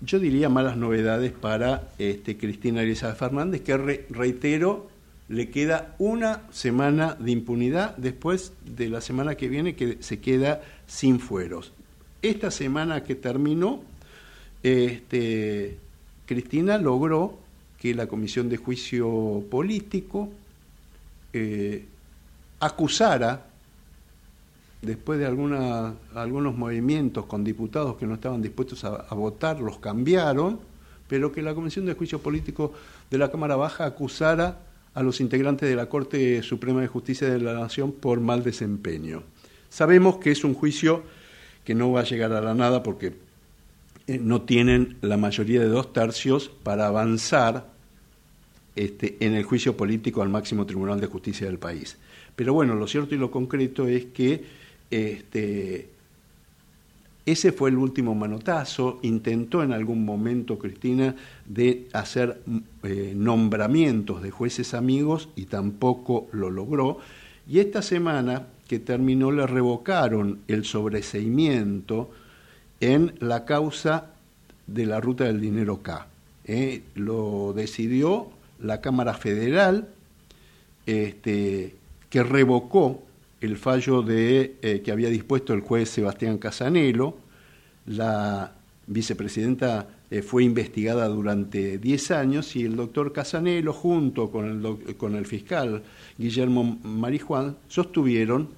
yo 0.03 0.19
diría 0.19 0.51
malas 0.51 0.77
novedades 0.77 1.33
para 1.33 1.89
este, 1.99 2.37
Cristina 2.37 2.83
Elizabeth 2.83 3.17
Fernández, 3.17 3.63
que 3.63 3.77
reitero, 3.77 4.89
le 5.29 5.49
queda 5.49 5.95
una 5.99 6.43
semana 6.53 7.17
de 7.19 7.31
impunidad 7.31 7.97
después 7.97 8.53
de 8.65 8.91
la 8.91 9.01
semana 9.01 9.35
que 9.35 9.49
viene 9.49 9.75
que 9.75 9.97
se 10.01 10.21
queda 10.21 10.61
sin 10.87 11.19
fueros. 11.19 11.73
Esta 12.21 12.51
semana 12.51 13.03
que 13.05 13.15
terminó, 13.15 13.81
este, 14.63 15.79
Cristina 16.27 16.77
logró 16.77 17.39
que 17.81 17.95
la 17.95 18.07
Comisión 18.07 18.51
de 18.51 18.59
Juicio 18.59 19.43
Político 19.51 20.29
eh, 21.33 21.87
acusara, 22.61 23.47
después 24.83 25.19
de 25.19 25.27
alguna, 25.27 25.95
algunos 26.15 26.57
movimientos 26.57 27.27
con 27.27 27.45
diputados 27.45 27.97
que 27.97 28.07
no 28.07 28.15
estaban 28.15 28.43
dispuestos 28.43 28.85
a, 28.85 29.15
votar, 29.15 29.61
los 29.61 29.79
cambiaron, 29.79 30.61
pero 31.09 31.33
que 31.33 31.43
la 31.43 31.55
Comisión 31.55 31.87
de 31.87 31.95
Juicio 31.95 32.21
Político 32.21 32.73
de 33.11 33.19
la 33.19 33.31
Cámara 33.31 33.57
Baja 33.57 33.85
acusara 33.85 34.61
a 34.95 35.03
los 35.03 35.21
integrantes 35.21 35.69
de 35.69 35.77
la 35.77 35.89
Corte 35.89 36.43
Suprema 36.43 36.81
de 36.81 36.89
Justicia 36.89 37.29
de 37.29 37.39
la 37.39 37.55
Nación 37.55 37.93
por 37.93 38.21
mal 38.21 38.43
desempeño. 38.43 39.23
Sabemos 39.69 40.17
que 40.17 40.31
es 40.31 40.45
un 40.45 40.55
juicio 40.55 41.03
que 41.65 41.75
no 41.75 41.93
va 41.93 42.01
a 42.01 42.05
llegar 42.05 42.33
a 42.33 42.41
la 42.41 42.55
nada 42.55 42.83
porque 42.83 43.15
eh, 44.07 44.19
no 44.19 44.43
tienen 44.43 44.97
la 45.03 45.17
mayoría 45.17 45.61
de 45.61 45.69
dos 45.69 45.93
tercios 45.93 46.49
para 46.63 46.87
avanzar 46.87 47.67
este, 48.77 49.17
en 49.21 49.35
el 49.35 49.45
juicio 49.45 49.77
político 49.77 50.23
al 50.23 50.29
máximo 50.29 50.65
tribunal 50.65 51.01
de 51.01 51.09
justicia 51.09 51.47
del 51.47 51.59
país. 51.59 51.99
Pero 52.37 52.53
bueno, 52.53 52.75
lo 52.75 52.87
cierto 52.87 53.15
y 53.15 53.19
lo 53.19 53.31
concreto 53.31 53.89
es 53.89 54.05
que 54.07 54.45
este, 54.91 55.89
ese 57.27 57.51
fue 57.51 57.71
el 57.71 57.77
último 57.77 58.15
manotazo. 58.15 59.01
Intentó 59.03 59.63
en 59.63 59.73
algún 59.73 60.05
momento 60.05 60.59
Cristina 60.59 61.17
de 61.45 61.89
hacer 61.93 62.41
eh, 62.85 63.13
nombramientos 63.17 64.23
de 64.23 64.31
jueces 64.31 64.75
amigos 64.75 65.29
y 65.35 65.47
tampoco 65.47 66.29
lo 66.33 66.51
logró. 66.51 66.99
Y 67.49 67.59
esta 67.59 67.83
semana 67.83 68.47
que 68.69 68.79
terminó 68.79 69.33
le 69.33 69.47
revocaron 69.47 70.41
el 70.47 70.65
sobreseimiento 70.65 72.11
en 72.81 73.15
la 73.21 73.45
causa 73.45 74.11
de 74.67 74.87
la 74.87 75.01
ruta 75.01 75.25
del 75.25 75.41
dinero 75.41 75.83
K. 75.83 76.07
Eh, 76.45 76.83
lo 76.95 77.53
decidió 77.55 78.29
la 78.61 78.81
Cámara 78.81 79.15
Federal, 79.15 79.89
este, 80.87 81.75
que 82.09 82.23
revocó 82.23 83.03
el 83.41 83.57
fallo 83.57 84.03
de, 84.03 84.57
eh, 84.63 84.83
que 84.85 84.93
había 84.93 85.09
dispuesto 85.09 85.53
el 85.53 85.61
juez 85.61 85.91
Sebastián 85.91 86.39
Casanelo. 86.39 87.17
La 87.87 88.53
vicepresidenta 88.87 89.89
eh, 90.11 90.23
fue 90.23 90.45
investigada 90.45 91.09
durante 91.09 91.79
10 91.79 92.11
años 92.13 92.57
y 92.57 92.65
el 92.65 92.77
doctor 92.77 93.13
Casanelo, 93.13 93.73
junto 93.73 94.31
con 94.31 95.17
el, 95.17 95.27
fiscal 95.27 95.83
Guillermo 96.17 96.79
Marijuán, 96.83 97.57
sostuvieron 97.69 98.49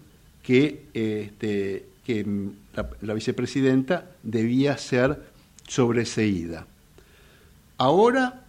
que, 0.42 0.84
este, 0.94 1.86
que 2.04 2.24
la, 2.74 2.90
la 3.00 3.14
vicepresidenta 3.14 4.10
debía 4.22 4.76
ser 4.78 5.22
sobreseída. 5.66 6.66
Ahora, 7.76 8.44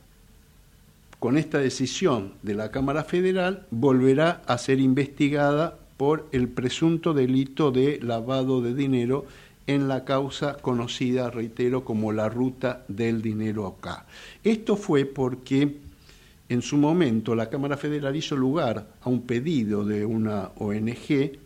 con 1.20 1.38
esta 1.38 1.60
decisión 1.60 2.34
de 2.44 2.54
la 2.54 2.72
Cámara 2.72 3.04
Federal, 3.04 3.66
volverá 3.72 4.42
a 4.48 4.58
ser 4.58 4.80
investigada 4.80 5.78
por 6.00 6.30
el 6.32 6.48
presunto 6.48 7.14
delito 7.14 7.72
de 7.72 8.00
lavado 8.02 8.62
de 8.62 8.74
dinero 8.74 9.26
en 9.68 9.90
la 9.90 10.06
causa 10.06 10.54
conocida, 10.54 11.30
reitero, 11.30 11.84
como 11.84 12.14
la 12.14 12.30
ruta 12.30 12.86
del 12.88 13.22
dinero 13.22 13.68
acá. 13.68 14.06
Esto 14.42 14.78
fue 14.78 15.04
porque 15.04 15.76
en 16.48 16.62
su 16.62 16.78
momento 16.78 17.36
la 17.36 17.50
Cámara 17.50 17.76
Federal 17.76 18.16
hizo 18.16 18.38
lugar 18.38 18.88
a 19.02 19.10
un 19.10 19.24
pedido 19.24 19.84
de 19.84 20.06
una 20.06 20.52
ONG 20.56 21.38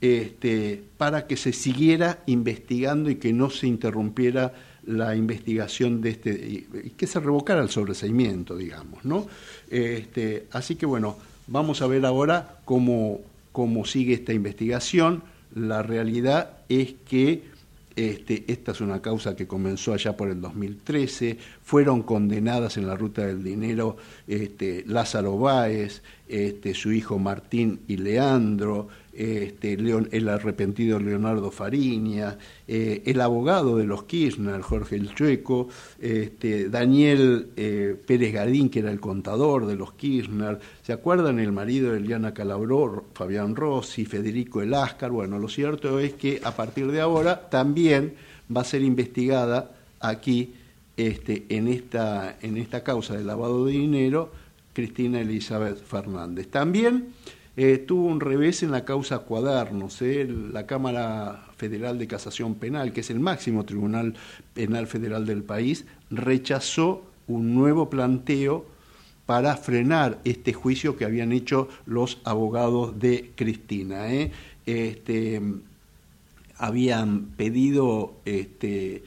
este, 0.00 0.82
para 0.98 1.28
que 1.28 1.36
se 1.36 1.52
siguiera 1.52 2.18
investigando 2.26 3.10
y 3.10 3.14
que 3.14 3.32
no 3.32 3.48
se 3.48 3.68
interrumpiera 3.68 4.54
la 4.86 5.14
investigación 5.14 6.00
de 6.00 6.10
este, 6.10 6.32
y 6.32 6.90
que 6.96 7.06
se 7.06 7.20
revocara 7.20 7.62
el 7.62 7.70
sobreseimiento, 7.70 8.56
digamos, 8.56 9.04
¿no? 9.04 9.28
Este, 9.70 10.48
así 10.50 10.74
que 10.74 10.84
bueno, 10.84 11.16
vamos 11.46 11.80
a 11.80 11.86
ver 11.86 12.04
ahora 12.04 12.56
cómo, 12.64 13.20
cómo 13.52 13.84
sigue 13.84 14.14
esta 14.14 14.32
investigación. 14.32 15.22
La 15.54 15.82
realidad 15.82 16.58
es 16.68 16.94
que 17.08 17.52
este, 17.94 18.44
esta 18.48 18.72
es 18.72 18.80
una 18.80 19.02
causa 19.02 19.36
que 19.36 19.46
comenzó 19.46 19.92
allá 19.92 20.16
por 20.16 20.30
el 20.30 20.40
2013, 20.40 21.36
fueron 21.62 22.02
condenadas 22.02 22.78
en 22.78 22.86
la 22.86 22.96
ruta 22.96 23.26
del 23.26 23.44
dinero 23.44 23.96
este, 24.26 24.84
Lázaro 24.86 25.38
Báez, 25.38 26.02
este, 26.26 26.72
su 26.72 26.92
hijo 26.92 27.18
Martín 27.18 27.80
y 27.88 27.98
Leandro, 27.98 28.88
este, 29.12 29.74
el 29.74 30.28
arrepentido 30.28 30.98
Leonardo 30.98 31.50
Fariña, 31.50 32.38
eh, 32.66 33.02
el 33.04 33.20
abogado 33.20 33.76
de 33.76 33.84
los 33.84 34.04
Kirchner, 34.04 34.62
Jorge 34.62 34.96
El 34.96 35.14
Chueco, 35.14 35.68
este, 36.00 36.68
Daniel 36.68 37.48
eh, 37.56 37.96
Pérez 38.06 38.32
Gadín, 38.32 38.70
que 38.70 38.78
era 38.78 38.90
el 38.90 39.00
contador 39.00 39.66
de 39.66 39.76
los 39.76 39.92
Kirchner, 39.92 40.58
¿se 40.82 40.92
acuerdan? 40.92 41.38
El 41.38 41.52
marido 41.52 41.92
de 41.92 41.98
Eliana 41.98 42.32
Calabró, 42.32 43.04
Fabián 43.14 43.54
Rossi, 43.54 44.04
Federico 44.04 44.62
Eláscar. 44.62 45.10
Bueno, 45.10 45.38
lo 45.38 45.48
cierto 45.48 45.98
es 45.98 46.14
que 46.14 46.40
a 46.42 46.52
partir 46.52 46.90
de 46.90 47.00
ahora 47.00 47.50
también 47.50 48.14
va 48.54 48.62
a 48.62 48.64
ser 48.64 48.82
investigada 48.82 49.72
aquí 50.00 50.54
este, 50.96 51.46
en, 51.48 51.68
esta, 51.68 52.36
en 52.40 52.56
esta 52.56 52.82
causa 52.82 53.14
de 53.14 53.24
lavado 53.24 53.66
de 53.66 53.72
dinero 53.72 54.30
Cristina 54.72 55.20
Elizabeth 55.20 55.82
Fernández. 55.84 56.48
También 56.48 57.12
eh, 57.56 57.78
tuvo 57.78 58.06
un 58.06 58.20
revés 58.20 58.62
en 58.62 58.70
la 58.70 58.84
causa 58.84 59.20
Cuadernos. 59.20 60.00
Eh, 60.00 60.26
la 60.52 60.66
Cámara 60.66 61.46
Federal 61.56 61.98
de 61.98 62.06
Casación 62.06 62.54
Penal, 62.54 62.92
que 62.92 63.00
es 63.00 63.10
el 63.10 63.20
máximo 63.20 63.64
tribunal 63.64 64.14
penal 64.54 64.86
federal 64.86 65.26
del 65.26 65.42
país, 65.42 65.84
rechazó 66.10 67.04
un 67.26 67.54
nuevo 67.54 67.90
planteo 67.90 68.64
para 69.26 69.56
frenar 69.56 70.18
este 70.24 70.52
juicio 70.52 70.96
que 70.96 71.04
habían 71.04 71.32
hecho 71.32 71.68
los 71.84 72.20
abogados 72.24 72.98
de 72.98 73.32
Cristina. 73.36 74.12
Eh. 74.12 74.32
Este, 74.64 75.42
habían 76.56 77.26
pedido 77.36 78.14
este, 78.24 79.02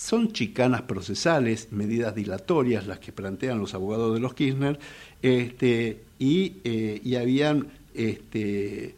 son 0.00 0.32
chicanas 0.32 0.82
procesales, 0.82 1.72
medidas 1.72 2.14
dilatorias 2.14 2.86
las 2.86 3.00
que 3.00 3.12
plantean 3.12 3.58
los 3.58 3.74
abogados 3.74 4.14
de 4.14 4.20
los 4.20 4.32
Kirchner, 4.32 4.78
este, 5.22 6.02
eh, 6.18 7.00
y, 7.02 7.14
habían 7.14 7.68
este, 7.94 8.94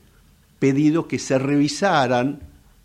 pedido 0.58 1.08
que 1.08 1.18
se 1.18 1.38
revisaran 1.38 2.40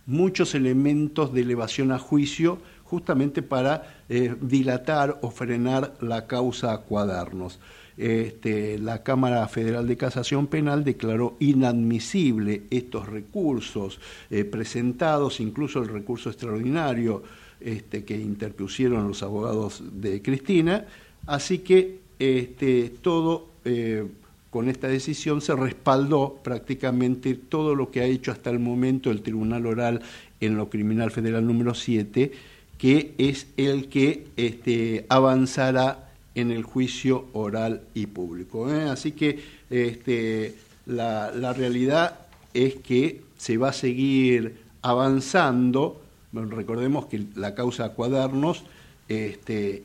muchos 0.05 0.55
elementos 0.55 1.33
de 1.33 1.41
elevación 1.41 1.91
a 1.91 1.99
juicio 1.99 2.59
justamente 2.83 3.41
para 3.41 3.99
eh, 4.09 4.35
dilatar 4.39 5.19
o 5.21 5.31
frenar 5.31 5.95
la 6.01 6.27
causa 6.27 6.71
a 6.71 6.77
cuadernos. 6.79 7.59
Este, 7.97 8.77
la 8.77 9.01
Cámara 9.01 9.47
Federal 9.47 9.87
de 9.87 9.97
Casación 9.97 10.45
Penal 10.47 10.83
declaró 10.83 11.35
inadmisible 11.39 12.63
estos 12.69 13.07
recursos 13.07 13.99
eh, 14.29 14.45
presentados, 14.45 15.39
incluso 15.39 15.81
el 15.81 15.89
recurso 15.89 16.29
extraordinario 16.29 17.23
este, 17.59 18.05
que 18.05 18.15
interpusieron 18.15 19.07
los 19.07 19.23
abogados 19.23 19.83
de 19.91 20.21
Cristina, 20.21 20.85
así 21.25 21.59
que 21.59 22.06
este, 22.19 22.89
todo 23.01 23.47
eh, 23.65 24.05
con 24.49 24.69
esta 24.69 24.87
decisión 24.87 25.41
se 25.41 25.55
respaldó 25.55 26.39
prácticamente 26.43 27.35
todo 27.35 27.75
lo 27.75 27.91
que 27.91 28.01
ha 28.01 28.05
hecho 28.05 28.31
hasta 28.31 28.49
el 28.49 28.59
momento 28.59 29.11
el 29.11 29.21
Tribunal 29.21 29.65
Oral 29.65 30.01
en 30.39 30.55
lo 30.55 30.69
Criminal 30.69 31.11
Federal 31.11 31.45
número 31.45 31.73
7, 31.73 32.31
que 32.77 33.13
es 33.17 33.47
el 33.57 33.87
que 33.89 34.27
este, 34.37 35.05
avanzará 35.09 36.11
en 36.35 36.51
el 36.51 36.63
juicio 36.63 37.25
oral 37.33 37.81
y 37.93 38.05
público. 38.05 38.71
¿eh? 38.71 38.83
Así 38.83 39.11
que 39.11 39.39
este, 39.69 40.55
la, 40.85 41.53
realidad 41.53 42.19
es 42.53 42.75
que 42.75 43.21
se 43.37 43.57
va 43.57 43.69
a 43.69 43.73
seguir 43.73 44.57
avanzando 44.81 46.01
recordemos 46.33 47.07
que 47.07 47.25
la 47.35 47.55
causa 47.55 47.89
cuadernos 47.89 48.63
este, 49.07 49.83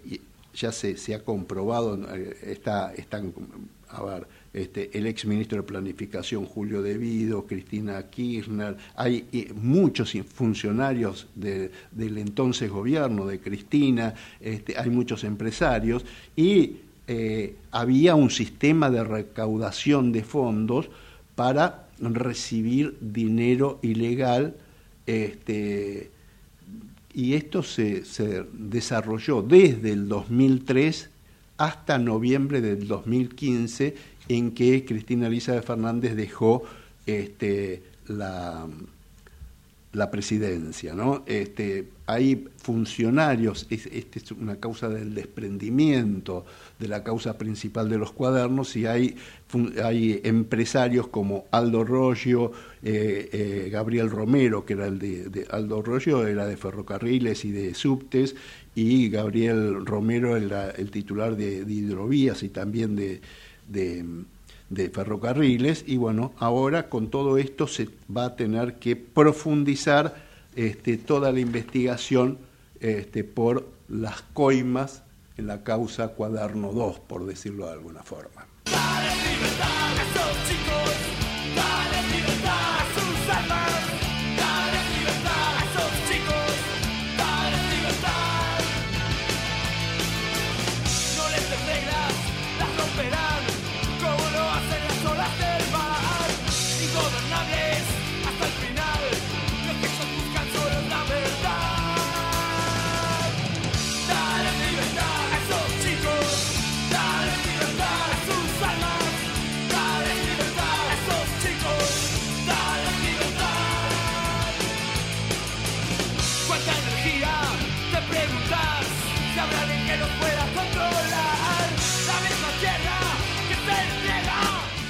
ya 0.55 0.73
se, 0.73 0.97
se, 0.97 1.15
ha 1.15 1.23
comprobado, 1.25 1.99
eh, 2.15 2.37
está, 2.43 2.93
están, 2.95 3.33
a 3.89 4.03
ver, 4.03 4.27
este, 4.53 4.91
el 4.93 5.07
ex 5.07 5.25
ministro 5.25 5.59
de 5.59 5.63
Planificación 5.63 6.45
Julio 6.45 6.83
Devido, 6.83 7.47
Cristina 7.47 8.03
Kirchner, 8.11 8.77
hay 8.95 9.27
eh, 9.33 9.53
muchos 9.55 10.13
funcionarios 10.35 11.27
del 11.35 12.19
entonces 12.19 12.71
gobierno 12.71 13.27
de 13.27 13.41
Cristina, 13.41 14.15
este, 14.41 14.79
hay 14.79 14.91
muchos 14.91 15.25
empresarios 15.25 16.05
y 16.37 16.77
eh, 17.09 17.57
había 17.71 18.15
un 18.15 18.31
sistema 18.31 18.91
de 18.91 19.05
recaudación 19.05 20.13
de 20.13 20.23
fondos 20.23 20.89
para 21.35 21.89
recibir 21.99 22.97
dinero 23.01 23.79
ilegal 23.83 24.55
este, 25.07 26.11
y 27.15 27.35
esto 27.35 27.63
se, 27.63 28.03
desarrolló 28.53 29.43
desde 29.43 29.93
el 29.93 30.09
2003 30.09 31.11
hasta 31.59 31.99
noviembre 31.99 32.61
del 32.61 32.89
2015, 32.89 33.95
en 34.29 34.53
que 34.53 34.85
Cristina 34.85 35.27
Elizabeth 35.27 35.65
Fernández 35.65 36.17
dejó 36.17 36.63
este, 37.07 37.83
la, 38.09 38.67
la 39.93 40.11
presidencia. 40.11 40.95
¿no? 40.95 41.23
Este, 41.27 41.89
hay 42.07 42.49
funcionarios, 42.57 43.67
esta 43.71 44.19
es 44.19 44.33
una 44.33 44.57
causa 44.57 44.89
del 44.89 45.15
desprendimiento 45.15 46.45
de 46.79 46.89
la 46.89 47.05
causa 47.05 47.37
principal 47.37 47.89
de 47.89 47.99
los 47.99 48.13
cuadernos, 48.13 48.75
y 48.77 48.87
hay, 48.87 49.17
hay 49.83 50.21
empresarios 50.25 51.09
como 51.09 51.45
Aldo 51.51 51.85
Rollo, 51.85 52.53
eh, 52.83 53.29
eh, 53.33 53.71
Gabriel 53.71 54.11
Romero, 54.11 54.65
que 54.65 54.73
era 54.73 54.87
el 54.87 54.99
de, 54.99 55.47
Aldo 55.51 55.83
Rollo, 55.83 56.27
era 56.27 56.47
de 56.47 56.57
ferrocarriles 56.57 57.45
y 57.45 57.51
de 57.51 57.75
subtes, 57.75 58.35
y 58.75 59.11
Gabriel 59.11 59.85
Romero 59.85 60.37
era 60.37 60.71
el 60.71 60.91
titular 60.91 61.37
de, 61.37 61.65
hidrovías 61.69 62.43
y 62.43 62.49
también 62.49 62.97
de 62.97 63.21
ferrocarriles 64.93 65.85
y 65.87 65.97
bueno, 65.97 66.33
ahora 66.39 66.89
con 66.89 67.09
todo 67.09 67.39
esto 67.39 67.67
se 67.67 67.89
va 68.15 68.27
a 68.27 68.37
tener 68.37 68.75
que 68.75 68.97
profundizar 68.97 70.15
este, 70.57 70.97
toda 70.97 71.33
la 71.33 71.41
investigación 71.41 72.39
este, 72.81 73.25
por 73.25 73.69
las 73.89 74.23
coimas 74.33 75.03
en 75.37 75.47
la 75.47 75.63
causa 75.63 76.09
Cuaderno 76.09 76.73
2, 76.73 77.01
por 77.01 77.27
decirlo 77.27 77.67
de 77.67 77.73
alguna 77.73 78.03
forma. 78.03 78.47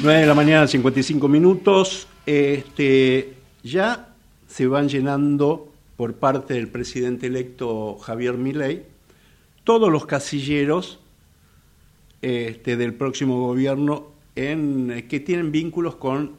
9 0.03 0.20
de 0.20 0.26
la 0.26 0.34
mañana, 0.34 0.66
55 0.66 1.28
minutos. 1.28 2.09
Este, 2.26 3.34
ya 3.62 4.09
se 4.48 4.66
van 4.66 4.88
llenando 4.88 5.72
por 5.96 6.14
parte 6.14 6.55
del 6.55 6.66
presidente 6.66 7.28
electo 7.28 7.98
Javier 7.98 8.34
Milei 8.34 8.82
todos 9.62 9.92
los 9.92 10.05
casilleros 10.07 10.98
este, 12.20 12.76
del 12.76 12.94
próximo 12.94 13.46
gobierno 13.46 14.09
en, 14.34 15.07
que 15.09 15.20
tienen 15.20 15.53
vínculos 15.53 15.94
con 15.94 16.32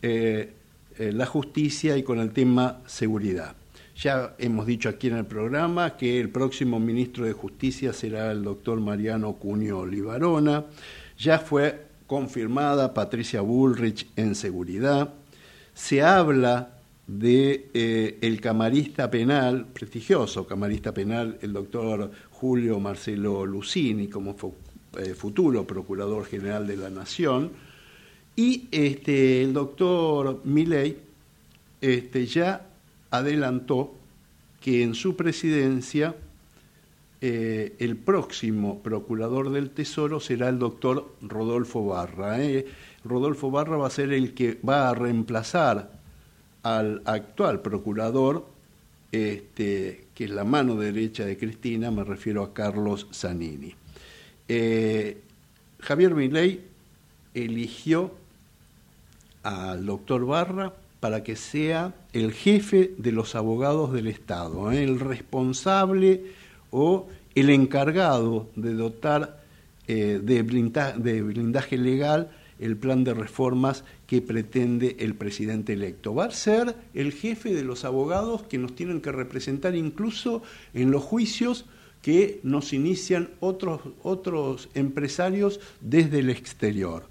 eh, 0.00 0.52
eh, 0.96 1.10
la 1.12 1.26
justicia 1.26 1.96
y 1.96 2.04
con 2.04 2.20
el 2.20 2.30
tema 2.30 2.82
seguridad. 2.86 3.56
Ya 3.96 4.36
hemos 4.38 4.64
dicho 4.64 4.88
aquí 4.88 5.08
en 5.08 5.16
el 5.16 5.26
programa 5.26 5.96
que 5.96 6.20
el 6.20 6.28
próximo 6.28 6.78
ministro 6.78 7.24
de 7.24 7.32
Justicia 7.32 7.92
será 7.92 8.30
el 8.30 8.44
doctor 8.44 8.78
Mariano 8.78 9.32
Cunio 9.32 9.80
Olivarona. 9.80 10.66
Ya 11.18 11.40
fue 11.40 11.87
confirmada 12.08 12.94
Patricia 12.94 13.42
Bullrich 13.42 14.08
en 14.16 14.34
seguridad. 14.34 15.14
Se 15.74 16.02
habla 16.02 16.70
de 17.06 17.68
eh, 17.74 18.18
el 18.22 18.40
camarista 18.40 19.10
penal, 19.10 19.66
prestigioso 19.66 20.46
camarista 20.46 20.92
penal, 20.92 21.38
el 21.42 21.52
doctor 21.52 22.10
Julio 22.30 22.80
Marcelo 22.80 23.44
Lucini, 23.44 24.08
como 24.08 24.34
eh, 24.96 25.14
futuro 25.14 25.66
procurador 25.66 26.24
general 26.24 26.66
de 26.66 26.78
la 26.78 26.88
Nación, 26.88 27.52
y 28.34 28.68
este, 28.70 29.42
el 29.42 29.52
doctor 29.52 30.40
Milei 30.44 30.96
este, 31.82 32.26
ya 32.26 32.66
adelantó 33.10 33.94
que 34.62 34.82
en 34.82 34.94
su 34.94 35.14
presidencia 35.14 36.14
eh, 37.20 37.74
el 37.80 37.96
próximo 37.96 38.80
procurador 38.80 39.50
del 39.50 39.70
Tesoro 39.70 40.20
será 40.20 40.48
el 40.48 40.58
doctor 40.60 41.16
Rodolfo 41.20 41.84
Barra. 41.84 42.40
¿eh? 42.40 42.66
Rodolfo 43.04 43.50
Barra 43.50 43.76
va 43.76 43.88
a 43.88 43.90
ser 43.90 44.12
el 44.12 44.34
que 44.34 44.58
va 44.66 44.88
a 44.88 44.94
reemplazar 44.94 45.98
al 46.62 47.02
actual 47.06 47.60
procurador, 47.60 48.46
este, 49.10 50.06
que 50.14 50.24
es 50.24 50.30
la 50.30 50.44
mano 50.44 50.76
derecha 50.76 51.24
de 51.24 51.36
Cristina, 51.36 51.90
me 51.90 52.04
refiero 52.04 52.42
a 52.42 52.54
Carlos 52.54 53.08
Zanini. 53.12 53.74
Eh, 54.46 55.20
Javier 55.80 56.14
Milei 56.14 56.60
eligió 57.34 58.12
al 59.42 59.86
doctor 59.86 60.24
Barra 60.24 60.72
para 61.00 61.24
que 61.24 61.34
sea 61.34 61.94
el 62.12 62.32
jefe 62.32 62.92
de 62.96 63.12
los 63.12 63.34
abogados 63.34 63.92
del 63.92 64.06
Estado, 64.06 64.70
el 64.70 65.00
responsable 65.00 66.37
o 66.70 67.08
el 67.34 67.50
encargado 67.50 68.48
de 68.56 68.74
dotar 68.74 69.42
eh, 69.86 70.20
de, 70.22 70.42
de 70.42 71.22
blindaje 71.22 71.78
legal 71.78 72.30
el 72.58 72.76
plan 72.76 73.04
de 73.04 73.14
reformas 73.14 73.84
que 74.06 74.20
pretende 74.20 74.96
el 74.98 75.14
presidente 75.14 75.74
electo. 75.74 76.14
Va 76.14 76.26
a 76.26 76.30
ser 76.30 76.74
el 76.94 77.12
jefe 77.12 77.54
de 77.54 77.62
los 77.62 77.84
abogados 77.84 78.42
que 78.42 78.58
nos 78.58 78.74
tienen 78.74 79.00
que 79.00 79.12
representar 79.12 79.74
incluso 79.76 80.42
en 80.74 80.90
los 80.90 81.04
juicios 81.04 81.66
que 82.02 82.40
nos 82.42 82.72
inician 82.72 83.30
otros, 83.40 83.80
otros 84.02 84.68
empresarios 84.74 85.60
desde 85.80 86.20
el 86.20 86.30
exterior. 86.30 87.04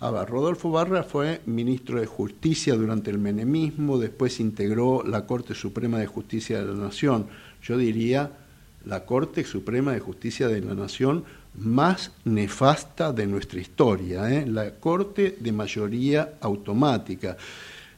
A 0.00 0.24
Rodolfo 0.24 0.70
Barra 0.70 1.02
fue 1.02 1.40
ministro 1.46 1.98
de 1.98 2.06
Justicia 2.06 2.74
durante 2.74 3.10
el 3.10 3.18
menemismo, 3.18 3.98
después 3.98 4.38
integró 4.40 5.02
la 5.02 5.24
Corte 5.24 5.54
Suprema 5.54 5.98
de 5.98 6.06
Justicia 6.06 6.58
de 6.58 6.66
la 6.66 6.78
Nación. 6.78 7.26
Yo 7.62 7.78
diría 7.78 8.30
la 8.84 9.04
Corte 9.04 9.44
Suprema 9.44 9.92
de 9.92 10.00
Justicia 10.00 10.48
de 10.48 10.60
la 10.60 10.74
Nación 10.74 11.24
más 11.56 12.12
nefasta 12.24 13.12
de 13.12 13.26
nuestra 13.26 13.60
historia, 13.60 14.30
¿eh? 14.32 14.46
la 14.46 14.72
Corte 14.72 15.36
de 15.38 15.52
mayoría 15.52 16.34
automática. 16.40 17.36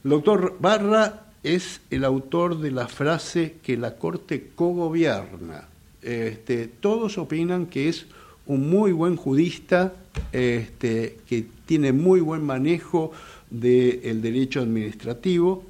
El 0.03 0.11
doctor 0.11 0.57
Barra 0.59 1.25
es 1.43 1.81
el 1.89 2.03
autor 2.03 2.59
de 2.59 2.71
la 2.71 2.87
frase 2.87 3.55
que 3.63 3.77
la 3.77 3.95
Corte 3.95 4.51
cogobierna. 4.55 5.65
Este, 6.01 6.67
todos 6.67 7.17
opinan 7.17 7.65
que 7.65 7.89
es 7.89 8.05
un 8.45 8.69
muy 8.69 8.91
buen 8.91 9.15
jurista, 9.15 9.93
este, 10.31 11.17
que 11.27 11.45
tiene 11.65 11.91
muy 11.91 12.21
buen 12.21 12.43
manejo 12.43 13.11
del 13.49 14.21
derecho 14.21 14.61
administrativo. 14.61 15.63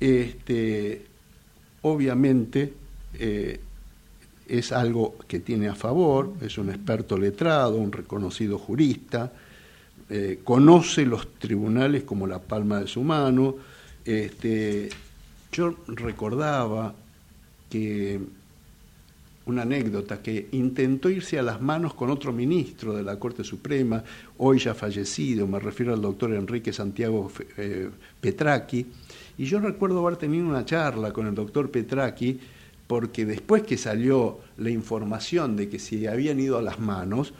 Este, 0.00 1.04
obviamente, 1.82 2.72
eh, 3.18 3.60
es 4.48 4.72
algo 4.72 5.16
que 5.26 5.40
tiene 5.40 5.68
a 5.68 5.74
favor, 5.74 6.34
es 6.40 6.58
un 6.58 6.70
experto 6.70 7.16
letrado, 7.16 7.76
un 7.76 7.92
reconocido 7.92 8.58
jurista, 8.58 9.32
eh, 10.10 10.40
conoce 10.44 11.06
los 11.06 11.34
tribunales 11.34 12.02
como 12.02 12.26
la 12.26 12.38
palma 12.38 12.80
de 12.80 12.86
su 12.86 13.02
mano. 13.02 13.56
Este, 14.04 14.88
yo 15.52 15.76
recordaba 15.86 16.94
que 17.70 18.20
una 19.46 19.62
anécdota 19.62 20.22
que 20.22 20.48
intentó 20.52 21.08
irse 21.08 21.38
a 21.38 21.42
las 21.42 21.60
manos 21.60 21.94
con 21.94 22.10
otro 22.10 22.32
ministro 22.32 22.94
de 22.94 23.02
la 23.02 23.18
Corte 23.18 23.42
Suprema, 23.42 24.04
hoy 24.38 24.58
ya 24.58 24.74
fallecido, 24.74 25.46
me 25.46 25.58
refiero 25.58 25.92
al 25.92 26.02
doctor 26.02 26.32
Enrique 26.32 26.72
Santiago 26.72 27.30
eh, 27.56 27.90
y 29.38 29.44
yo 29.44 29.60
recuerdo 29.60 30.06
haber 30.06 30.16
tenido 30.16 30.46
una 30.46 30.64
charla 30.64 31.12
con 31.12 31.26
el 31.26 31.34
doctor 31.34 31.70
Petraqui 31.70 32.38
porque 32.92 33.24
después 33.24 33.62
que 33.62 33.78
salió 33.78 34.40
la 34.58 34.68
información 34.68 35.56
de 35.56 35.70
que 35.70 35.78
se 35.78 36.10
habían 36.10 36.38
ido 36.38 36.58
a 36.58 36.62
las 36.62 36.78
manos, 36.78 37.32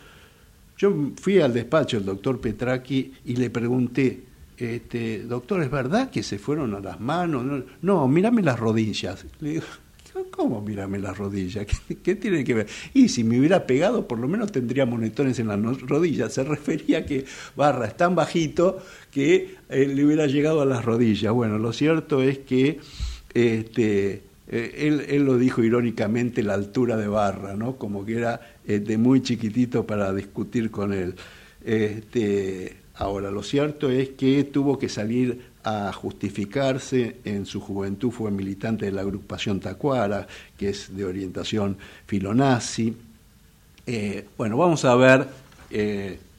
yo 0.79 1.11
fui 1.21 1.41
al 1.41 1.53
despacho 1.53 1.99
del 1.99 2.07
doctor 2.07 2.41
Petraki 2.41 3.13
y 3.27 3.37
le 3.37 3.51
pregunté, 3.51 4.23
este, 4.57 5.25
doctor, 5.25 5.63
¿es 5.63 5.71
verdad 5.71 6.09
que 6.09 6.23
se 6.23 6.39
fueron 6.39 6.75
a 6.75 6.81
las 6.81 6.99
manos? 7.01 7.65
No, 7.83 8.09
mírame 8.09 8.41
las 8.41 8.59
rodillas. 8.59 9.27
Le 9.41 9.51
digo, 9.51 9.65
¿cómo 10.31 10.63
mírame 10.63 10.99
las 10.99 11.19
rodillas? 11.19 11.67
¿Qué, 12.03 12.15
tiene 12.15 12.45
que 12.45 12.55
ver? 12.55 12.67
Y 12.95 13.11
si 13.11 13.23
me 13.23 13.39
hubiera 13.39 13.67
pegado, 13.67 14.09
por 14.09 14.21
lo 14.21 14.29
menos 14.29 14.53
tendría 14.53 14.87
monetones 14.87 15.39
en 15.39 15.49
las 15.49 15.83
rodillas. 15.83 16.33
Se 16.33 16.45
refería 16.45 17.01
a 17.01 17.05
que 17.05 17.27
Barra 17.57 17.89
es 17.89 17.97
tan 17.99 18.15
bajito 18.15 18.79
que 19.11 19.57
eh, 19.69 19.87
le 19.87 20.07
hubiera 20.07 20.27
llegado 20.27 20.63
a 20.63 20.65
las 20.65 20.83
rodillas. 20.83 21.31
Bueno, 21.35 21.59
lo 21.59 21.75
cierto 21.75 22.23
es 22.23 22.39
que 22.39 22.81
este, 23.35 24.32
eh, 24.55 25.07
él, 25.09 25.25
lo 25.25 25.39
dijo 25.39 25.63
irónicamente 25.63 26.43
la 26.43 26.53
altura 26.53 26.99
de 26.99 27.09
barra, 27.09 27.57
¿no? 27.57 27.77
Como 27.77 28.05
que 28.05 28.19
era 28.19 28.39
eh, 28.67 28.81
de 28.81 28.99
muy 28.99 29.23
chiquitito 29.23 29.87
para 29.87 30.13
discutir 30.13 30.71
con 30.71 30.93
él. 30.93 31.15
Este, 31.65 32.77
ahora, 32.97 33.31
lo 33.31 33.43
cierto 33.43 33.89
es 33.89 34.11
que 34.11 34.45
tuvo 34.45 34.79
que 34.79 34.91
salir 34.91 35.41
a 35.65 35.91
justificarse. 35.95 37.17
En 37.25 37.47
su 37.47 37.63
juventud 37.63 38.11
fue 38.11 38.31
militante 38.31 38.85
de 38.85 38.93
la 38.93 39.01
agrupación 39.01 39.59
Tacuara, 39.59 40.27
que 40.59 40.69
es 40.69 40.95
de 40.95 41.07
orientación 41.07 41.79
filonazi. 42.07 42.95
Eh, 43.87 44.27
bueno, 44.37 44.59
vamos 44.59 44.85
a 44.85 44.95
ver 44.97 45.29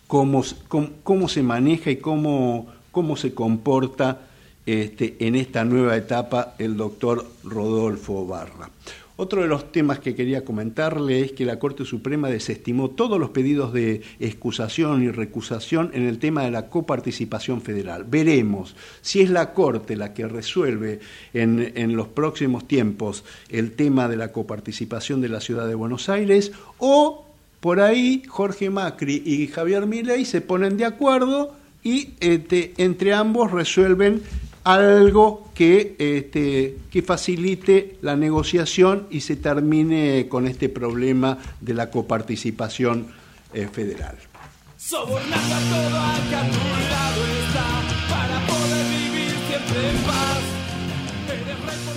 cómo, 0.05 0.43
se 0.43 1.41
maneja 1.41 1.89
y 1.89 1.97
cómo 1.97 2.67
se 3.15 3.33
comporta 3.33 4.27
este, 4.65 5.15
en 5.19 5.35
esta 5.35 5.65
nueva 5.65 5.97
etapa 5.97 6.55
el 6.57 6.77
doctor 6.77 7.25
Rodolfo 7.43 8.25
Barra. 8.25 8.69
Otro 9.15 9.43
de 9.43 9.47
los 9.47 9.71
temas 9.71 9.99
que 9.99 10.15
quería 10.15 10.43
comentarle 10.43 11.21
es 11.21 11.33
que 11.33 11.45
la 11.45 11.59
Corte 11.59 11.85
Suprema 11.85 12.29
desestimó 12.29 12.89
todos 12.89 13.19
los 13.19 13.29
pedidos 13.29 13.71
de 13.71 14.01
excusación 14.19 15.03
y 15.03 15.11
recusación 15.11 15.91
en 15.93 16.07
el 16.07 16.17
tema 16.17 16.43
de 16.43 16.49
la 16.49 16.67
coparticipación 16.67 17.61
federal. 17.61 18.05
Veremos 18.05 18.75
si 19.01 19.21
es 19.21 19.29
la 19.29 19.53
Corte 19.53 19.95
la 19.95 20.15
que 20.15 20.27
resuelve 20.27 20.99
en, 21.35 21.73
en 21.75 21.95
los 21.95 22.07
próximos 22.07 22.67
tiempos 22.67 23.23
el 23.49 23.73
tema 23.73 24.07
de 24.07 24.17
la 24.17 24.31
coparticipación 24.31 25.21
de 25.21 25.29
la 25.29 25.41
Ciudad 25.41 25.67
de 25.67 25.75
Buenos 25.75 26.09
Aires 26.09 26.51
o 26.79 27.27
por 27.59 27.81
ahí 27.81 28.23
Jorge 28.27 28.71
Macri 28.71 29.21
y 29.23 29.47
Javier 29.47 29.85
Milei 29.85 30.25
se 30.25 30.41
ponen 30.41 30.75
de 30.75 30.85
acuerdo 30.85 31.55
y 31.83 32.13
este, 32.19 32.73
entre 32.77 33.13
ambos 33.13 33.51
resuelven 33.51 34.23
algo 34.63 35.49
que, 35.53 35.95
este, 35.99 36.77
que 36.91 37.01
facilite 37.01 37.97
la 38.01 38.15
negociación 38.15 39.07
y 39.09 39.21
se 39.21 39.35
termine 39.35 40.27
con 40.29 40.47
este 40.47 40.69
problema 40.69 41.37
de 41.59 41.73
la 41.73 41.89
coparticipación 41.89 43.07
eh, 43.53 43.67
federal. 43.71 44.17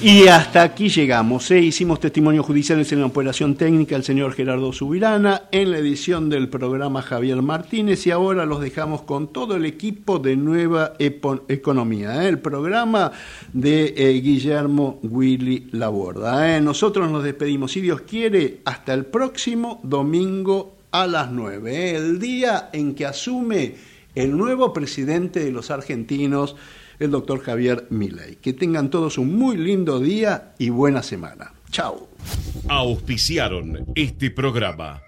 Y 0.02 0.28
hasta 0.28 0.62
aquí 0.62 0.90
llegamos. 0.90 1.50
¿eh? 1.50 1.58
Hicimos 1.58 2.00
testimonios 2.00 2.44
judiciales 2.44 2.92
en 2.92 3.00
la 3.00 3.06
operación 3.06 3.56
técnica 3.56 3.96
el 3.96 4.04
señor 4.04 4.34
Gerardo 4.34 4.70
Subirana, 4.72 5.44
en 5.50 5.70
la 5.70 5.78
edición 5.78 6.28
del 6.28 6.50
programa 6.50 7.00
Javier 7.00 7.40
Martínez 7.40 8.06
y 8.06 8.10
ahora 8.10 8.44
los 8.44 8.60
dejamos 8.60 9.02
con 9.02 9.32
todo 9.32 9.56
el 9.56 9.64
equipo 9.64 10.18
de 10.18 10.36
Nueva 10.36 10.92
Economía, 10.98 12.22
¿eh? 12.24 12.28
el 12.28 12.38
programa 12.40 13.10
de 13.54 13.94
eh, 13.96 14.20
Guillermo 14.20 15.00
Willy 15.02 15.68
Laborda. 15.72 16.60
Nosotros 16.60 17.10
nos 17.10 17.24
despedimos, 17.24 17.72
si 17.72 17.80
Dios 17.80 18.02
quiere, 18.02 18.60
hasta 18.66 18.92
el 18.92 19.06
próximo 19.06 19.80
domingo 19.82 20.76
a 20.90 21.06
las 21.06 21.32
9, 21.32 21.96
el 21.96 22.18
día 22.18 22.68
en 22.72 22.94
que 22.94 23.06
asume 23.06 23.74
el 24.14 24.36
nuevo 24.36 24.74
presidente 24.74 25.42
de 25.42 25.52
los 25.52 25.70
argentinos, 25.70 26.54
el 26.98 27.10
doctor 27.10 27.40
Javier 27.40 27.86
Milei. 27.90 28.36
Que 28.36 28.52
tengan 28.52 28.90
todos 28.90 29.18
un 29.18 29.36
muy 29.36 29.56
lindo 29.56 30.00
día 30.00 30.54
y 30.58 30.70
buena 30.70 31.02
semana. 31.02 31.52
Chao. 31.70 32.08
Auspiciaron 32.68 33.86
este 33.94 34.30
programa. 34.30 35.02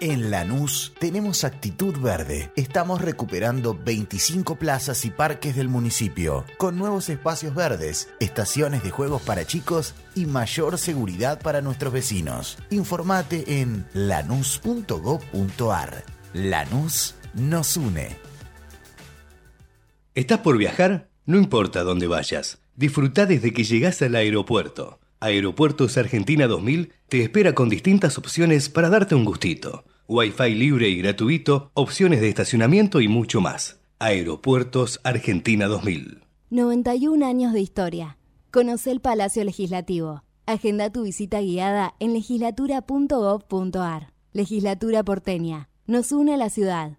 En 0.00 0.30
Lanús 0.30 0.92
tenemos 0.98 1.44
actitud 1.44 1.98
verde. 1.98 2.52
Estamos 2.54 3.00
recuperando 3.00 3.74
25 3.74 4.56
plazas 4.56 5.06
y 5.06 5.10
parques 5.10 5.56
del 5.56 5.68
municipio, 5.68 6.44
con 6.58 6.76
nuevos 6.76 7.08
espacios 7.08 7.54
verdes, 7.54 8.10
estaciones 8.20 8.82
de 8.82 8.90
juegos 8.90 9.22
para 9.22 9.46
chicos 9.46 9.94
y 10.14 10.26
mayor 10.26 10.76
seguridad 10.76 11.40
para 11.40 11.62
nuestros 11.62 11.94
vecinos. 11.94 12.58
Informate 12.68 13.62
en 13.62 13.86
lanús.gov.ar. 13.94 16.04
Lanús 16.34 17.14
nos 17.32 17.78
une. 17.78 18.25
¿Estás 20.16 20.38
por 20.38 20.56
viajar? 20.56 21.10
No 21.26 21.36
importa 21.36 21.84
dónde 21.84 22.06
vayas. 22.06 22.58
Disfruta 22.74 23.26
desde 23.26 23.52
que 23.52 23.64
llegas 23.64 24.00
al 24.00 24.14
aeropuerto. 24.14 24.98
Aeropuertos 25.20 25.98
Argentina 25.98 26.46
2000 26.46 26.90
te 27.10 27.22
espera 27.22 27.54
con 27.54 27.68
distintas 27.68 28.16
opciones 28.16 28.70
para 28.70 28.88
darte 28.88 29.14
un 29.14 29.26
gustito. 29.26 29.84
Wi-Fi 30.08 30.54
libre 30.54 30.88
y 30.88 30.96
gratuito, 30.96 31.70
opciones 31.74 32.22
de 32.22 32.30
estacionamiento 32.30 33.02
y 33.02 33.08
mucho 33.08 33.42
más. 33.42 33.78
Aeropuertos 33.98 35.00
Argentina 35.04 35.66
2000. 35.66 36.22
91 36.48 37.26
años 37.26 37.52
de 37.52 37.60
historia. 37.60 38.16
Conoce 38.50 38.92
el 38.92 39.00
Palacio 39.00 39.44
Legislativo. 39.44 40.22
Agenda 40.46 40.90
tu 40.90 41.02
visita 41.02 41.42
guiada 41.42 41.94
en 42.00 42.14
legislatura.gov.ar. 42.14 44.14
Legislatura 44.32 45.04
porteña. 45.04 45.68
Nos 45.86 46.10
une 46.10 46.32
a 46.32 46.36
la 46.38 46.48
ciudad. 46.48 46.96